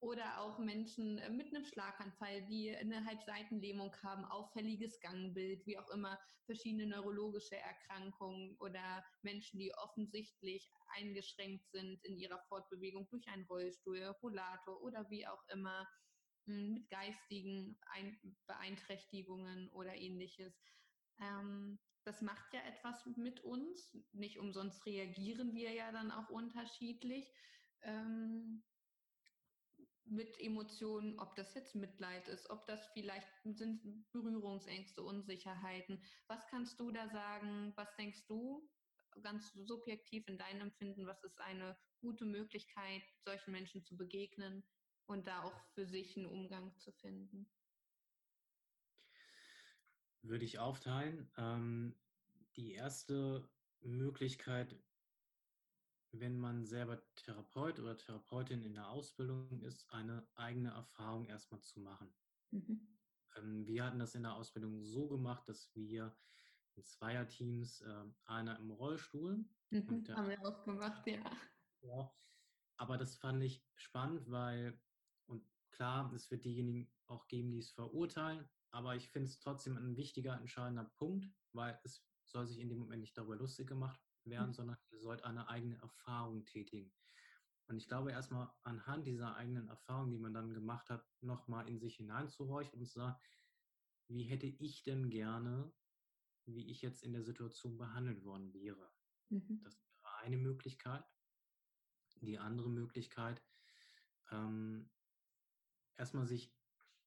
Oder 0.00 0.40
auch 0.42 0.58
Menschen 0.58 1.18
äh, 1.18 1.30
mit 1.30 1.48
einem 1.54 1.64
Schlaganfall, 1.64 2.44
die 2.46 2.74
eine 2.76 3.04
Halbseitenlähmung 3.06 3.96
haben, 4.02 4.24
auffälliges 4.26 5.00
Gangbild, 5.00 5.66
wie 5.66 5.78
auch 5.78 5.88
immer, 5.88 6.18
verschiedene 6.44 6.86
neurologische 6.86 7.56
Erkrankungen 7.56 8.56
oder 8.60 9.04
Menschen, 9.22 9.58
die 9.58 9.72
offensichtlich 9.74 10.70
eingeschränkt 10.94 11.70
sind 11.70 12.04
in 12.04 12.16
ihrer 12.18 12.40
Fortbewegung 12.48 13.08
durch 13.08 13.26
einen 13.28 13.46
Rollstuhl, 13.46 14.02
Rollator 14.22 14.82
oder 14.82 15.08
wie 15.10 15.26
auch 15.26 15.42
immer, 15.48 15.88
hm, 16.46 16.74
mit 16.74 16.90
geistigen 16.90 17.78
Beeinträchtigungen 18.46 19.70
oder 19.70 19.94
ähnliches. 19.96 20.62
Ähm, 21.20 21.80
das 22.04 22.22
macht 22.22 22.52
ja 22.52 22.60
etwas 22.60 23.04
mit 23.16 23.40
uns. 23.40 23.96
Nicht 24.12 24.38
umsonst 24.38 24.84
reagieren 24.86 25.54
wir 25.54 25.72
ja 25.72 25.90
dann 25.90 26.10
auch 26.10 26.28
unterschiedlich. 26.28 27.32
Ähm, 27.82 28.62
mit 30.08 30.40
Emotionen, 30.40 31.18
ob 31.18 31.34
das 31.36 31.54
jetzt 31.54 31.74
Mitleid 31.74 32.28
ist, 32.28 32.48
ob 32.50 32.66
das 32.66 32.86
vielleicht 32.92 33.28
sind 33.44 34.12
Berührungsängste, 34.12 35.02
Unsicherheiten. 35.02 36.02
Was 36.28 36.46
kannst 36.48 36.78
du 36.80 36.90
da 36.90 37.08
sagen? 37.08 37.72
Was 37.76 37.94
denkst 37.96 38.26
du 38.26 38.68
ganz 39.22 39.52
subjektiv 39.52 40.28
in 40.28 40.38
deinem 40.38 40.62
Empfinden? 40.62 41.06
Was 41.06 41.24
ist 41.24 41.40
eine 41.40 41.76
gute 42.00 42.24
Möglichkeit, 42.24 43.02
solchen 43.24 43.52
Menschen 43.52 43.82
zu 43.82 43.96
begegnen 43.96 44.64
und 45.06 45.26
da 45.26 45.42
auch 45.42 45.58
für 45.74 45.86
sich 45.86 46.16
einen 46.16 46.26
Umgang 46.26 46.76
zu 46.78 46.92
finden? 46.92 47.50
Würde 50.22 50.44
ich 50.44 50.58
aufteilen. 50.58 51.30
Ähm, 51.36 51.96
die 52.56 52.72
erste 52.72 53.48
Möglichkeit 53.80 54.76
wenn 56.20 56.38
man 56.38 56.64
selber 56.64 57.02
Therapeut 57.14 57.78
oder 57.78 57.96
Therapeutin 57.96 58.62
in 58.62 58.74
der 58.74 58.88
Ausbildung 58.88 59.60
ist, 59.62 59.90
eine 59.90 60.26
eigene 60.34 60.70
Erfahrung 60.70 61.26
erstmal 61.26 61.60
zu 61.60 61.80
machen. 61.80 62.12
Mhm. 62.50 62.88
Ähm, 63.36 63.66
wir 63.66 63.84
hatten 63.84 63.98
das 63.98 64.14
in 64.14 64.22
der 64.22 64.34
Ausbildung 64.34 64.82
so 64.82 65.08
gemacht, 65.08 65.48
dass 65.48 65.74
wir 65.74 66.16
in 66.74 66.84
Zweierteams, 66.84 67.80
äh, 67.80 68.04
einer 68.24 68.58
im 68.58 68.70
Rollstuhl. 68.70 69.44
Mhm, 69.70 70.04
der, 70.04 70.16
haben 70.16 70.28
wir 70.28 70.40
auch 70.44 70.64
gemacht, 70.64 71.06
ja. 71.06 71.22
ja. 71.82 72.12
Aber 72.76 72.98
das 72.98 73.16
fand 73.16 73.42
ich 73.42 73.64
spannend, 73.74 74.30
weil, 74.30 74.78
und 75.26 75.44
klar, 75.70 76.12
es 76.14 76.30
wird 76.30 76.44
diejenigen 76.44 76.92
auch 77.06 77.26
geben, 77.28 77.50
die 77.50 77.58
es 77.58 77.70
verurteilen, 77.70 78.46
aber 78.70 78.96
ich 78.96 79.08
finde 79.08 79.28
es 79.28 79.38
trotzdem 79.38 79.76
ein 79.76 79.96
wichtiger, 79.96 80.38
entscheidender 80.38 80.84
Punkt, 80.84 81.26
weil 81.52 81.78
es 81.84 82.06
soll 82.24 82.46
sich 82.46 82.58
in 82.58 82.68
dem 82.68 82.78
Moment 82.78 83.00
nicht 83.00 83.16
darüber 83.16 83.36
lustig 83.36 83.68
gemacht 83.68 84.05
werden, 84.26 84.48
mhm. 84.48 84.54
sondern 84.54 84.76
ihr 84.90 85.00
sollt 85.00 85.22
eine 85.24 85.48
eigene 85.48 85.76
Erfahrung 85.78 86.44
tätigen. 86.44 86.92
Und 87.68 87.76
ich 87.78 87.88
glaube, 87.88 88.12
erstmal 88.12 88.50
anhand 88.62 89.06
dieser 89.06 89.34
eigenen 89.36 89.68
Erfahrung, 89.68 90.10
die 90.10 90.18
man 90.18 90.32
dann 90.32 90.54
gemacht 90.54 90.88
hat, 90.88 91.04
nochmal 91.20 91.68
in 91.68 91.80
sich 91.80 91.96
hineinzuhorchen 91.96 92.78
und 92.78 92.86
zu 92.86 93.00
sagen, 93.00 93.16
wie 94.08 94.22
hätte 94.22 94.46
ich 94.46 94.84
denn 94.84 95.10
gerne, 95.10 95.72
wie 96.44 96.70
ich 96.70 96.80
jetzt 96.82 97.02
in 97.02 97.12
der 97.12 97.22
Situation 97.22 97.76
behandelt 97.76 98.24
worden 98.24 98.52
wäre. 98.54 98.92
Mhm. 99.30 99.60
Das 99.64 99.76
wäre 100.02 100.16
eine 100.18 100.36
Möglichkeit. 100.36 101.04
Die 102.20 102.38
andere 102.38 102.70
Möglichkeit, 102.70 103.42
ähm, 104.30 104.88
erstmal 105.96 106.26
sich 106.26 106.54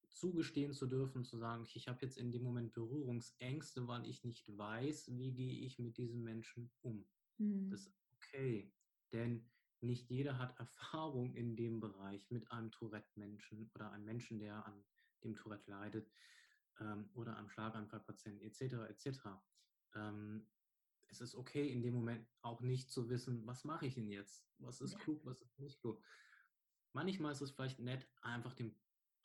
zugestehen 0.09 0.73
zu 0.73 0.87
dürfen, 0.87 1.23
zu 1.23 1.37
sagen, 1.37 1.65
ich 1.73 1.87
habe 1.87 1.99
jetzt 2.01 2.17
in 2.17 2.31
dem 2.31 2.43
Moment 2.43 2.73
Berührungsängste, 2.73 3.87
weil 3.87 4.05
ich 4.07 4.23
nicht 4.23 4.45
weiß, 4.57 5.17
wie 5.17 5.33
gehe 5.33 5.65
ich 5.65 5.79
mit 5.79 5.97
diesem 5.97 6.23
Menschen 6.23 6.71
um. 6.81 7.07
Mhm. 7.37 7.69
Das 7.69 7.87
ist 7.87 7.93
okay, 8.15 8.71
denn 9.11 9.49
nicht 9.81 10.09
jeder 10.09 10.37
hat 10.37 10.59
Erfahrung 10.59 11.33
in 11.35 11.55
dem 11.55 11.79
Bereich 11.79 12.29
mit 12.31 12.51
einem 12.51 12.71
Tourette-Menschen 12.71 13.71
oder 13.73 13.91
einem 13.91 14.05
Menschen, 14.05 14.39
der 14.39 14.65
an 14.65 14.83
dem 15.23 15.35
Tourette 15.35 15.69
leidet 15.69 16.11
ähm, 16.79 17.09
oder 17.13 17.37
einem 17.37 17.49
Schlaganfallpatienten 17.49 18.45
etc. 18.45 18.89
etc. 18.89 19.19
Ähm, 19.95 20.47
es 21.07 21.21
ist 21.21 21.35
okay, 21.35 21.71
in 21.71 21.81
dem 21.81 21.93
Moment 21.93 22.27
auch 22.41 22.61
nicht 22.61 22.91
zu 22.91 23.09
wissen, 23.09 23.45
was 23.47 23.63
mache 23.63 23.87
ich 23.87 23.95
denn 23.95 24.09
jetzt? 24.09 24.45
Was 24.59 24.81
ist 24.81 24.99
klug, 24.99 25.25
was 25.25 25.41
ist 25.41 25.59
nicht 25.59 25.79
klug? 25.79 26.03
Manchmal 26.93 27.31
ist 27.31 27.41
es 27.41 27.51
vielleicht 27.51 27.79
nett, 27.79 28.07
einfach 28.21 28.53
dem 28.53 28.75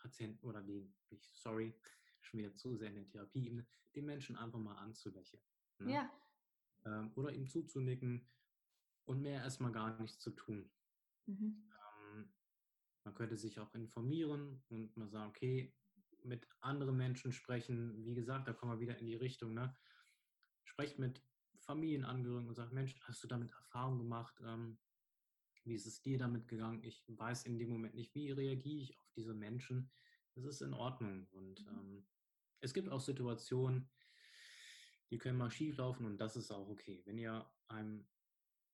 Patienten 0.04 0.46
oder 0.46 0.62
den, 0.62 0.94
ich, 1.08 1.30
sorry, 1.32 1.74
schon 2.20 2.40
wieder 2.40 2.54
zu 2.54 2.76
sehr 2.76 2.88
in 2.88 2.96
der 2.96 3.08
Therapie, 3.08 3.64
den 3.94 4.04
Menschen 4.04 4.36
einfach 4.36 4.58
mal 4.58 4.76
anzulächeln. 4.76 5.42
Ne? 5.78 5.92
Ja. 5.92 6.12
Ähm, 6.84 7.10
oder 7.16 7.32
ihm 7.32 7.48
zuzunicken 7.48 8.28
und 9.06 9.22
mehr 9.22 9.42
erstmal 9.42 9.72
gar 9.72 9.98
nichts 9.98 10.18
zu 10.18 10.30
tun. 10.30 10.70
Mhm. 11.26 11.70
Ähm, 12.12 12.32
man 13.04 13.14
könnte 13.14 13.36
sich 13.36 13.58
auch 13.60 13.74
informieren 13.74 14.62
und 14.68 14.94
mal 14.96 15.08
sagen, 15.08 15.30
okay, 15.30 15.74
mit 16.22 16.46
anderen 16.60 16.96
Menschen 16.96 17.32
sprechen. 17.32 18.04
Wie 18.04 18.14
gesagt, 18.14 18.46
da 18.46 18.52
kommen 18.52 18.72
wir 18.72 18.80
wieder 18.80 18.98
in 18.98 19.06
die 19.06 19.16
Richtung. 19.16 19.54
Ne? 19.54 19.74
Sprecht 20.64 20.98
mit 20.98 21.22
Familienangehörigen 21.60 22.48
und 22.48 22.54
sagt, 22.54 22.72
Mensch, 22.72 22.98
hast 23.00 23.22
du 23.24 23.28
damit 23.28 23.52
Erfahrung 23.52 23.98
gemacht? 23.98 24.38
Ähm, 24.44 24.78
wie 25.64 25.74
ist 25.74 25.86
es 25.86 26.02
dir 26.02 26.18
damit 26.18 26.48
gegangen? 26.48 26.82
Ich 26.82 27.04
weiß 27.08 27.46
in 27.46 27.58
dem 27.58 27.70
Moment 27.70 27.94
nicht, 27.94 28.14
wie 28.14 28.30
reagiere 28.30 28.82
ich 28.82 28.98
auf 28.98 29.10
diese 29.16 29.34
Menschen. 29.34 29.90
Das 30.34 30.44
ist 30.44 30.60
in 30.60 30.74
Ordnung. 30.74 31.26
Und 31.30 31.60
mhm. 31.60 31.68
ähm, 31.68 32.06
es 32.60 32.74
gibt 32.74 32.88
auch 32.88 33.00
Situationen, 33.00 33.90
die 35.10 35.18
können 35.18 35.38
mal 35.38 35.50
schief 35.50 35.76
laufen 35.76 36.06
und 36.06 36.18
das 36.18 36.36
ist 36.36 36.50
auch 36.50 36.68
okay. 36.68 37.02
Wenn 37.04 37.18
ihr 37.18 37.48
einem 37.68 38.06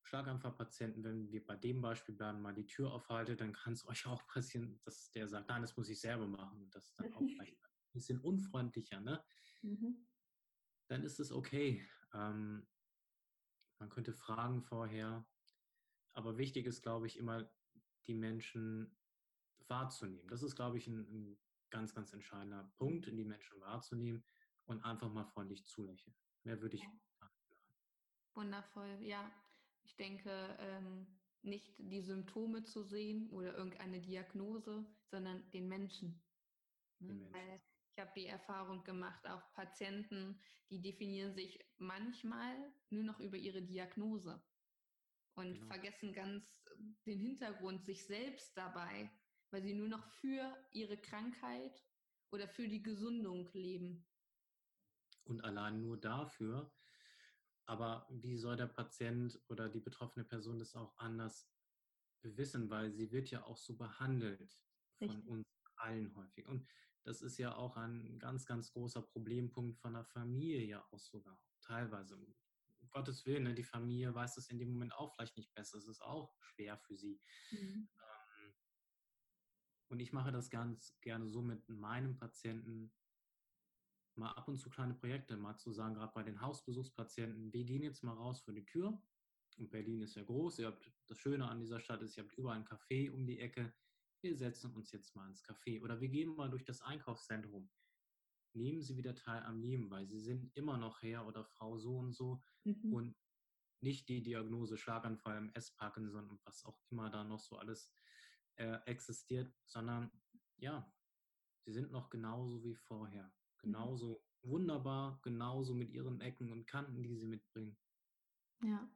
Schlaganfallpatienten, 0.04 1.04
wenn 1.04 1.30
wir 1.30 1.44
bei 1.44 1.56
dem 1.56 1.80
Beispiel 1.80 2.14
bleiben, 2.14 2.40
mal 2.40 2.54
die 2.54 2.66
Tür 2.66 2.92
aufhaltet, 2.92 3.40
dann 3.40 3.52
kann 3.52 3.74
es 3.74 3.86
euch 3.88 4.06
auch 4.06 4.26
passieren, 4.26 4.80
dass 4.84 5.10
der 5.12 5.28
sagt, 5.28 5.48
nein, 5.48 5.62
das 5.62 5.76
muss 5.76 5.88
ich 5.88 6.00
selber 6.00 6.26
machen. 6.26 6.62
Und 6.62 6.74
das 6.74 6.86
ist 6.86 6.98
dann 6.98 7.12
auch 7.12 7.20
vielleicht 7.28 7.54
ein 7.62 7.92
bisschen 7.92 8.20
unfreundlicher. 8.20 9.00
Ne? 9.00 9.22
Mhm. 9.62 10.06
Dann 10.88 11.02
ist 11.04 11.20
es 11.20 11.30
okay. 11.30 11.86
Ähm, 12.12 12.66
man 13.78 13.88
könnte 13.88 14.12
fragen 14.12 14.62
vorher, 14.62 15.26
aber 16.12 16.38
wichtig 16.38 16.66
ist, 16.66 16.82
glaube 16.82 17.06
ich, 17.06 17.16
immer 17.16 17.50
die 18.06 18.14
Menschen 18.14 18.96
wahrzunehmen. 19.68 20.28
Das 20.28 20.42
ist, 20.42 20.56
glaube 20.56 20.78
ich, 20.78 20.86
ein, 20.86 21.00
ein 21.00 21.38
ganz, 21.70 21.94
ganz 21.94 22.12
entscheidender 22.12 22.64
Punkt, 22.76 23.06
die 23.06 23.24
Menschen 23.24 23.60
wahrzunehmen 23.60 24.24
und 24.66 24.84
einfach 24.84 25.10
mal 25.12 25.24
freundlich 25.24 25.66
zulächeln. 25.66 26.14
Mehr 26.44 26.60
würde 26.60 26.76
ich. 26.76 26.82
Ja. 26.82 27.30
Wundervoll, 28.34 28.98
ja. 29.02 29.30
Ich 29.84 29.96
denke, 29.96 30.56
ähm, 30.58 31.06
nicht 31.42 31.74
die 31.78 32.00
Symptome 32.00 32.64
zu 32.64 32.82
sehen 32.82 33.28
oder 33.30 33.56
irgendeine 33.56 34.00
Diagnose, 34.00 34.84
sondern 35.06 35.48
den 35.50 35.68
Menschen. 35.68 36.22
Ne? 36.98 37.08
Den 37.08 37.18
Menschen. 37.18 37.34
Weil 37.34 37.60
ich 37.92 37.98
habe 38.00 38.12
die 38.16 38.26
Erfahrung 38.26 38.84
gemacht, 38.84 39.26
auch 39.26 39.42
Patienten, 39.54 40.38
die 40.70 40.80
definieren 40.80 41.34
sich 41.34 41.58
manchmal 41.78 42.56
nur 42.90 43.02
noch 43.02 43.20
über 43.20 43.36
ihre 43.36 43.62
Diagnose 43.62 44.42
und 45.34 45.54
genau. 45.54 45.66
vergessen 45.66 46.12
ganz 46.12 46.62
äh, 46.66 46.82
den 47.06 47.18
Hintergrund, 47.18 47.84
sich 47.84 48.06
selbst 48.06 48.56
dabei, 48.56 49.10
weil 49.50 49.62
sie 49.62 49.74
nur 49.74 49.88
noch 49.88 50.06
für 50.20 50.56
ihre 50.72 50.96
Krankheit 50.96 51.82
oder 52.30 52.48
für 52.48 52.68
die 52.68 52.82
Gesundung 52.82 53.48
leben. 53.52 54.06
Und 55.24 55.44
allein 55.44 55.80
nur 55.80 55.98
dafür. 55.98 56.72
Aber 57.66 58.06
wie 58.10 58.36
soll 58.36 58.56
der 58.56 58.66
Patient 58.66 59.40
oder 59.48 59.68
die 59.68 59.80
betroffene 59.80 60.24
Person 60.24 60.58
das 60.58 60.74
auch 60.74 60.96
anders 60.98 61.48
wissen, 62.22 62.68
weil 62.68 62.92
sie 62.92 63.12
wird 63.12 63.30
ja 63.30 63.44
auch 63.44 63.56
so 63.56 63.76
behandelt 63.76 64.60
von 64.98 65.10
Richtig. 65.10 65.28
uns 65.28 65.46
allen 65.76 66.14
häufig. 66.16 66.46
Und 66.46 66.66
das 67.04 67.22
ist 67.22 67.38
ja 67.38 67.54
auch 67.54 67.76
ein 67.76 68.18
ganz, 68.18 68.44
ganz 68.44 68.72
großer 68.72 69.02
Problempunkt 69.02 69.78
von 69.78 69.94
der 69.94 70.04
Familie 70.04 70.64
ja 70.64 70.84
auch 70.90 70.98
sogar, 70.98 71.40
teilweise. 71.60 72.18
Gottes 72.90 73.24
Willen, 73.26 73.44
ne, 73.44 73.54
die 73.54 73.64
Familie 73.64 74.14
weiß 74.14 74.36
es 74.36 74.48
in 74.50 74.58
dem 74.58 74.72
Moment 74.72 74.94
auch 74.94 75.14
vielleicht 75.14 75.36
nicht 75.36 75.52
besser. 75.54 75.78
Es 75.78 75.88
ist 75.88 76.02
auch 76.02 76.34
schwer 76.40 76.78
für 76.78 76.96
sie. 76.96 77.20
Mhm. 77.50 77.88
Ähm, 77.98 78.54
und 79.88 80.00
ich 80.00 80.12
mache 80.12 80.32
das 80.32 80.50
ganz 80.50 80.98
gerne 81.00 81.28
so 81.28 81.42
mit 81.42 81.68
meinem 81.68 82.16
Patienten, 82.16 82.92
mal 84.16 84.32
ab 84.32 84.48
und 84.48 84.58
zu 84.58 84.70
kleine 84.70 84.94
Projekte, 84.94 85.36
mal 85.36 85.56
zu 85.56 85.72
sagen, 85.72 85.94
gerade 85.94 86.12
bei 86.12 86.22
den 86.22 86.40
Hausbesuchspatienten, 86.40 87.52
wir 87.52 87.64
gehen 87.64 87.82
jetzt 87.82 88.02
mal 88.02 88.14
raus 88.14 88.40
für 88.40 88.52
die 88.52 88.66
Tür. 88.66 89.02
Und 89.56 89.70
Berlin 89.70 90.00
ist 90.02 90.14
ja 90.14 90.22
groß. 90.22 90.58
Ihr 90.58 90.68
habt, 90.68 90.90
das 91.06 91.18
Schöne 91.18 91.48
an 91.48 91.60
dieser 91.60 91.80
Stadt 91.80 92.02
ist, 92.02 92.16
ihr 92.16 92.24
habt 92.24 92.32
überall 92.34 92.58
ein 92.58 92.66
Café 92.66 93.10
um 93.10 93.26
die 93.26 93.40
Ecke. 93.40 93.74
Wir 94.22 94.36
setzen 94.36 94.74
uns 94.74 94.92
jetzt 94.92 95.14
mal 95.16 95.28
ins 95.28 95.44
Café. 95.44 95.82
Oder 95.82 96.00
wir 96.00 96.08
gehen 96.08 96.34
mal 96.34 96.50
durch 96.50 96.64
das 96.64 96.82
Einkaufszentrum 96.82 97.70
nehmen 98.54 98.82
Sie 98.82 98.96
wieder 98.96 99.14
teil 99.14 99.42
am 99.42 99.60
Leben, 99.60 99.90
weil 99.90 100.06
Sie 100.06 100.20
sind 100.20 100.54
immer 100.56 100.76
noch 100.76 101.02
Herr 101.02 101.26
oder 101.26 101.44
Frau 101.44 101.78
so 101.78 101.96
und 101.96 102.12
so 102.12 102.42
mhm. 102.64 102.92
und 102.92 103.16
nicht 103.80 104.08
die 104.08 104.22
Diagnose 104.22 104.76
Schlaganfall, 104.76 105.38
MS, 105.38 105.72
Parkinson 105.72 106.28
und 106.28 106.44
was 106.44 106.64
auch 106.64 106.78
immer 106.90 107.10
da 107.10 107.24
noch 107.24 107.40
so 107.40 107.56
alles 107.56 107.92
äh, 108.56 108.78
existiert, 108.86 109.52
sondern 109.64 110.10
ja, 110.58 110.92
Sie 111.64 111.72
sind 111.72 111.90
noch 111.90 112.10
genauso 112.10 112.62
wie 112.62 112.74
vorher, 112.74 113.24
mhm. 113.24 113.32
genauso 113.62 114.24
mhm. 114.42 114.50
wunderbar, 114.50 115.20
genauso 115.22 115.74
mit 115.74 115.90
Ihren 115.90 116.20
Ecken 116.20 116.52
und 116.52 116.66
Kanten, 116.66 117.02
die 117.02 117.16
Sie 117.16 117.26
mitbringen. 117.26 117.76
Ja. 118.62 118.90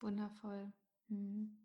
Wundervoll. 0.00 0.72
Mhm. 1.08 1.58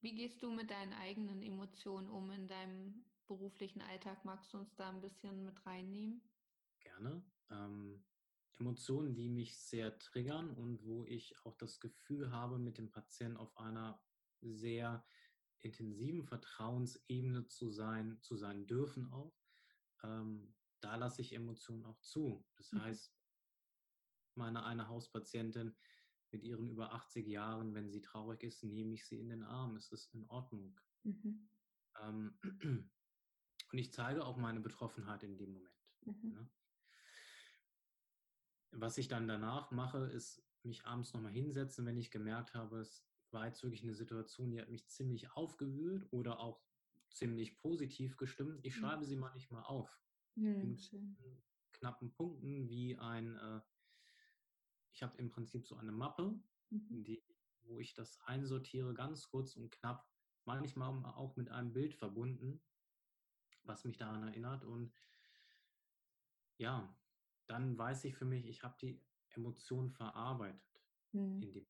Wie 0.00 0.14
gehst 0.14 0.42
du 0.42 0.50
mit 0.50 0.70
deinen 0.70 0.94
eigenen 0.94 1.42
Emotionen 1.42 2.08
um 2.08 2.30
in 2.30 2.48
deinem 2.48 3.04
beruflichen 3.30 3.80
Alltag? 3.82 4.24
Magst 4.24 4.52
du 4.52 4.58
uns 4.58 4.74
da 4.74 4.88
ein 4.90 5.00
bisschen 5.00 5.44
mit 5.44 5.64
reinnehmen? 5.64 6.20
Gerne. 6.80 7.22
Ähm, 7.50 8.04
Emotionen, 8.58 9.14
die 9.14 9.28
mich 9.28 9.56
sehr 9.56 9.96
triggern 9.98 10.50
und 10.50 10.82
wo 10.82 11.04
ich 11.06 11.36
auch 11.44 11.56
das 11.56 11.78
Gefühl 11.78 12.32
habe, 12.32 12.58
mit 12.58 12.76
dem 12.76 12.90
Patienten 12.90 13.36
auf 13.36 13.56
einer 13.56 14.02
sehr 14.40 15.06
intensiven 15.60 16.24
Vertrauensebene 16.24 17.46
zu 17.46 17.70
sein, 17.70 18.18
zu 18.20 18.36
sein 18.36 18.66
dürfen 18.66 19.12
auch. 19.12 19.38
Ähm, 20.02 20.56
da 20.80 20.96
lasse 20.96 21.22
ich 21.22 21.32
Emotionen 21.32 21.84
auch 21.84 22.00
zu. 22.00 22.44
Das 22.56 22.72
mhm. 22.72 22.82
heißt, 22.82 23.14
meine 24.34 24.64
eine 24.64 24.88
Hauspatientin 24.88 25.76
mit 26.32 26.42
ihren 26.42 26.68
über 26.68 26.92
80 26.94 27.28
Jahren, 27.28 27.74
wenn 27.74 27.90
sie 27.90 28.00
traurig 28.00 28.42
ist, 28.42 28.64
nehme 28.64 28.94
ich 28.94 29.06
sie 29.06 29.20
in 29.20 29.28
den 29.28 29.44
Arm. 29.44 29.76
Es 29.76 29.92
ist 29.92 30.12
in 30.14 30.26
Ordnung. 30.28 30.80
Mhm. 31.04 31.48
Ähm, 32.00 32.38
und 33.72 33.78
ich 33.78 33.92
zeige 33.92 34.24
auch 34.24 34.36
meine 34.36 34.60
Betroffenheit 34.60 35.22
in 35.22 35.36
dem 35.36 35.52
Moment. 35.52 35.74
Mhm. 36.04 36.32
Ne? 36.32 36.50
Was 38.72 38.98
ich 38.98 39.08
dann 39.08 39.26
danach 39.26 39.70
mache, 39.70 40.06
ist 40.06 40.44
mich 40.62 40.84
abends 40.84 41.12
nochmal 41.12 41.32
hinsetzen, 41.32 41.86
wenn 41.86 41.96
ich 41.96 42.10
gemerkt 42.10 42.54
habe, 42.54 42.80
es 42.80 43.04
war 43.30 43.46
jetzt 43.46 43.62
wirklich 43.62 43.82
eine 43.82 43.94
Situation, 43.94 44.50
die 44.50 44.60
hat 44.60 44.68
mich 44.68 44.88
ziemlich 44.88 45.32
aufgewühlt 45.32 46.06
oder 46.10 46.40
auch 46.40 46.60
ziemlich 47.10 47.56
positiv 47.56 48.16
gestimmt. 48.16 48.60
Ich 48.64 48.76
mhm. 48.76 48.80
schreibe 48.80 49.04
sie 49.04 49.16
manchmal 49.16 49.64
auf. 49.64 50.00
Mhm, 50.36 50.78
in 50.92 51.42
knappen 51.72 52.12
Punkten 52.12 52.68
wie 52.68 52.96
ein, 52.96 53.36
äh, 53.36 53.60
ich 54.92 55.02
habe 55.02 55.16
im 55.18 55.30
Prinzip 55.30 55.66
so 55.66 55.76
eine 55.76 55.92
Mappe, 55.92 56.38
mhm. 56.70 57.04
die, 57.04 57.22
wo 57.62 57.80
ich 57.80 57.94
das 57.94 58.20
einsortiere, 58.22 58.94
ganz 58.94 59.28
kurz 59.28 59.56
und 59.56 59.70
knapp, 59.70 60.06
manchmal 60.44 61.04
auch 61.14 61.36
mit 61.36 61.50
einem 61.50 61.72
Bild 61.72 61.94
verbunden, 61.94 62.62
was 63.64 63.84
mich 63.84 63.96
daran 63.96 64.22
erinnert. 64.22 64.64
Und 64.64 64.92
ja, 66.58 66.96
dann 67.46 67.76
weiß 67.76 68.04
ich 68.04 68.14
für 68.16 68.24
mich, 68.24 68.46
ich 68.46 68.62
habe 68.62 68.76
die 68.80 69.02
Emotion 69.30 69.90
verarbeitet 69.90 70.62
mhm. 71.12 71.42
in 71.42 71.52
dem 71.52 71.66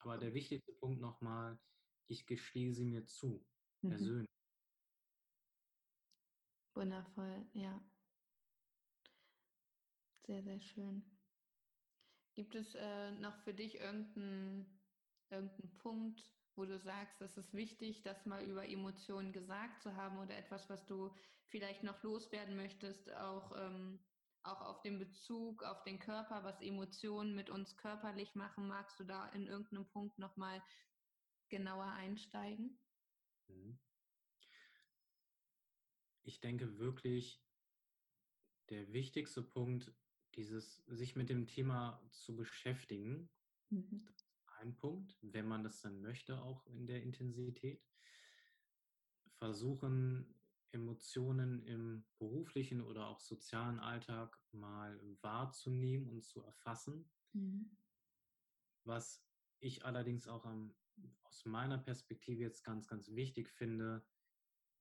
Aber 0.00 0.18
der 0.18 0.34
wichtigste 0.34 0.72
Punkt 0.72 1.00
nochmal, 1.00 1.58
ich 2.06 2.26
gestehe 2.26 2.72
sie 2.72 2.84
mir 2.84 3.06
zu, 3.06 3.44
mhm. 3.82 3.88
persönlich. 3.88 4.30
Wundervoll, 6.74 7.46
ja. 7.54 7.82
Sehr, 10.26 10.42
sehr 10.42 10.60
schön. 10.60 11.02
Gibt 12.34 12.54
es 12.54 12.74
äh, 12.74 13.12
noch 13.12 13.36
für 13.38 13.54
dich 13.54 13.76
irgendeinen 13.76 14.78
irgendein 15.30 15.76
Punkt, 15.78 16.32
wo 16.58 16.66
du 16.66 16.78
sagst, 16.78 17.22
es 17.22 17.38
ist 17.38 17.54
wichtig, 17.54 18.02
das 18.02 18.26
mal 18.26 18.44
über 18.44 18.68
Emotionen 18.68 19.32
gesagt 19.32 19.82
zu 19.82 19.96
haben 19.96 20.18
oder 20.18 20.36
etwas, 20.36 20.68
was 20.68 20.84
du 20.86 21.14
vielleicht 21.46 21.84
noch 21.84 22.02
loswerden 22.02 22.56
möchtest, 22.56 23.10
auch, 23.14 23.56
ähm, 23.56 24.00
auch 24.42 24.60
auf 24.60 24.82
den 24.82 24.98
Bezug 24.98 25.62
auf 25.62 25.82
den 25.84 25.98
Körper, 25.98 26.44
was 26.44 26.60
Emotionen 26.60 27.34
mit 27.34 27.48
uns 27.48 27.76
körperlich 27.76 28.34
machen? 28.34 28.68
Magst 28.68 29.00
du 29.00 29.04
da 29.04 29.28
in 29.30 29.46
irgendeinem 29.46 29.88
Punkt 29.88 30.18
nochmal 30.18 30.62
genauer 31.48 31.86
einsteigen? 31.86 32.78
Mhm 33.48 33.78
ich 36.28 36.40
denke 36.40 36.78
wirklich, 36.78 37.42
der 38.68 38.92
wichtigste 38.92 39.42
Punkt, 39.42 39.94
dieses 40.34 40.76
sich 40.86 41.16
mit 41.16 41.30
dem 41.30 41.46
Thema 41.46 42.06
zu 42.12 42.36
beschäftigen, 42.36 43.30
mhm. 43.70 44.06
Ein 44.58 44.76
Punkt, 44.76 45.16
wenn 45.22 45.46
man 45.46 45.62
das 45.62 45.80
dann 45.80 46.00
möchte, 46.00 46.40
auch 46.40 46.66
in 46.66 46.86
der 46.86 47.02
Intensität. 47.02 47.84
Versuchen, 49.38 50.34
Emotionen 50.72 51.62
im 51.62 52.04
beruflichen 52.18 52.82
oder 52.82 53.06
auch 53.06 53.20
sozialen 53.20 53.78
Alltag 53.78 54.38
mal 54.52 55.00
wahrzunehmen 55.22 56.08
und 56.08 56.24
zu 56.24 56.42
erfassen. 56.42 57.10
Mhm. 57.32 57.76
Was 58.84 59.24
ich 59.60 59.84
allerdings 59.84 60.28
auch 60.28 60.44
am, 60.44 60.74
aus 61.22 61.44
meiner 61.44 61.78
Perspektive 61.78 62.42
jetzt 62.42 62.64
ganz, 62.64 62.86
ganz 62.86 63.08
wichtig 63.10 63.48
finde, 63.48 64.06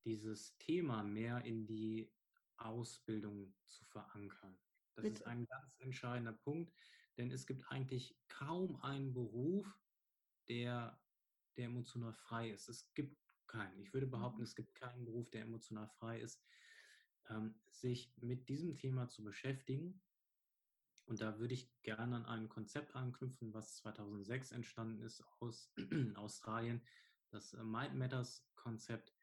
dieses 0.03 0.57
Thema 0.57 1.03
mehr 1.03 1.43
in 1.45 1.65
die 1.65 2.11
Ausbildung 2.57 3.53
zu 3.65 3.85
verankern. 3.85 4.57
Das 4.95 5.03
Bitte. 5.03 5.21
ist 5.21 5.27
ein 5.27 5.45
ganz 5.45 5.79
entscheidender 5.79 6.33
Punkt, 6.33 6.73
denn 7.17 7.31
es 7.31 7.45
gibt 7.45 7.69
eigentlich 7.71 8.15
kaum 8.27 8.81
einen 8.81 9.13
Beruf, 9.13 9.65
der, 10.47 10.99
der 11.55 11.65
emotional 11.65 12.13
frei 12.13 12.51
ist. 12.51 12.69
Es 12.69 12.93
gibt 12.93 13.17
keinen. 13.47 13.79
Ich 13.79 13.93
würde 13.93 14.07
behaupten, 14.07 14.39
mhm. 14.39 14.45
es 14.45 14.55
gibt 14.55 14.75
keinen 14.75 15.05
Beruf, 15.05 15.29
der 15.29 15.41
emotional 15.41 15.87
frei 15.99 16.19
ist. 16.19 16.41
Ähm, 17.29 17.55
sich 17.69 18.13
mit 18.17 18.47
diesem 18.47 18.77
Thema 18.77 19.09
zu 19.09 19.23
beschäftigen. 19.23 20.01
Und 21.05 21.21
da 21.21 21.39
würde 21.39 21.53
ich 21.53 21.69
gerne 21.83 22.17
an 22.17 22.25
ein 22.25 22.49
Konzept 22.49 22.95
anknüpfen, 22.95 23.53
was 23.53 23.75
2006 23.77 24.51
entstanden 24.51 25.01
ist 25.01 25.23
aus 25.39 25.71
Australien, 26.15 26.81
das 27.29 27.53
äh, 27.53 27.63
Mind 27.63 27.95
Matters 27.95 28.45
Konzept 28.55 29.17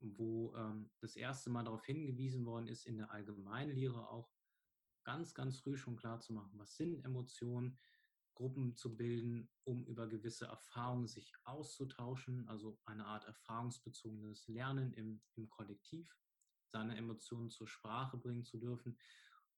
wo 0.00 0.54
ähm, 0.56 0.90
das 1.00 1.16
erste 1.16 1.50
Mal 1.50 1.64
darauf 1.64 1.84
hingewiesen 1.84 2.44
worden 2.46 2.68
ist, 2.68 2.86
in 2.86 2.96
der 2.96 3.10
Allgemeinlehre 3.10 4.08
auch 4.08 4.30
ganz, 5.04 5.34
ganz 5.34 5.58
früh 5.58 5.76
schon 5.76 5.96
klar 5.96 6.20
zu 6.20 6.32
machen, 6.32 6.58
was 6.58 6.76
sind 6.76 7.04
Emotionen, 7.04 7.78
Gruppen 8.34 8.74
zu 8.74 8.96
bilden, 8.96 9.50
um 9.64 9.84
über 9.84 10.08
gewisse 10.08 10.46
Erfahrungen 10.46 11.06
sich 11.06 11.32
auszutauschen, 11.44 12.48
also 12.48 12.80
eine 12.86 13.04
Art 13.04 13.24
erfahrungsbezogenes 13.26 14.48
Lernen 14.48 14.94
im, 14.94 15.22
im 15.34 15.50
Kollektiv, 15.50 16.16
seine 16.66 16.96
Emotionen 16.96 17.50
zur 17.50 17.68
Sprache 17.68 18.16
bringen 18.16 18.44
zu 18.44 18.58
dürfen 18.58 18.98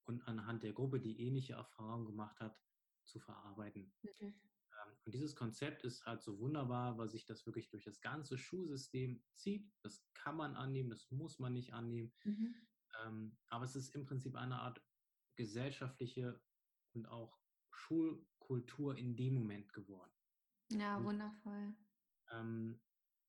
und 0.05 0.27
anhand 0.27 0.63
der 0.65 0.73
Gruppe, 0.73 1.01
die 1.01 1.21
ähnliche 1.21 1.53
Erfahrungen 1.53 2.07
gemacht 2.07 2.41
hat, 2.41 2.59
zu 3.05 3.21
verarbeiten. 3.21 3.95
Mhm. 4.03 4.27
Ähm, 4.27 4.97
und 5.05 5.15
dieses 5.15 5.37
Konzept 5.37 5.85
ist 5.85 6.05
halt 6.07 6.23
so 6.23 6.39
wunderbar, 6.39 6.99
weil 6.99 7.09
sich 7.09 7.25
das 7.25 7.47
wirklich 7.47 7.69
durch 7.69 7.85
das 7.85 8.01
ganze 8.01 8.39
Schulsystem 8.39 9.23
zieht. 9.35 9.71
Das 9.83 10.05
kann 10.15 10.37
man 10.37 10.57
annehmen, 10.57 10.91
das 10.91 11.11
muss 11.11 11.39
man 11.39 11.53
nicht 11.53 11.73
annehmen. 11.73 12.13
Mhm. 12.25 12.55
Ähm, 13.05 13.39
aber 13.49 13.65
es 13.65 13.77
ist 13.77 13.95
im 13.95 14.07
Prinzip 14.07 14.35
eine 14.37 14.61
Art 14.61 14.83
gesellschaftliche 15.37 16.41
und 16.95 17.07
auch 17.07 17.39
Schulkultur 17.71 18.97
in 18.97 19.17
dem 19.17 19.35
Moment 19.35 19.73
geworden. 19.73 20.13
Ja, 20.71 21.03
wundervoll. 21.03 21.75
Ähm, 22.31 22.81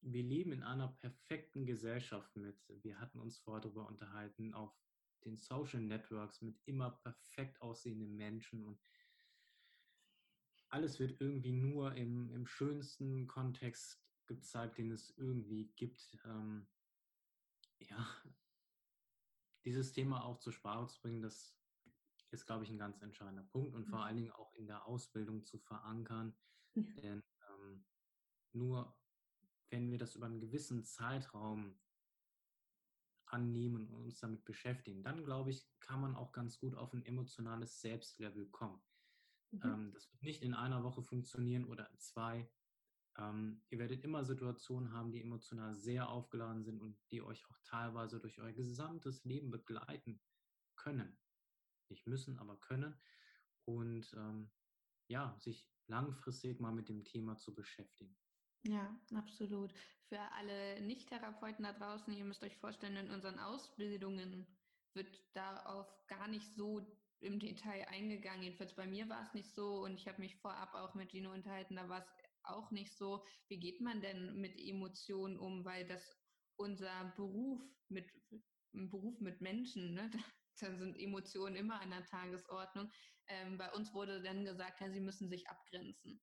wir 0.02 0.24
leben 0.24 0.52
in 0.52 0.64
einer 0.64 0.90
perfekten 0.90 1.66
Gesellschaft 1.66 2.36
mit, 2.36 2.58
wir 2.84 3.00
hatten 3.00 3.20
uns 3.20 3.38
vorher 3.40 3.62
darüber 3.62 3.88
unterhalten, 3.88 4.54
auf 4.54 4.78
den 5.24 5.38
Social 5.38 5.82
Networks 5.82 6.42
mit 6.42 6.60
immer 6.66 6.92
perfekt 6.92 7.62
aussehenden 7.62 8.16
Menschen 8.16 8.66
und 8.66 8.82
alles 10.70 11.00
wird 11.00 11.22
irgendwie 11.22 11.52
nur 11.52 11.96
im, 11.96 12.32
im 12.32 12.48
schönsten 12.48 13.28
Kontext 13.28 14.04
gezeigt, 14.26 14.80
den 14.80 14.92
es 14.92 15.16
irgendwie 15.18 15.72
gibt. 15.76 16.18
Ähm, 16.26 16.68
ja, 17.80 18.08
dieses 19.66 19.94
Thema 19.94 20.26
auch 20.26 20.40
zur 20.40 20.52
Sprache 20.52 20.88
zu 20.88 21.00
bringen, 21.02 21.22
das 21.22 21.56
ist, 22.34 22.46
glaube 22.46 22.64
ich, 22.64 22.70
ein 22.70 22.78
ganz 22.78 23.02
entscheidender 23.02 23.44
Punkt 23.44 23.76
und 23.76 23.86
vor 23.86 24.00
mhm. 24.00 24.04
allen 24.06 24.16
Dingen 24.18 24.32
auch 24.32 24.54
in 24.54 24.68
der 24.68 24.86
Ausbildung 24.86 25.46
zu 25.46 25.60
verankern. 25.60 26.36
Ja. 26.76 26.84
Denn 27.02 27.24
ähm, 27.50 27.86
nur 28.54 28.98
wenn 29.70 29.90
wir 29.92 29.98
das 29.98 30.16
über 30.16 30.28
einen 30.28 30.40
gewissen 30.40 30.84
Zeitraum 30.84 31.80
annehmen 33.26 33.88
und 33.90 34.04
uns 34.04 34.20
damit 34.20 34.46
beschäftigen, 34.46 35.04
dann 35.04 35.24
glaube 35.24 35.50
ich, 35.50 35.68
kann 35.80 36.02
man 36.02 36.16
auch 36.16 36.32
ganz 36.32 36.60
gut 36.60 36.76
auf 36.76 36.94
ein 36.94 37.06
emotionales 37.06 37.82
Selbstlevel 37.82 38.48
kommen. 38.50 38.82
Mhm. 39.52 39.62
Ähm, 39.64 39.92
das 39.94 40.12
wird 40.12 40.22
nicht 40.24 40.44
in 40.44 40.54
einer 40.54 40.84
Woche 40.84 41.02
funktionieren 41.02 41.66
oder 41.66 41.90
in 41.90 42.00
zwei. 42.00 42.50
Ähm, 43.18 43.64
ihr 43.70 43.80
werdet 43.80 44.04
immer 44.04 44.24
Situationen 44.24 44.92
haben, 44.92 45.12
die 45.12 45.22
emotional 45.22 45.74
sehr 45.74 46.10
aufgeladen 46.10 46.64
sind 46.64 46.82
und 46.82 46.98
die 47.12 47.22
euch 47.22 47.48
auch 47.50 47.58
teilweise 47.64 48.20
durch 48.20 48.40
euer 48.40 48.54
gesamtes 48.54 49.24
Leben 49.24 49.52
begleiten 49.52 50.22
können. 50.76 51.18
Nicht 51.90 52.08
müssen, 52.08 52.40
aber 52.40 52.60
können. 52.60 53.00
Und 53.66 54.14
ähm, 54.14 54.52
ja, 55.08 55.36
sich 55.40 55.70
langfristig 55.88 56.60
mal 56.60 56.74
mit 56.74 56.90
dem 56.90 57.04
Thema 57.04 57.38
zu 57.38 57.54
beschäftigen. 57.54 58.18
Ja, 58.66 58.98
absolut. 59.14 59.74
Für 60.08 60.20
alle 60.34 60.82
Nicht-Therapeuten 60.82 61.64
da 61.64 61.74
draußen, 61.74 62.14
ihr 62.14 62.24
müsst 62.24 62.44
euch 62.44 62.58
vorstellen, 62.58 62.96
in 62.96 63.12
unseren 63.12 63.40
Ausbildungen 63.40 64.58
wird 64.94 65.24
darauf 65.34 65.88
gar 66.08 66.28
nicht 66.28 66.56
so 66.56 66.98
im 67.20 67.40
Detail 67.40 67.88
eingegangen. 67.90 68.44
Jedenfalls 68.44 68.76
bei 68.76 68.88
mir 68.88 69.10
war 69.10 69.22
es 69.22 69.34
nicht 69.34 69.54
so 69.54 69.84
und 69.84 69.96
ich 69.96 70.08
habe 70.08 70.22
mich 70.22 70.38
vorab 70.38 70.74
auch 70.76 70.94
mit 70.94 71.12
Gino 71.12 71.34
unterhalten, 71.34 71.76
da 71.76 71.90
war 71.90 72.00
es 72.00 72.10
auch 72.44 72.72
nicht 72.72 72.96
so. 72.96 73.26
Wie 73.48 73.60
geht 73.60 73.82
man 73.82 74.02
denn 74.02 74.40
mit 74.40 74.60
Emotionen 74.60 75.38
um? 75.40 75.66
Weil 75.66 75.88
das 75.88 76.18
unser 76.56 77.14
Beruf 77.16 77.62
mit 77.90 78.12
Beruf 78.74 79.20
mit 79.20 79.42
Menschen, 79.42 79.94
ne? 79.94 80.12
Da 80.60 80.74
sind 80.76 80.98
Emotionen 80.98 81.56
immer 81.56 81.80
an 81.82 81.92
der 81.92 82.06
Tagesordnung. 82.06 82.92
Ähm, 83.28 83.58
bei 83.58 83.72
uns 83.72 83.94
wurde 83.94 84.22
dann 84.22 84.46
gesagt, 84.46 84.82
ja, 84.82 84.90
sie 84.90 85.00
müssen 85.00 85.30
sich 85.30 85.48
abgrenzen. 85.50 86.22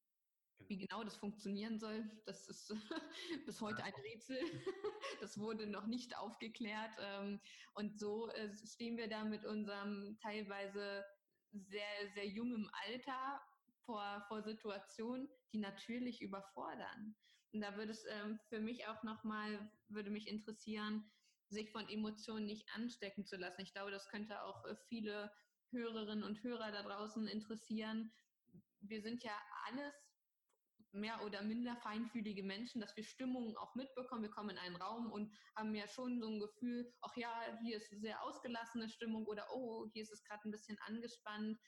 Wie 0.69 0.77
genau. 0.77 0.99
genau 0.99 1.05
das 1.05 1.17
funktionieren 1.17 1.79
soll, 1.79 2.05
das 2.27 2.47
ist 2.49 2.69
bis 3.47 3.61
heute 3.61 3.83
ein 3.83 3.95
Rätsel. 3.95 4.39
Das 5.21 5.39
wurde 5.39 5.67
noch 5.67 5.87
nicht 5.87 6.17
aufgeklärt. 6.17 6.93
Ähm, 7.01 7.41
und 7.75 7.99
so 7.99 8.31
äh, 8.31 8.55
stehen 8.67 8.97
wir 8.97 9.09
da 9.09 9.25
mit 9.25 9.45
unserem 9.45 10.17
teilweise 10.23 11.05
sehr, 11.53 12.09
sehr 12.15 12.27
jungem 12.29 12.71
Alter 12.87 13.41
vor, 13.85 14.25
vor 14.29 14.43
Situationen, 14.43 15.29
die 15.53 15.59
natürlich 15.59 16.23
überfordern. 16.23 17.17
Und 17.53 17.61
da 17.61 17.77
würde 17.77 17.93
es 17.93 18.05
ähm, 18.07 18.39
für 18.49 18.61
mich 18.61 18.87
auch 18.87 19.03
nochmal, 19.03 19.71
würde 19.89 20.11
mich 20.11 20.29
interessieren, 20.29 21.11
sich 21.51 21.71
von 21.71 21.89
Emotionen 21.89 22.47
nicht 22.47 22.69
anstecken 22.75 23.27
zu 23.27 23.37
lassen. 23.37 23.63
Ich 23.63 23.73
glaube, 23.73 23.91
das 23.91 24.09
könnte 24.09 24.43
auch 24.43 24.65
äh, 24.67 24.77
viele 24.89 25.33
Hörerinnen 25.71 26.25
und 26.25 26.43
Hörer 26.43 26.73
da 26.73 26.83
draußen 26.83 27.27
interessieren. 27.29 28.13
Wir 28.81 29.03
sind 29.03 29.23
ja 29.23 29.37
alles 29.67 29.95
mehr 30.93 31.23
oder 31.25 31.43
minder 31.43 31.77
feinfühlige 31.77 32.43
Menschen, 32.43 32.81
dass 32.81 32.97
wir 32.97 33.05
Stimmungen 33.05 33.57
auch 33.57 33.75
mitbekommen. 33.75 34.23
Wir 34.23 34.31
kommen 34.31 34.51
in 34.51 34.59
einen 34.59 34.77
Raum 34.77 35.13
und 35.13 35.33
haben 35.55 35.75
ja 35.75 35.87
schon 35.87 36.21
so 36.21 36.29
ein 36.29 36.41
Gefühl, 36.41 36.93
ach 37.03 37.17
ja, 37.17 37.59
hier 37.63 37.77
ist 37.77 37.91
sehr 37.91 38.23
ausgelassene 38.25 38.89
Stimmung 38.89 39.27
oder 39.27 39.47
oh, 39.53 39.87
hier 39.93 40.03
ist 40.03 40.13
es 40.13 40.25
gerade 40.25 40.49
ein 40.49 40.51
bisschen 40.51 40.79
angespannt 40.87 41.61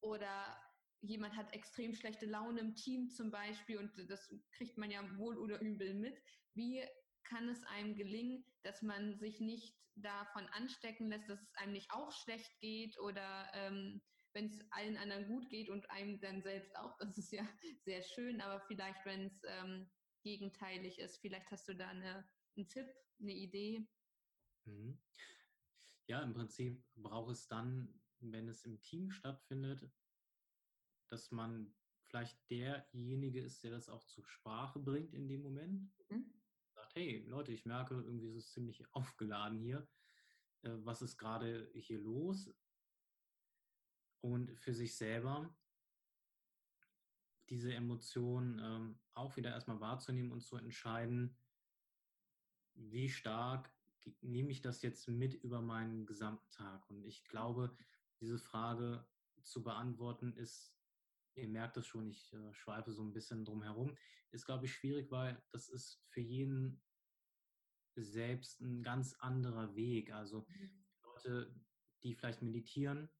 oder 0.00 0.56
jemand 1.02 1.34
hat 1.36 1.52
extrem 1.52 1.94
schlechte 1.94 2.26
Laune 2.26 2.60
im 2.60 2.74
Team 2.74 3.10
zum 3.10 3.30
Beispiel 3.30 3.78
und 3.78 3.92
das 4.08 4.32
kriegt 4.52 4.76
man 4.76 4.90
ja 4.90 5.02
wohl 5.18 5.38
oder 5.38 5.60
übel 5.60 5.94
mit. 5.94 6.16
Wie 6.54 6.84
kann 7.30 7.48
es 7.48 7.62
einem 7.64 7.94
gelingen, 7.94 8.44
dass 8.62 8.82
man 8.82 9.18
sich 9.18 9.40
nicht 9.40 9.78
davon 9.94 10.46
anstecken 10.48 11.08
lässt, 11.08 11.28
dass 11.28 11.40
es 11.40 11.54
einem 11.54 11.72
nicht 11.72 11.90
auch 11.92 12.10
schlecht 12.12 12.58
geht 12.60 12.98
oder 12.98 13.50
ähm, 13.54 14.02
wenn 14.32 14.46
es 14.46 14.60
allen 14.72 14.96
anderen 14.96 15.26
gut 15.28 15.48
geht 15.48 15.70
und 15.70 15.88
einem 15.90 16.20
dann 16.20 16.42
selbst 16.42 16.74
auch, 16.76 16.96
das 16.98 17.16
ist 17.18 17.32
ja 17.32 17.42
sehr 17.84 18.02
schön, 18.02 18.40
aber 18.40 18.60
vielleicht, 18.66 19.04
wenn 19.04 19.26
es 19.26 19.42
ähm, 19.46 19.90
gegenteilig 20.22 20.98
ist, 20.98 21.18
vielleicht 21.18 21.50
hast 21.50 21.68
du 21.68 21.74
da 21.74 21.88
eine, 21.88 22.28
einen 22.56 22.68
Tipp, 22.68 22.88
eine 23.20 23.32
Idee. 23.32 23.88
Mhm. 24.64 24.98
Ja, 26.06 26.22
im 26.22 26.34
Prinzip 26.34 26.84
braucht 26.96 27.32
es 27.32 27.46
dann, 27.46 28.00
wenn 28.18 28.48
es 28.48 28.64
im 28.64 28.82
Team 28.82 29.10
stattfindet, 29.10 29.88
dass 31.08 31.30
man 31.30 31.72
vielleicht 32.02 32.50
derjenige 32.50 33.40
ist, 33.40 33.62
der 33.62 33.70
das 33.70 33.88
auch 33.88 34.04
zur 34.04 34.24
Sprache 34.24 34.80
bringt 34.80 35.14
in 35.14 35.28
dem 35.28 35.42
Moment. 35.42 35.92
Mhm. 36.08 36.39
Sagt, 36.90 36.96
hey 36.96 37.24
Leute, 37.28 37.52
ich 37.52 37.64
merke, 37.66 37.94
irgendwie 37.94 38.26
ist 38.26 38.36
es 38.36 38.50
ziemlich 38.50 38.84
aufgeladen 38.92 39.58
hier. 39.58 39.86
Äh, 40.62 40.70
was 40.84 41.02
ist 41.02 41.18
gerade 41.18 41.70
hier 41.74 42.00
los? 42.00 42.50
Und 44.20 44.58
für 44.58 44.74
sich 44.74 44.96
selber 44.96 45.54
diese 47.48 47.72
Emotionen 47.74 48.58
ähm, 48.58 48.98
auch 49.14 49.36
wieder 49.36 49.50
erstmal 49.50 49.80
wahrzunehmen 49.80 50.32
und 50.32 50.42
zu 50.42 50.56
entscheiden, 50.56 51.36
wie 52.74 53.08
stark 53.08 53.72
nehme 54.20 54.50
ich 54.50 54.60
das 54.60 54.82
jetzt 54.82 55.08
mit 55.08 55.34
über 55.34 55.60
meinen 55.60 56.06
gesamten 56.06 56.50
Tag. 56.50 56.88
Und 56.90 57.04
ich 57.04 57.24
glaube, 57.24 57.76
diese 58.20 58.38
Frage 58.38 59.06
zu 59.42 59.62
beantworten 59.62 60.32
ist 60.36 60.74
ihr 61.34 61.48
merkt 61.48 61.76
es 61.76 61.86
schon, 61.86 62.08
ich 62.08 62.32
äh, 62.32 62.52
schweife 62.52 62.92
so 62.92 63.02
ein 63.02 63.12
bisschen 63.12 63.44
drum 63.44 63.62
herum, 63.62 63.96
ist, 64.30 64.46
glaube 64.46 64.66
ich, 64.66 64.72
schwierig, 64.72 65.10
weil 65.10 65.42
das 65.50 65.68
ist 65.68 66.02
für 66.08 66.20
jeden 66.20 66.82
selbst 67.96 68.60
ein 68.60 68.82
ganz 68.82 69.14
anderer 69.14 69.74
Weg. 69.74 70.12
Also 70.12 70.46
mhm. 70.48 70.84
Leute, 71.02 71.54
die 72.02 72.14
vielleicht 72.14 72.42
meditieren, 72.42 73.10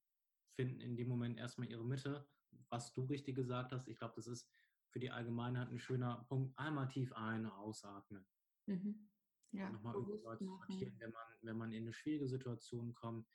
finden 0.54 0.80
in 0.80 0.96
dem 0.96 1.08
Moment 1.08 1.38
erstmal 1.38 1.68
ihre 1.68 1.84
Mitte. 1.84 2.28
Was 2.68 2.92
du 2.92 3.04
richtig 3.04 3.36
gesagt 3.36 3.72
hast, 3.72 3.88
ich 3.88 3.98
glaube, 3.98 4.14
das 4.16 4.26
ist 4.26 4.48
für 4.90 5.00
die 5.00 5.10
Allgemeinheit 5.10 5.68
ein 5.68 5.78
schöner 5.78 6.24
Punkt. 6.28 6.56
Einmal 6.58 6.88
tief 6.88 7.12
ein, 7.12 7.46
ausatmen. 7.46 8.26
Mhm. 8.66 9.10
Ja, 9.52 9.70
nochmal 9.70 9.94
irgendwie 9.94 10.22
Leute 10.22 10.44
sortieren, 10.44 10.94
wenn 10.98 11.10
man, 11.10 11.26
wenn 11.42 11.56
man 11.56 11.72
in 11.72 11.82
eine 11.84 11.92
schwierige 11.92 12.28
Situation 12.28 12.94
kommt. 12.94 13.28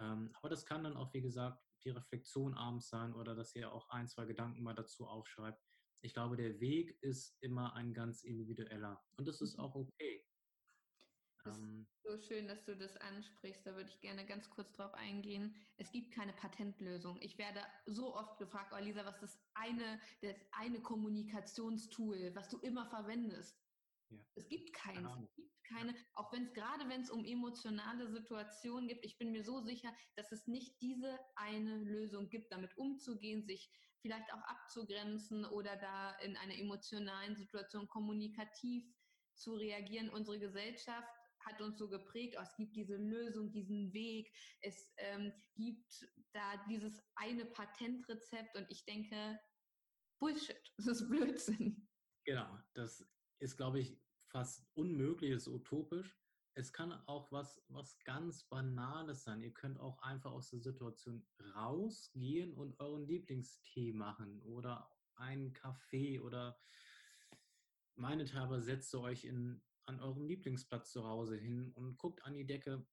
Ähm, 0.00 0.30
aber 0.34 0.48
das 0.48 0.64
kann 0.64 0.84
dann 0.84 0.96
auch, 0.96 1.12
wie 1.12 1.20
gesagt, 1.20 1.62
die 1.86 1.90
Reflexion 1.90 2.54
abends 2.54 2.88
sein 2.88 3.14
oder 3.14 3.34
dass 3.34 3.54
ihr 3.54 3.72
auch 3.72 3.88
ein, 3.90 4.08
zwei 4.08 4.26
Gedanken 4.26 4.62
mal 4.62 4.74
dazu 4.74 5.06
aufschreibt. 5.06 5.62
Ich 6.02 6.12
glaube, 6.12 6.36
der 6.36 6.60
Weg 6.60 6.98
ist 7.00 7.36
immer 7.40 7.74
ein 7.74 7.94
ganz 7.94 8.22
individueller 8.22 9.02
und 9.16 9.26
das 9.26 9.40
ist 9.40 9.56
mhm. 9.56 9.64
auch 9.64 9.74
okay. 9.74 10.26
Das 11.44 11.58
ähm, 11.58 11.86
ist 11.88 12.02
so 12.02 12.18
schön, 12.18 12.48
dass 12.48 12.64
du 12.64 12.76
das 12.76 12.96
ansprichst. 12.96 13.64
Da 13.64 13.74
würde 13.74 13.88
ich 13.88 14.00
gerne 14.00 14.26
ganz 14.26 14.50
kurz 14.50 14.72
drauf 14.72 14.92
eingehen. 14.94 15.54
Es 15.76 15.92
gibt 15.92 16.12
keine 16.12 16.32
Patentlösung. 16.32 17.18
Ich 17.20 17.38
werde 17.38 17.60
so 17.86 18.14
oft 18.14 18.38
gefragt, 18.38 18.72
oh 18.76 18.82
Lisa, 18.82 19.04
was 19.06 19.22
ist 19.22 19.38
eine, 19.54 20.00
das 20.22 20.36
eine 20.52 20.80
Kommunikationstool, 20.80 22.34
was 22.34 22.48
du 22.48 22.58
immer 22.58 22.86
verwendest? 22.86 23.56
Ja. 24.10 24.18
Es 24.34 24.48
gibt 24.48 24.72
keins. 24.72 25.08
Es 25.22 25.34
gibt 25.34 25.64
keine, 25.64 25.94
auch 26.14 26.32
wenn 26.32 26.44
es 26.44 26.52
gerade 26.52 26.88
wenn 26.88 27.02
es 27.02 27.10
um 27.10 27.24
emotionale 27.24 28.08
Situationen 28.08 28.88
gibt, 28.88 29.04
ich 29.04 29.18
bin 29.18 29.32
mir 29.32 29.44
so 29.44 29.60
sicher, 29.60 29.92
dass 30.14 30.30
es 30.32 30.46
nicht 30.46 30.80
diese 30.80 31.18
eine 31.34 31.78
Lösung 31.78 32.28
gibt, 32.28 32.52
damit 32.52 32.76
umzugehen, 32.76 33.44
sich 33.44 33.70
vielleicht 34.00 34.32
auch 34.32 34.42
abzugrenzen 34.42 35.44
oder 35.44 35.76
da 35.76 36.14
in 36.20 36.36
einer 36.36 36.56
emotionalen 36.56 37.34
Situation 37.36 37.88
kommunikativ 37.88 38.84
zu 39.34 39.54
reagieren. 39.54 40.08
Unsere 40.10 40.38
Gesellschaft 40.38 41.08
hat 41.40 41.60
uns 41.60 41.78
so 41.78 41.88
geprägt, 41.88 42.36
oh, 42.38 42.42
es 42.42 42.54
gibt 42.56 42.74
diese 42.76 42.96
Lösung, 42.96 43.52
diesen 43.52 43.92
Weg, 43.92 44.32
es 44.60 44.92
ähm, 44.98 45.32
gibt 45.54 46.08
da 46.32 46.56
dieses 46.68 47.02
eine 47.14 47.44
Patentrezept 47.44 48.56
und 48.56 48.66
ich 48.70 48.84
denke, 48.84 49.38
Bullshit, 50.18 50.60
das 50.76 50.86
ist 50.86 51.08
Blödsinn. 51.08 51.88
Genau, 52.24 52.58
das 52.74 53.06
ist, 53.38 53.56
glaube 53.56 53.80
ich, 53.80 53.98
fast 54.28 54.66
unmöglich, 54.74 55.30
ist 55.30 55.48
utopisch. 55.48 56.16
Es 56.54 56.72
kann 56.72 56.92
auch 57.06 57.30
was, 57.32 57.62
was 57.68 57.98
ganz 58.04 58.44
Banales 58.44 59.24
sein. 59.24 59.42
Ihr 59.42 59.52
könnt 59.52 59.78
auch 59.78 60.00
einfach 60.02 60.32
aus 60.32 60.50
der 60.50 60.60
Situation 60.60 61.26
rausgehen 61.54 62.54
und 62.54 62.80
euren 62.80 63.06
Lieblingstee 63.06 63.92
machen 63.92 64.40
oder 64.40 64.90
einen 65.16 65.52
Kaffee 65.52 66.18
oder 66.20 66.58
meinethalber 67.94 68.60
setzt 68.60 68.94
ihr 68.94 69.00
euch 69.00 69.24
in, 69.24 69.62
an 69.86 70.00
eurem 70.00 70.26
Lieblingsplatz 70.26 70.92
zu 70.92 71.04
Hause 71.04 71.36
hin 71.36 71.72
und 71.72 71.98
guckt 71.98 72.24
an 72.24 72.34
die 72.34 72.46
Decke. 72.46 72.86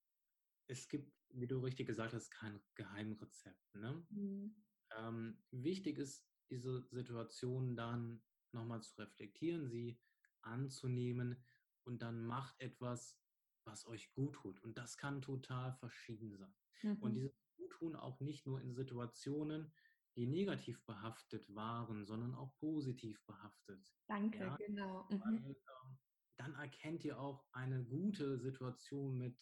Es 0.67 0.89
gibt, 0.89 1.13
wie 1.29 1.47
du 1.47 1.59
richtig 1.59 1.87
gesagt 1.87 2.13
hast, 2.13 2.31
kein 2.31 2.61
Geheimrezept. 2.75 3.75
Ne? 3.75 4.05
Mhm. 4.09 4.55
Ähm, 4.97 5.43
wichtig 5.51 5.97
ist, 5.97 6.25
diese 6.49 6.85
Situation 6.91 7.75
dann 7.75 8.21
nochmal 8.51 8.81
zu 8.83 8.95
reflektieren, 9.01 9.67
sie 9.67 9.99
anzunehmen 10.43 11.43
und 11.83 12.01
dann 12.01 12.25
macht 12.25 12.59
etwas, 12.59 13.17
was 13.65 13.85
euch 13.87 14.11
gut 14.13 14.33
tut. 14.33 14.61
Und 14.61 14.77
das 14.77 14.97
kann 14.97 15.21
total 15.21 15.73
verschieden 15.73 16.35
sein. 16.35 16.53
Mhm. 16.81 16.97
Und 17.01 17.13
dieses 17.13 17.37
Guttun 17.55 17.95
auch 17.95 18.19
nicht 18.19 18.45
nur 18.45 18.61
in 18.61 18.73
Situationen, 18.73 19.73
die 20.15 20.27
negativ 20.27 20.83
behaftet 20.85 21.53
waren, 21.55 22.05
sondern 22.05 22.35
auch 22.35 22.55
positiv 22.57 23.23
behaftet. 23.25 23.93
Danke, 24.07 24.39
ja? 24.39 24.55
genau. 24.57 25.07
Mhm. 25.09 25.21
Weil, 25.21 25.35
ähm, 25.37 25.97
dann 26.37 26.55
erkennt 26.55 27.03
ihr 27.05 27.19
auch 27.19 27.45
eine 27.51 27.83
gute 27.83 28.37
Situation 28.37 29.17
mit, 29.17 29.39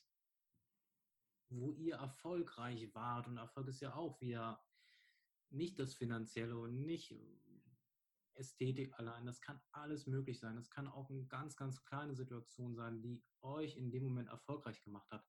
wo 1.49 1.71
ihr 1.73 1.95
erfolgreich 1.95 2.93
wart. 2.93 3.27
Und 3.27 3.37
Erfolg 3.37 3.67
ist 3.67 3.81
ja 3.81 3.95
auch 3.95 4.19
wieder 4.21 4.63
nicht 5.49 5.79
das 5.79 5.95
Finanzielle 5.95 6.57
und 6.57 6.85
nicht 6.85 7.11
Ästhetik 8.35 8.93
allein, 8.97 9.25
das 9.25 9.41
kann 9.41 9.61
alles 9.71 10.07
möglich 10.07 10.39
sein. 10.39 10.55
Das 10.55 10.69
kann 10.69 10.87
auch 10.87 11.09
eine 11.09 11.25
ganz, 11.25 11.55
ganz 11.55 11.83
kleine 11.83 12.15
Situation 12.15 12.75
sein, 12.75 13.01
die 13.01 13.23
euch 13.41 13.77
in 13.77 13.91
dem 13.91 14.03
Moment 14.03 14.29
erfolgreich 14.29 14.81
gemacht 14.81 15.09
hat. 15.11 15.25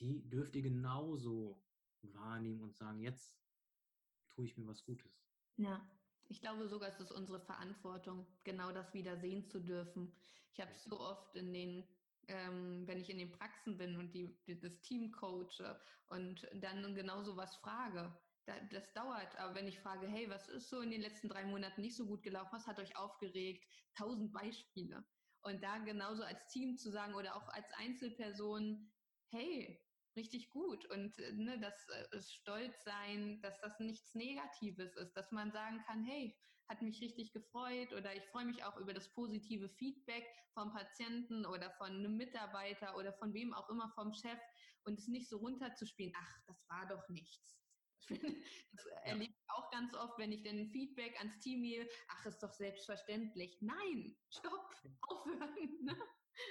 Die 0.00 0.28
dürft 0.28 0.54
ihr 0.56 0.62
genauso 0.62 1.62
wahrnehmen 2.02 2.60
und 2.62 2.74
sagen, 2.74 3.00
jetzt 3.00 3.38
tue 4.28 4.44
ich 4.44 4.56
mir 4.56 4.66
was 4.66 4.84
Gutes. 4.84 5.24
Ja, 5.56 5.88
ich 6.28 6.40
glaube 6.40 6.68
sogar, 6.68 6.88
es 6.88 7.00
ist 7.00 7.12
unsere 7.12 7.40
Verantwortung, 7.40 8.26
genau 8.42 8.72
das 8.72 8.92
wieder 8.94 9.16
sehen 9.16 9.46
zu 9.46 9.60
dürfen. 9.60 10.12
Ich 10.52 10.60
habe 10.60 10.72
so 10.74 11.00
oft 11.00 11.36
in 11.36 11.52
den 11.52 11.84
ähm, 12.28 12.86
wenn 12.86 13.00
ich 13.00 13.10
in 13.10 13.18
den 13.18 13.30
Praxen 13.30 13.76
bin 13.76 13.96
und 13.96 14.14
die, 14.14 14.36
das 14.46 14.80
Team 14.80 15.12
coache 15.12 15.78
und 16.08 16.48
dann 16.54 16.94
genau 16.94 17.22
so 17.22 17.36
was 17.36 17.56
frage 17.56 18.16
das 18.70 18.92
dauert. 18.92 19.36
Aber 19.38 19.54
wenn 19.54 19.66
ich 19.66 19.80
frage, 19.80 20.06
hey, 20.06 20.28
was 20.28 20.48
ist 20.48 20.68
so 20.68 20.80
in 20.80 20.90
den 20.90 21.00
letzten 21.00 21.28
drei 21.28 21.44
Monaten 21.44 21.80
nicht 21.80 21.96
so 21.96 22.06
gut 22.06 22.22
gelaufen? 22.22 22.52
Was 22.52 22.66
hat 22.66 22.78
euch 22.78 22.96
aufgeregt? 22.96 23.64
Tausend 23.96 24.32
Beispiele. 24.32 25.04
Und 25.42 25.62
da 25.62 25.78
genauso 25.78 26.22
als 26.22 26.46
Team 26.46 26.76
zu 26.76 26.90
sagen 26.90 27.14
oder 27.14 27.36
auch 27.36 27.48
als 27.48 27.70
Einzelperson, 27.74 28.90
hey, 29.30 29.80
richtig 30.16 30.48
gut. 30.50 30.86
Und 30.86 31.16
ne, 31.34 31.58
das 31.60 31.74
äh, 31.88 32.22
Stolz 32.22 32.82
sein, 32.84 33.40
dass 33.42 33.60
das 33.60 33.78
nichts 33.80 34.14
Negatives 34.14 34.96
ist, 34.96 35.12
dass 35.14 35.32
man 35.32 35.52
sagen 35.52 35.82
kann, 35.86 36.04
hey, 36.04 36.36
hat 36.68 36.80
mich 36.80 37.00
richtig 37.02 37.32
gefreut 37.32 37.92
oder 37.92 38.14
ich 38.14 38.24
freue 38.26 38.46
mich 38.46 38.64
auch 38.64 38.76
über 38.78 38.94
das 38.94 39.12
positive 39.12 39.68
Feedback 39.68 40.24
vom 40.54 40.72
Patienten 40.72 41.44
oder 41.44 41.70
von 41.72 41.90
einem 41.90 42.16
Mitarbeiter 42.16 42.96
oder 42.96 43.12
von 43.12 43.34
wem 43.34 43.52
auch 43.52 43.68
immer 43.68 43.90
vom 43.94 44.12
Chef 44.12 44.38
und 44.84 44.98
es 44.98 45.08
nicht 45.08 45.28
so 45.28 45.38
runterzuspielen, 45.38 46.14
ach, 46.16 46.38
das 46.46 46.64
war 46.68 46.86
doch 46.88 47.06
nichts. 47.08 47.63
Das 48.08 48.86
erlebe 49.04 49.32
ich 49.32 49.50
auch 49.50 49.70
ganz 49.70 49.94
oft, 49.94 50.18
wenn 50.18 50.32
ich 50.32 50.42
dann 50.42 50.68
Feedback 50.68 51.16
ans 51.18 51.38
Team 51.40 51.62
gebe, 51.62 51.88
ach, 52.08 52.26
ist 52.26 52.42
doch 52.42 52.52
selbstverständlich. 52.52 53.58
Nein, 53.60 54.16
stopp, 54.28 54.74
aufhören. 55.02 55.84
Ne? 55.84 55.96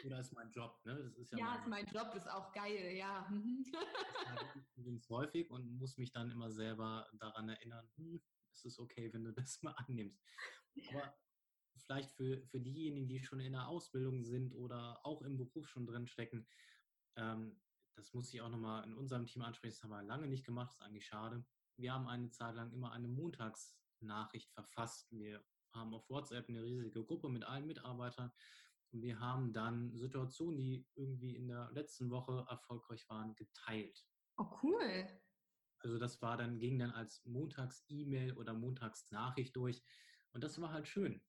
Oder 0.05 0.19
ist 0.19 0.33
mein 0.33 0.51
Job, 0.51 0.79
ne? 0.85 1.03
Das 1.03 1.17
ist 1.17 1.31
ja, 1.31 1.39
ja 1.39 1.45
mein, 1.45 1.59
ist 1.59 1.67
mein 1.67 1.85
Job, 1.87 2.15
ist 2.15 2.29
auch 2.29 2.51
geil, 2.53 2.95
ja. 2.95 3.27
Mhm. 3.29 3.65
Ich 3.65 3.73
häufig 5.09 5.49
und 5.49 5.77
muss 5.77 5.97
mich 5.97 6.11
dann 6.11 6.31
immer 6.31 6.51
selber 6.51 7.07
daran 7.19 7.49
erinnern, 7.49 7.89
hm, 7.97 8.21
es 8.53 8.65
ist 8.65 8.79
okay, 8.79 9.11
wenn 9.13 9.23
du 9.23 9.33
das 9.33 9.61
mal 9.61 9.71
annimmst. 9.71 10.23
Aber 10.89 11.17
vielleicht 11.77 12.11
für, 12.11 12.45
für 12.47 12.59
diejenigen, 12.59 13.07
die 13.07 13.19
schon 13.19 13.39
in 13.39 13.53
der 13.53 13.67
Ausbildung 13.67 14.23
sind 14.23 14.53
oder 14.53 14.99
auch 15.05 15.21
im 15.21 15.37
Beruf 15.37 15.67
schon 15.67 15.85
drin 15.85 16.07
stecken, 16.07 16.47
ähm, 17.17 17.59
das 17.95 18.13
muss 18.13 18.33
ich 18.33 18.41
auch 18.41 18.49
nochmal 18.49 18.83
in 18.85 18.93
unserem 18.93 19.25
Team 19.25 19.41
ansprechen, 19.41 19.75
das 19.75 19.83
haben 19.83 19.91
wir 19.91 20.03
lange 20.03 20.27
nicht 20.27 20.45
gemacht, 20.45 20.69
das 20.69 20.79
ist 20.79 20.85
eigentlich 20.85 21.05
schade. 21.05 21.45
Wir 21.77 21.93
haben 21.93 22.07
eine 22.07 22.29
Zeit 22.29 22.55
lang 22.55 22.71
immer 22.71 22.91
eine 22.91 23.07
Montagsnachricht 23.07 24.51
verfasst. 24.51 25.11
Wir 25.11 25.43
haben 25.73 25.93
auf 25.93 26.09
WhatsApp 26.09 26.47
eine 26.49 26.63
riesige 26.63 27.03
Gruppe 27.03 27.29
mit 27.29 27.43
allen 27.43 27.65
Mitarbeitern 27.65 28.31
und 28.91 29.01
wir 29.01 29.19
haben 29.19 29.53
dann 29.53 29.95
Situationen, 29.97 30.57
die 30.57 30.87
irgendwie 30.95 31.35
in 31.35 31.47
der 31.47 31.71
letzten 31.71 32.11
Woche 32.11 32.45
erfolgreich 32.47 33.09
waren, 33.09 33.35
geteilt. 33.35 34.05
Oh, 34.37 34.45
cool. 34.61 35.07
Also 35.79 35.97
das 35.97 36.21
war 36.21 36.37
dann, 36.37 36.59
ging 36.59 36.79
dann 36.79 36.91
als 36.91 37.25
Montags-E-Mail 37.25 38.33
oder 38.33 38.53
Montagsnachricht 38.53 39.55
durch. 39.55 39.83
Und 40.31 40.43
das 40.43 40.61
war 40.61 40.71
halt 40.71 40.87
schön, 40.87 41.21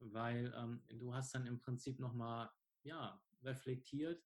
weil 0.00 0.52
ähm, 0.56 0.84
du 0.88 1.14
hast 1.14 1.34
dann 1.34 1.46
im 1.46 1.60
Prinzip 1.60 1.98
nochmal 2.00 2.50
ja, 2.82 3.22
reflektiert, 3.42 4.22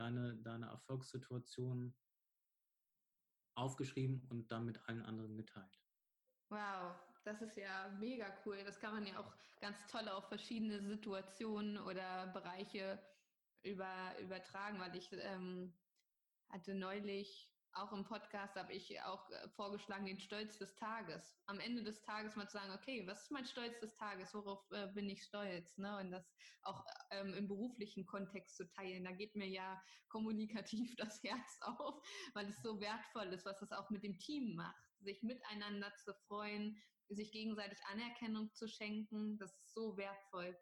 deine, 0.00 0.36
deine 0.36 0.66
Erfolgssituation 0.66 1.94
aufgeschrieben 3.54 4.26
und 4.30 4.50
dann 4.50 4.64
mit 4.64 4.88
allen 4.88 5.02
anderen 5.02 5.36
geteilt. 5.36 5.78
Wow, 6.48 6.96
das 7.24 7.42
ist 7.42 7.56
ja 7.56 7.88
mega 8.00 8.26
cool. 8.44 8.64
Das 8.64 8.80
kann 8.80 8.94
man 8.94 9.06
ja 9.06 9.18
auch 9.20 9.36
ganz 9.60 9.86
toll 9.86 10.08
auf 10.08 10.26
verschiedene 10.28 10.80
Situationen 10.80 11.78
oder 11.78 12.28
Bereiche 12.28 12.98
über, 13.62 14.18
übertragen, 14.20 14.80
weil 14.80 14.96
ich 14.96 15.12
ähm, 15.12 15.74
hatte 16.48 16.74
neulich 16.74 17.49
auch 17.74 17.92
im 17.92 18.04
Podcast 18.04 18.56
habe 18.56 18.72
ich 18.72 19.00
auch 19.02 19.30
äh, 19.30 19.48
vorgeschlagen, 19.50 20.06
den 20.06 20.18
Stolz 20.18 20.58
des 20.58 20.74
Tages. 20.74 21.36
Am 21.46 21.60
Ende 21.60 21.82
des 21.82 22.00
Tages 22.02 22.36
mal 22.36 22.48
zu 22.48 22.58
sagen, 22.58 22.72
okay, 22.72 23.06
was 23.06 23.22
ist 23.22 23.30
mein 23.30 23.46
Stolz 23.46 23.78
des 23.80 23.94
Tages? 23.96 24.34
Worauf 24.34 24.70
äh, 24.72 24.88
bin 24.88 25.08
ich 25.08 25.22
stolz? 25.22 25.78
Ne? 25.78 25.98
Und 25.98 26.10
das 26.10 26.32
auch 26.62 26.84
ähm, 27.10 27.34
im 27.34 27.48
beruflichen 27.48 28.06
Kontext 28.06 28.56
zu 28.56 28.68
teilen. 28.68 29.04
Da 29.04 29.12
geht 29.12 29.34
mir 29.36 29.48
ja 29.48 29.80
kommunikativ 30.08 30.94
das 30.96 31.22
Herz 31.22 31.58
auf, 31.60 32.02
weil 32.34 32.48
es 32.48 32.60
so 32.62 32.80
wertvoll 32.80 33.32
ist, 33.32 33.46
was 33.46 33.62
es 33.62 33.72
auch 33.72 33.88
mit 33.90 34.02
dem 34.02 34.18
Team 34.18 34.56
macht. 34.56 34.84
Sich 35.00 35.22
miteinander 35.22 35.94
zu 36.04 36.12
freuen, 36.26 36.76
sich 37.08 37.32
gegenseitig 37.32 37.78
Anerkennung 37.90 38.52
zu 38.52 38.68
schenken, 38.68 39.38
das 39.38 39.56
ist 39.58 39.74
so 39.74 39.96
wertvoll 39.96 40.56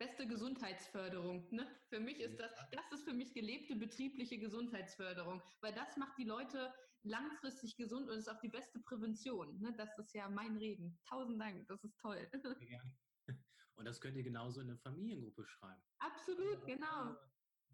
beste 0.00 0.26
Gesundheitsförderung. 0.26 1.46
Ne? 1.50 1.66
Für 1.90 2.00
mich 2.00 2.18
ist 2.20 2.40
das, 2.40 2.50
das 2.72 2.92
ist 2.92 3.04
für 3.04 3.12
mich 3.12 3.34
gelebte 3.34 3.76
betriebliche 3.76 4.38
Gesundheitsförderung, 4.38 5.42
weil 5.60 5.74
das 5.74 5.96
macht 5.98 6.16
die 6.18 6.24
Leute 6.24 6.72
langfristig 7.02 7.76
gesund 7.76 8.08
und 8.08 8.16
ist 8.16 8.28
auch 8.28 8.40
die 8.40 8.48
beste 8.48 8.80
Prävention. 8.80 9.60
Ne? 9.60 9.74
Das 9.76 9.96
ist 9.98 10.14
ja 10.14 10.28
mein 10.28 10.56
Reden. 10.56 10.98
Tausend 11.06 11.40
Dank, 11.40 11.68
das 11.68 11.84
ist 11.84 11.96
toll. 12.00 12.28
Und 13.76 13.86
das 13.86 13.98
könnt 13.98 14.14
ihr 14.14 14.22
genauso 14.22 14.60
in 14.60 14.68
eine 14.68 14.76
Familiengruppe 14.76 15.42
schreiben. 15.46 15.80
Absolut, 16.00 16.56
also, 16.56 16.66
genau. 16.66 17.16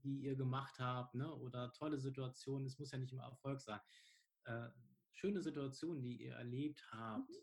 Die 0.05 0.21
ihr 0.21 0.37
gemacht 0.37 0.79
habt, 0.79 1.17
ne? 1.17 1.35
oder 1.35 1.73
tolle 1.73 1.99
Situationen, 1.99 2.65
es 2.65 2.79
muss 2.79 2.93
ja 2.93 2.99
nicht 2.99 3.13
immer 3.13 3.25
Erfolg 3.25 3.61
sein. 3.61 3.81
Äh, 4.45 4.69
schöne 5.11 5.43
Situationen, 5.43 6.05
die 6.05 6.23
ihr 6.23 6.35
erlebt 6.35 6.81
habt, 6.93 7.29
mhm. 7.29 7.35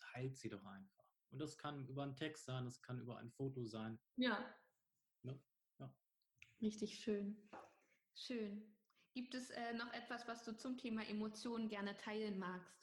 teilt 0.00 0.36
sie 0.36 0.48
doch 0.48 0.64
einfach. 0.64 0.97
Und 1.30 1.38
das 1.38 1.58
kann 1.58 1.86
über 1.88 2.02
einen 2.02 2.16
Text 2.16 2.44
sein, 2.44 2.64
das 2.64 2.82
kann 2.82 3.00
über 3.00 3.18
ein 3.18 3.30
Foto 3.30 3.66
sein. 3.66 3.98
Ja. 4.16 4.54
Ne? 5.22 5.40
ja. 5.78 5.94
Richtig 6.60 6.98
schön. 6.98 7.48
Schön. 8.14 8.74
Gibt 9.12 9.34
es 9.34 9.50
äh, 9.50 9.74
noch 9.74 9.92
etwas, 9.92 10.26
was 10.26 10.44
du 10.44 10.56
zum 10.56 10.78
Thema 10.78 11.06
Emotionen 11.06 11.68
gerne 11.68 11.96
teilen 11.96 12.38
magst? 12.38 12.78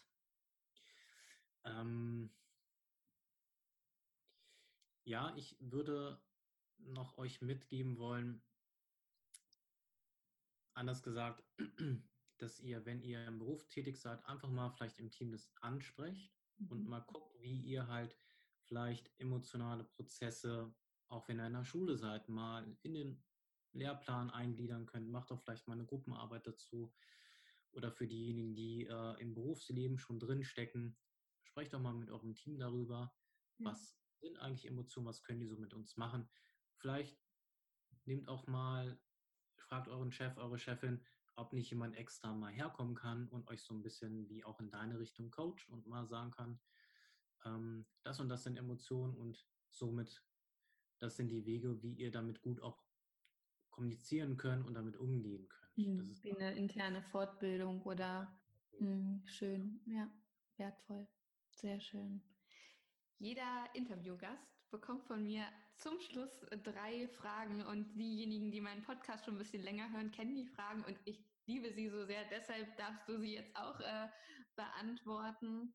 Ähm, 1.63 2.29
ja, 5.05 5.35
ich 5.35 5.57
würde 5.59 6.21
noch 6.77 7.17
euch 7.17 7.41
mitgeben 7.41 7.97
wollen, 7.97 8.43
anders 10.73 11.01
gesagt, 11.03 11.43
dass 12.37 12.59
ihr, 12.59 12.85
wenn 12.85 13.01
ihr 13.01 13.25
im 13.25 13.39
Beruf 13.39 13.67
tätig 13.67 13.99
seid, 13.99 14.23
einfach 14.25 14.49
mal 14.49 14.69
vielleicht 14.71 14.99
im 14.99 15.09
Team 15.09 15.31
das 15.31 15.51
ansprecht 15.61 16.35
mhm. 16.57 16.71
und 16.71 16.87
mal 16.87 17.01
guckt, 17.01 17.39
wie 17.39 17.61
ihr 17.61 17.87
halt 17.87 18.17
vielleicht 18.67 19.11
emotionale 19.19 19.83
Prozesse, 19.83 20.73
auch 21.07 21.27
wenn 21.27 21.39
ihr 21.39 21.47
in 21.47 21.53
der 21.53 21.63
Schule 21.63 21.97
seid, 21.97 22.29
mal 22.29 22.65
in 22.81 22.93
den 22.93 23.23
Lehrplan 23.73 24.29
eingliedern 24.29 24.85
könnt. 24.85 25.09
Macht 25.09 25.31
doch 25.31 25.39
vielleicht 25.39 25.67
mal 25.67 25.73
eine 25.73 25.85
Gruppenarbeit 25.85 26.47
dazu. 26.47 26.93
Oder 27.71 27.91
für 27.91 28.07
diejenigen, 28.07 28.55
die 28.55 28.85
äh, 28.85 29.21
im 29.21 29.33
Berufsleben 29.33 29.97
schon 29.97 30.19
drinstecken, 30.19 30.97
sprecht 31.43 31.73
doch 31.73 31.81
mal 31.81 31.93
mit 31.93 32.09
eurem 32.09 32.33
Team 32.35 32.57
darüber, 32.57 33.13
ja. 33.57 33.69
was 33.69 33.97
sind 34.21 34.39
eigentlich 34.39 34.65
Emotionen, 34.65 35.05
was 35.05 35.23
können 35.23 35.41
die 35.41 35.47
so 35.47 35.57
mit 35.57 35.73
uns 35.73 35.97
machen. 35.97 36.29
Vielleicht 36.77 37.17
nehmt 38.05 38.27
auch 38.27 38.47
mal, 38.47 38.99
fragt 39.57 39.87
euren 39.87 40.11
Chef, 40.11 40.37
eure 40.37 40.57
Chefin, 40.57 41.03
ob 41.35 41.53
nicht 41.53 41.69
jemand 41.69 41.95
extra 41.95 42.33
mal 42.33 42.51
herkommen 42.51 42.95
kann 42.95 43.27
und 43.27 43.47
euch 43.49 43.61
so 43.61 43.73
ein 43.73 43.81
bisschen 43.81 44.29
wie 44.29 44.43
auch 44.45 44.59
in 44.59 44.69
deine 44.69 44.99
Richtung 44.99 45.31
coacht 45.31 45.67
und 45.69 45.85
mal 45.85 46.07
sagen 46.07 46.31
kann, 46.31 46.59
ähm, 47.45 47.85
das 48.03 48.19
und 48.19 48.29
das 48.29 48.43
sind 48.43 48.57
Emotionen 48.57 49.15
und 49.15 49.45
somit 49.69 50.23
das 50.99 51.17
sind 51.17 51.29
die 51.29 51.45
Wege, 51.45 51.81
wie 51.81 51.93
ihr 51.93 52.11
damit 52.11 52.41
gut 52.41 52.61
auch 52.61 52.81
kommunizieren 53.69 54.37
könnt 54.37 54.65
und 54.65 54.73
damit 54.73 54.95
umgehen 54.97 55.47
könnt. 55.49 55.77
Mhm, 55.77 56.15
wie 56.21 56.35
eine 56.35 56.55
interne 56.55 57.01
Fortbildung 57.01 57.81
oder 57.83 58.33
mh, 58.79 58.87
hm, 58.87 59.21
schön, 59.25 59.81
ja, 59.85 60.09
wertvoll, 60.57 61.07
sehr 61.51 61.79
schön. 61.81 62.21
Jeder 63.19 63.69
Interviewgast 63.73 64.47
bekommt 64.71 65.03
von 65.05 65.23
mir 65.23 65.45
zum 65.77 65.99
Schluss 65.99 66.45
drei 66.63 67.07
Fragen 67.09 67.65
und 67.65 67.93
diejenigen, 67.95 68.51
die 68.51 68.61
meinen 68.61 68.83
Podcast 68.83 69.25
schon 69.25 69.35
ein 69.35 69.39
bisschen 69.39 69.63
länger 69.63 69.91
hören, 69.91 70.11
kennen 70.11 70.35
die 70.35 70.47
Fragen 70.47 70.83
und 70.85 70.97
ich 71.05 71.23
liebe 71.45 71.71
sie 71.73 71.89
so 71.89 72.05
sehr. 72.05 72.23
Deshalb 72.29 72.75
darfst 72.77 73.07
du 73.07 73.19
sie 73.19 73.35
jetzt 73.35 73.55
auch 73.55 73.79
äh, 73.79 74.07
beantworten. 74.55 75.73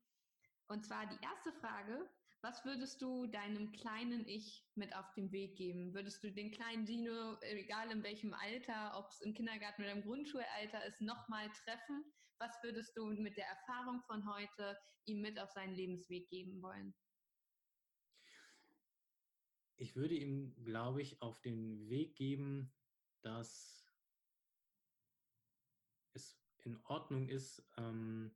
Und 0.71 0.85
zwar 0.85 1.05
die 1.05 1.21
erste 1.21 1.51
Frage, 1.59 2.09
was 2.39 2.63
würdest 2.63 3.01
du 3.01 3.27
deinem 3.27 3.73
kleinen 3.73 4.25
Ich 4.25 4.65
mit 4.75 4.95
auf 4.95 5.11
den 5.15 5.29
Weg 5.33 5.57
geben? 5.57 5.93
Würdest 5.93 6.23
du 6.23 6.31
den 6.31 6.49
kleinen 6.49 6.85
Dino, 6.85 7.37
egal 7.41 7.91
in 7.91 8.01
welchem 8.03 8.33
Alter, 8.33 8.97
ob 8.97 9.09
es 9.09 9.19
im 9.19 9.33
Kindergarten 9.33 9.81
oder 9.81 9.91
im 9.91 10.01
Grundschulalter 10.01 10.85
ist, 10.85 11.01
nochmal 11.01 11.49
treffen? 11.65 12.05
Was 12.39 12.51
würdest 12.63 12.95
du 12.95 13.05
mit 13.07 13.35
der 13.35 13.47
Erfahrung 13.47 14.01
von 14.07 14.25
heute 14.33 14.77
ihm 15.03 15.19
mit 15.19 15.37
auf 15.41 15.51
seinen 15.51 15.75
Lebensweg 15.75 16.29
geben 16.29 16.61
wollen? 16.61 16.95
Ich 19.75 19.97
würde 19.97 20.15
ihm, 20.15 20.55
glaube 20.63 21.01
ich, 21.01 21.21
auf 21.21 21.41
den 21.41 21.89
Weg 21.89 22.15
geben, 22.15 22.73
dass 23.23 23.85
es 26.13 26.39
in 26.59 26.79
Ordnung 26.85 27.27
ist 27.27 27.61
ähm, 27.75 28.33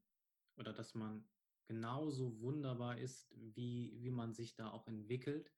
oder 0.58 0.74
dass 0.74 0.96
man 0.96 1.26
genauso 1.68 2.40
wunderbar 2.42 2.98
ist, 2.98 3.32
wie, 3.36 3.94
wie 3.98 4.12
man 4.12 4.34
sich 4.34 4.56
da 4.56 4.72
auch 4.72 4.88
entwickelt. 4.88 5.52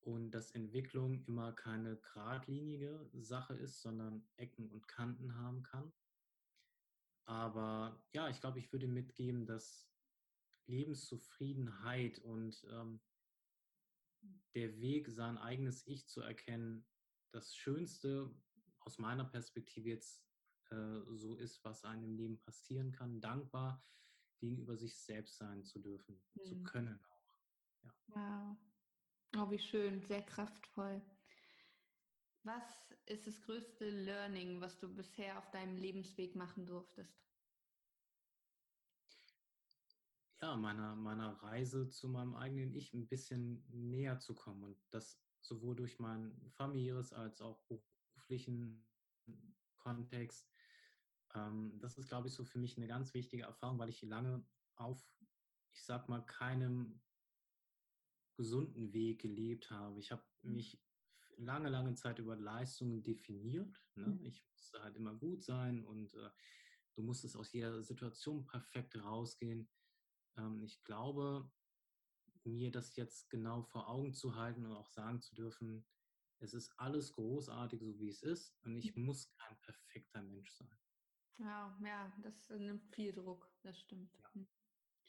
Und 0.00 0.32
dass 0.32 0.50
Entwicklung 0.50 1.24
immer 1.24 1.52
keine 1.52 1.96
geradlinige 1.96 3.08
Sache 3.14 3.54
ist, 3.54 3.80
sondern 3.80 4.28
Ecken 4.36 4.68
und 4.68 4.86
Kanten 4.86 5.34
haben 5.36 5.62
kann. 5.62 5.92
Aber 7.24 8.04
ja, 8.12 8.28
ich 8.28 8.40
glaube, 8.40 8.58
ich 8.58 8.70
würde 8.70 8.86
mitgeben, 8.86 9.46
dass 9.46 9.88
Lebenszufriedenheit 10.66 12.18
und 12.18 12.62
ähm, 12.70 13.00
der 14.54 14.78
Weg, 14.78 15.08
sein 15.10 15.38
eigenes 15.38 15.86
Ich 15.86 16.06
zu 16.06 16.20
erkennen, 16.20 16.86
das 17.32 17.54
Schönste 17.56 18.30
aus 18.80 18.98
meiner 18.98 19.24
Perspektive 19.24 19.88
jetzt 19.88 20.24
äh, 20.70 21.00
so 21.12 21.36
ist, 21.36 21.64
was 21.64 21.84
einem 21.84 22.04
im 22.04 22.14
Leben 22.14 22.38
passieren 22.38 22.92
kann. 22.92 23.20
Dankbar 23.20 23.82
gegenüber 24.38 24.76
sich 24.76 24.96
selbst 24.96 25.36
sein 25.36 25.64
zu 25.64 25.78
dürfen, 25.80 26.22
mhm. 26.34 26.44
zu 26.44 26.62
können 26.62 27.00
auch. 27.04 27.24
Ja. 27.82 27.94
Wow. 28.08 28.56
Oh, 29.36 29.50
wie 29.50 29.58
schön, 29.58 30.00
sehr 30.02 30.22
kraftvoll. 30.22 31.02
Was 32.44 32.92
ist 33.06 33.26
das 33.26 33.40
größte 33.42 33.88
Learning, 33.88 34.60
was 34.60 34.78
du 34.78 34.94
bisher 34.94 35.38
auf 35.38 35.50
deinem 35.50 35.76
Lebensweg 35.76 36.36
machen 36.36 36.66
durftest? 36.66 37.24
Ja, 40.40 40.56
meiner, 40.56 40.94
meiner 40.94 41.32
Reise 41.42 41.88
zu 41.88 42.08
meinem 42.08 42.34
eigenen 42.34 42.74
Ich 42.74 42.92
ein 42.92 43.08
bisschen 43.08 43.64
näher 43.70 44.20
zu 44.20 44.34
kommen 44.34 44.62
und 44.62 44.76
das 44.90 45.18
sowohl 45.40 45.74
durch 45.74 45.98
mein 45.98 46.38
familiäres 46.50 47.12
als 47.12 47.40
auch 47.40 47.62
beruflichen 47.64 48.86
Kontext 49.78 50.53
das 51.34 51.98
ist, 51.98 52.08
glaube 52.08 52.28
ich, 52.28 52.34
so 52.34 52.44
für 52.44 52.58
mich 52.58 52.76
eine 52.76 52.86
ganz 52.86 53.12
wichtige 53.12 53.42
Erfahrung, 53.42 53.78
weil 53.78 53.88
ich 53.88 54.02
lange 54.02 54.46
auf, 54.76 55.04
ich 55.72 55.84
sag 55.84 56.08
mal, 56.08 56.20
keinem 56.20 57.02
gesunden 58.36 58.92
Weg 58.92 59.22
gelebt 59.22 59.70
habe. 59.70 59.98
Ich 59.98 60.12
habe 60.12 60.24
mhm. 60.42 60.54
mich 60.54 60.80
lange, 61.36 61.68
lange 61.68 61.94
Zeit 61.94 62.18
über 62.18 62.36
Leistungen 62.36 63.02
definiert. 63.02 63.84
Ne? 63.94 64.06
Mhm. 64.06 64.24
Ich 64.24 64.46
musste 64.52 64.82
halt 64.82 64.96
immer 64.96 65.14
gut 65.14 65.42
sein 65.42 65.84
und 65.84 66.14
äh, 66.14 66.30
du 66.94 67.02
musstest 67.02 67.36
aus 67.36 67.52
jeder 67.52 67.82
Situation 67.82 68.46
perfekt 68.46 68.96
rausgehen. 68.96 69.68
Ähm, 70.36 70.62
ich 70.62 70.82
glaube, 70.84 71.50
mir 72.44 72.70
das 72.70 72.94
jetzt 72.96 73.28
genau 73.30 73.62
vor 73.62 73.88
Augen 73.88 74.14
zu 74.14 74.36
halten 74.36 74.66
und 74.66 74.72
auch 74.72 74.88
sagen 74.88 75.20
zu 75.20 75.34
dürfen, 75.34 75.86
es 76.40 76.52
ist 76.52 76.72
alles 76.78 77.12
großartig, 77.12 77.80
so 77.80 77.98
wie 77.98 78.08
es 78.08 78.22
ist 78.22 78.54
und 78.62 78.76
ich 78.76 78.94
mhm. 78.94 79.06
muss 79.06 79.32
kein 79.32 79.58
perfekter 79.62 80.22
Mensch 80.22 80.52
sein. 80.52 80.83
Ja, 81.38 81.76
ja, 81.84 82.12
das 82.22 82.48
nimmt 82.50 82.86
viel 82.94 83.12
Druck, 83.12 83.50
das 83.62 83.78
stimmt. 83.78 84.16
Ja. 84.18 84.34
Hm. 84.34 84.46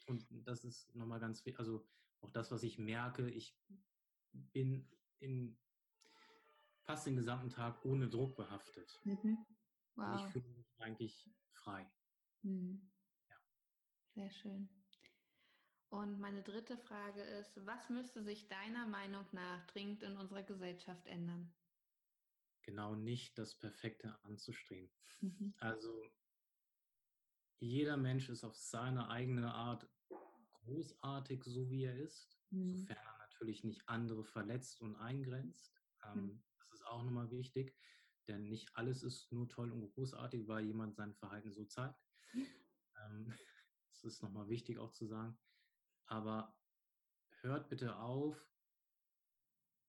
Und 0.06 0.26
das 0.46 0.64
ist 0.64 0.94
nochmal 0.94 1.20
ganz 1.20 1.44
wichtig, 1.44 1.58
also 1.58 1.86
auch 2.20 2.30
das, 2.30 2.50
was 2.50 2.62
ich 2.62 2.78
merke, 2.78 3.28
ich 3.28 3.58
bin 4.32 4.88
in 5.18 5.58
fast 6.82 7.06
den 7.06 7.16
gesamten 7.16 7.50
Tag 7.50 7.84
ohne 7.84 8.08
Druck 8.08 8.36
behaftet. 8.36 9.00
Mhm. 9.04 9.38
Wow. 9.96 10.20
ich 10.20 10.32
fühle 10.32 10.48
mich 10.48 10.66
eigentlich 10.78 11.30
frei. 11.52 11.90
Mhm. 12.42 12.90
Ja. 13.28 13.36
Sehr 14.14 14.30
schön. 14.30 14.68
Und 15.88 16.20
meine 16.20 16.42
dritte 16.42 16.76
Frage 16.76 17.22
ist, 17.22 17.64
was 17.64 17.88
müsste 17.88 18.22
sich 18.22 18.48
deiner 18.48 18.86
Meinung 18.86 19.24
nach 19.32 19.64
dringend 19.66 20.02
in 20.02 20.16
unserer 20.16 20.42
Gesellschaft 20.42 21.06
ändern? 21.06 21.52
Genau 22.66 22.96
nicht 22.96 23.38
das 23.38 23.54
Perfekte 23.54 24.18
anzustreben. 24.24 24.90
Mhm. 25.20 25.54
Also 25.58 26.10
jeder 27.60 27.96
Mensch 27.96 28.28
ist 28.28 28.42
auf 28.42 28.56
seine 28.56 29.08
eigene 29.08 29.54
Art 29.54 29.88
großartig, 30.64 31.44
so 31.44 31.70
wie 31.70 31.84
er 31.84 31.96
ist, 31.96 32.40
mhm. 32.50 32.76
sofern 32.76 32.96
er 32.96 33.18
natürlich 33.18 33.62
nicht 33.62 33.88
andere 33.88 34.24
verletzt 34.24 34.80
und 34.80 34.96
eingrenzt. 34.96 35.72
Ähm, 36.04 36.24
mhm. 36.24 36.42
Das 36.58 36.72
ist 36.72 36.86
auch 36.86 37.04
nochmal 37.04 37.30
wichtig, 37.30 37.76
denn 38.26 38.48
nicht 38.48 38.76
alles 38.76 39.04
ist 39.04 39.30
nur 39.30 39.48
toll 39.48 39.70
und 39.70 39.88
großartig, 39.94 40.48
weil 40.48 40.64
jemand 40.64 40.96
sein 40.96 41.14
Verhalten 41.14 41.52
so 41.52 41.64
zeigt. 41.64 42.04
Mhm. 42.32 42.46
Ähm, 43.04 43.26
das 43.90 44.02
ist 44.02 44.22
nochmal 44.22 44.48
wichtig 44.48 44.78
auch 44.78 44.90
zu 44.90 45.06
sagen. 45.06 45.38
Aber 46.06 46.58
hört 47.42 47.68
bitte 47.68 47.96
auf, 47.96 48.44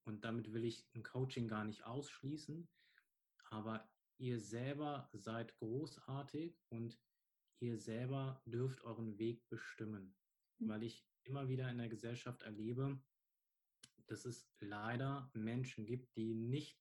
und 0.07 0.23
damit 0.23 0.53
will 0.53 0.63
ich 0.63 0.87
ein 0.95 1.03
Coaching 1.03 1.47
gar 1.47 1.65
nicht 1.65 1.83
ausschließen, 1.85 2.67
aber 3.49 3.87
ihr 4.17 4.39
selber 4.39 5.09
seid 5.13 5.55
großartig 5.57 6.57
und 6.69 6.97
ihr 7.59 7.77
selber 7.77 8.41
dürft 8.45 8.83
euren 8.83 9.17
Weg 9.19 9.47
bestimmen. 9.49 10.15
Mhm. 10.59 10.69
Weil 10.69 10.83
ich 10.83 11.05
immer 11.23 11.49
wieder 11.49 11.69
in 11.69 11.77
der 11.77 11.89
Gesellschaft 11.89 12.41
erlebe, 12.43 12.99
dass 14.07 14.25
es 14.25 14.49
leider 14.59 15.29
Menschen 15.33 15.85
gibt, 15.85 16.15
die 16.15 16.33
nicht 16.33 16.79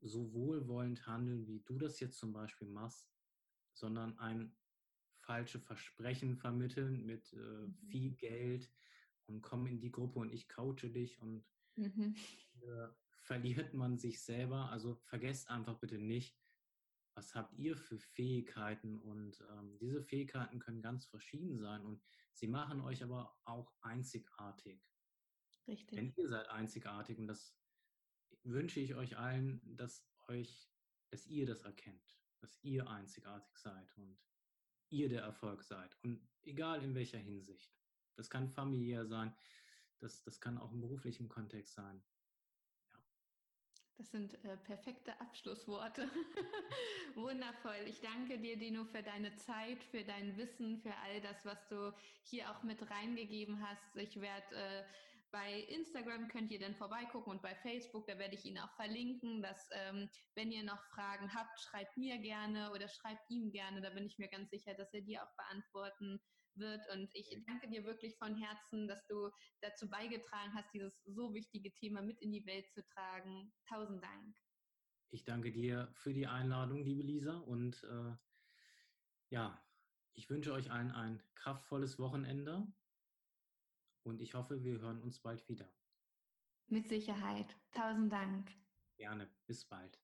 so 0.00 0.32
wohlwollend 0.32 1.06
handeln, 1.06 1.46
wie 1.46 1.60
du 1.60 1.78
das 1.78 1.98
jetzt 2.00 2.18
zum 2.18 2.32
Beispiel 2.32 2.68
machst, 2.68 3.10
sondern 3.72 4.18
ein 4.18 4.56
falsche 5.18 5.58
Versprechen 5.58 6.36
vermitteln 6.36 7.04
mit 7.04 7.32
äh, 7.32 7.36
mhm. 7.36 7.74
viel 7.88 8.14
Geld 8.14 8.70
und 9.26 9.42
komm 9.42 9.66
in 9.66 9.80
die 9.80 9.90
Gruppe 9.90 10.20
und 10.20 10.32
ich 10.32 10.48
coache 10.48 10.88
dich 10.90 11.20
und 11.20 11.44
mhm. 11.76 12.14
äh, 12.62 12.88
verliert 13.22 13.74
man 13.74 13.98
sich 13.98 14.22
selber. 14.22 14.70
Also 14.70 14.96
vergesst 15.04 15.50
einfach 15.50 15.78
bitte 15.78 15.98
nicht, 15.98 16.36
was 17.14 17.34
habt 17.34 17.54
ihr 17.54 17.76
für 17.76 17.98
Fähigkeiten 17.98 18.98
und 18.98 19.40
ähm, 19.50 19.78
diese 19.78 20.02
Fähigkeiten 20.02 20.58
können 20.58 20.82
ganz 20.82 21.06
verschieden 21.06 21.58
sein 21.58 21.84
und 21.84 22.02
sie 22.32 22.46
machen 22.46 22.80
euch 22.80 23.02
aber 23.02 23.36
auch 23.44 23.72
einzigartig. 23.80 24.82
Richtig. 25.66 25.96
Denn 25.96 26.12
ihr 26.16 26.28
seid 26.28 26.48
einzigartig 26.48 27.18
und 27.18 27.26
das 27.26 27.56
wünsche 28.42 28.80
ich 28.80 28.94
euch 28.94 29.16
allen, 29.16 29.60
dass 29.76 30.06
euch, 30.28 30.70
dass 31.10 31.26
ihr 31.26 31.46
das 31.46 31.62
erkennt, 31.62 32.18
dass 32.40 32.58
ihr 32.62 32.88
einzigartig 32.88 33.56
seid 33.58 33.96
und 33.96 34.18
ihr 34.88 35.08
der 35.08 35.22
Erfolg 35.22 35.62
seid. 35.62 35.96
Und 36.02 36.26
egal 36.42 36.82
in 36.82 36.94
welcher 36.94 37.18
Hinsicht. 37.18 37.72
Das 38.16 38.28
kann 38.28 38.48
familiär 38.48 39.06
sein, 39.06 39.34
das, 40.00 40.22
das 40.22 40.40
kann 40.40 40.58
auch 40.58 40.72
im 40.72 40.80
beruflichen 40.80 41.28
Kontext 41.28 41.74
sein. 41.74 42.02
Ja. 42.92 42.98
Das 43.98 44.10
sind 44.10 44.42
äh, 44.44 44.56
perfekte 44.56 45.20
Abschlussworte. 45.20 46.08
Wundervoll. 47.14 47.86
Ich 47.86 48.00
danke 48.00 48.38
dir, 48.38 48.58
Dino, 48.58 48.84
für 48.84 49.02
deine 49.02 49.36
Zeit, 49.36 49.82
für 49.84 50.04
dein 50.04 50.36
Wissen, 50.36 50.80
für 50.80 50.94
all 50.96 51.20
das, 51.20 51.44
was 51.44 51.68
du 51.68 51.92
hier 52.22 52.50
auch 52.50 52.62
mit 52.62 52.90
reingegeben 52.90 53.62
hast. 53.66 53.96
Ich 53.96 54.20
werde 54.20 54.56
äh, 54.56 54.84
bei 55.32 55.60
Instagram 55.68 56.28
könnt 56.28 56.50
ihr 56.50 56.58
dann 56.58 56.74
vorbeigucken 56.74 57.32
und 57.32 57.42
bei 57.42 57.54
Facebook, 57.54 58.06
da 58.06 58.18
werde 58.18 58.34
ich 58.34 58.44
ihn 58.44 58.58
auch 58.58 58.74
verlinken, 58.74 59.42
dass 59.42 59.68
ähm, 59.72 60.08
wenn 60.34 60.50
ihr 60.50 60.64
noch 60.64 60.82
Fragen 60.86 61.32
habt, 61.32 61.60
schreibt 61.60 61.96
mir 61.96 62.18
gerne 62.18 62.72
oder 62.72 62.88
schreibt 62.88 63.30
ihm 63.30 63.52
gerne. 63.52 63.80
Da 63.80 63.90
bin 63.90 64.06
ich 64.06 64.18
mir 64.18 64.28
ganz 64.28 64.50
sicher, 64.50 64.74
dass 64.74 64.92
er 64.92 65.02
die 65.02 65.18
auch 65.18 65.32
beantworten 65.36 66.20
wird. 66.56 66.80
Und 66.92 67.14
ich 67.14 67.36
danke 67.46 67.68
dir 67.68 67.84
wirklich 67.84 68.16
von 68.16 68.34
Herzen, 68.36 68.88
dass 68.88 69.06
du 69.06 69.30
dazu 69.60 69.88
beigetragen 69.88 70.52
hast, 70.54 70.72
dieses 70.72 71.02
so 71.04 71.34
wichtige 71.34 71.72
Thema 71.72 72.02
mit 72.02 72.20
in 72.20 72.32
die 72.32 72.46
Welt 72.46 72.70
zu 72.72 72.84
tragen. 72.88 73.52
Tausend 73.68 74.02
Dank. 74.02 74.36
Ich 75.10 75.24
danke 75.24 75.50
dir 75.52 75.92
für 75.94 76.14
die 76.14 76.26
Einladung, 76.26 76.82
liebe 76.84 77.02
Lisa. 77.02 77.38
Und 77.38 77.82
äh, 77.84 78.14
ja, 79.30 79.60
ich 80.14 80.30
wünsche 80.30 80.52
euch 80.52 80.70
allen 80.70 80.92
ein 80.92 81.22
kraftvolles 81.34 81.98
Wochenende 81.98 82.66
und 84.02 84.20
ich 84.20 84.34
hoffe, 84.34 84.62
wir 84.62 84.80
hören 84.80 85.02
uns 85.02 85.20
bald 85.20 85.48
wieder. 85.48 85.68
Mit 86.68 86.88
Sicherheit. 86.88 87.56
Tausend 87.72 88.12
Dank. 88.12 88.50
Gerne. 88.96 89.28
Bis 89.46 89.64
bald. 89.64 90.00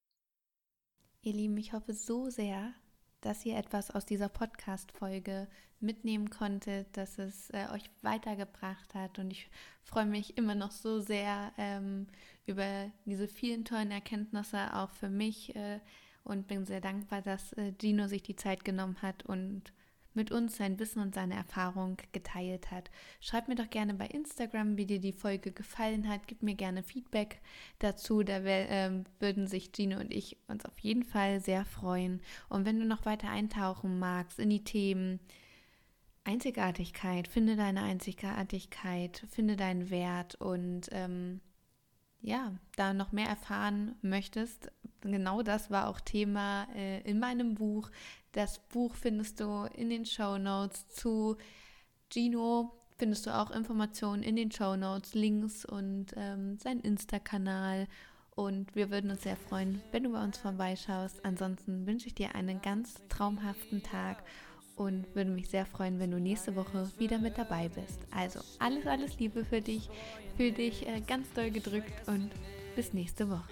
Ihr 1.21 1.33
Lieben, 1.33 1.57
ich 1.57 1.73
hoffe 1.73 1.93
so 1.93 2.29
sehr, 2.29 2.73
dass 3.21 3.45
ihr 3.45 3.57
etwas 3.57 3.91
aus 3.91 4.05
dieser 4.05 4.29
Podcast-Folge 4.29 5.47
mitnehmen 5.79 6.29
konntet, 6.29 6.95
dass 6.97 7.19
es 7.19 7.49
äh, 7.51 7.67
euch 7.73 7.89
weitergebracht 8.01 8.93
hat. 8.95 9.19
Und 9.19 9.31
ich 9.31 9.49
freue 9.83 10.05
mich 10.05 10.37
immer 10.37 10.55
noch 10.55 10.71
so 10.71 10.99
sehr 10.99 11.51
ähm, 11.57 12.07
über 12.45 12.91
diese 13.05 13.27
vielen 13.27 13.65
tollen 13.65 13.91
Erkenntnisse 13.91 14.75
auch 14.75 14.91
für 14.91 15.09
mich 15.09 15.55
äh, 15.55 15.79
und 16.23 16.47
bin 16.47 16.65
sehr 16.65 16.81
dankbar, 16.81 17.21
dass 17.21 17.53
äh, 17.53 17.73
Gino 17.79 18.07
sich 18.07 18.23
die 18.23 18.35
Zeit 18.35 18.65
genommen 18.65 19.01
hat 19.01 19.25
und 19.25 19.71
mit 20.17 20.31
uns 20.31 20.57
sein 20.57 20.77
Wissen 20.79 21.01
und 21.01 21.15
seine 21.15 21.35
Erfahrung 21.35 21.95
geteilt 22.11 22.71
hat. 22.71 22.91
Schreib 23.21 23.47
mir 23.47 23.55
doch 23.55 23.69
gerne 23.69 23.93
bei 23.93 24.07
Instagram, 24.07 24.75
wie 24.75 24.85
dir 24.85 24.99
die 24.99 25.13
Folge 25.13 25.53
gefallen 25.53 26.09
hat. 26.09 26.27
Gib 26.27 26.43
mir 26.43 26.55
gerne 26.55 26.83
Feedback 26.83 27.39
dazu. 27.79 28.23
Da 28.23 28.39
äh, 28.39 29.03
würden 29.19 29.47
sich 29.47 29.71
Gino 29.71 29.99
und 29.99 30.11
ich 30.11 30.35
uns 30.47 30.65
auf 30.65 30.77
jeden 30.79 31.03
Fall 31.03 31.39
sehr 31.39 31.63
freuen. 31.63 32.21
Und 32.49 32.65
wenn 32.65 32.79
du 32.79 32.85
noch 32.85 33.05
weiter 33.05 33.29
eintauchen 33.29 33.99
magst 33.99 34.39
in 34.39 34.49
die 34.49 34.63
Themen 34.65 35.21
Einzigartigkeit, 36.25 37.29
finde 37.29 37.55
deine 37.55 37.83
Einzigartigkeit, 37.83 39.23
finde 39.29 39.55
deinen 39.55 39.89
Wert 39.89 40.35
und 40.35 40.89
ähm, 40.91 41.39
ja, 42.21 42.53
da 42.75 42.93
noch 42.93 43.11
mehr 43.11 43.27
erfahren 43.27 43.95
möchtest, 44.01 44.71
genau 45.01 45.41
das 45.41 45.69
war 45.71 45.87
auch 45.87 45.99
Thema 45.99 46.67
äh, 46.75 47.01
in 47.01 47.19
meinem 47.19 47.55
Buch. 47.55 47.89
Das 48.31 48.59
Buch 48.69 48.95
findest 48.95 49.39
du 49.39 49.67
in 49.75 49.89
den 49.89 50.05
Show 50.05 50.37
Notes 50.37 50.87
zu 50.89 51.37
Gino. 52.11 52.73
Findest 52.97 53.25
du 53.27 53.35
auch 53.35 53.51
Informationen 53.51 54.23
in 54.23 54.35
den 54.35 54.51
Show 54.51 54.75
Notes, 54.75 55.13
Links 55.13 55.65
und 55.65 56.07
ähm, 56.15 56.57
sein 56.57 56.79
Insta-Kanal. 56.79 57.87
Und 58.35 58.75
wir 58.75 58.91
würden 58.91 59.09
uns 59.11 59.23
sehr 59.23 59.35
freuen, 59.35 59.81
wenn 59.91 60.03
du 60.03 60.11
bei 60.11 60.23
uns 60.23 60.37
vorbeischaust. 60.37 61.23
Ansonsten 61.25 61.87
wünsche 61.87 62.07
ich 62.07 62.15
dir 62.15 62.35
einen 62.35 62.61
ganz 62.61 63.01
traumhaften 63.09 63.81
Tag 63.81 64.23
und 64.77 65.05
würde 65.15 65.31
mich 65.31 65.49
sehr 65.49 65.65
freuen, 65.65 65.99
wenn 65.99 66.11
du 66.11 66.19
nächste 66.19 66.55
Woche 66.55 66.89
wieder 66.97 67.17
mit 67.17 67.37
dabei 67.37 67.69
bist. 67.69 67.99
Also 68.11 68.39
alles, 68.59 68.85
alles 68.85 69.19
Liebe 69.19 69.43
für 69.43 69.61
dich, 69.61 69.89
für 70.37 70.51
dich 70.51 70.87
äh, 70.87 71.01
ganz 71.01 71.31
doll 71.33 71.51
gedrückt 71.51 72.07
und 72.07 72.31
bis 72.75 72.93
nächste 72.93 73.29
Woche. 73.29 73.51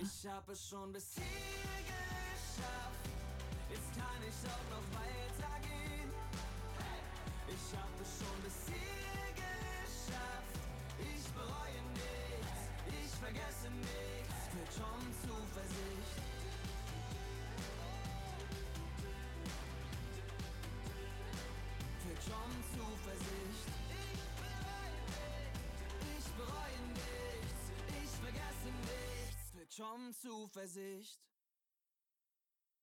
Schon 29.76 30.14
Zuversicht. 30.14 31.20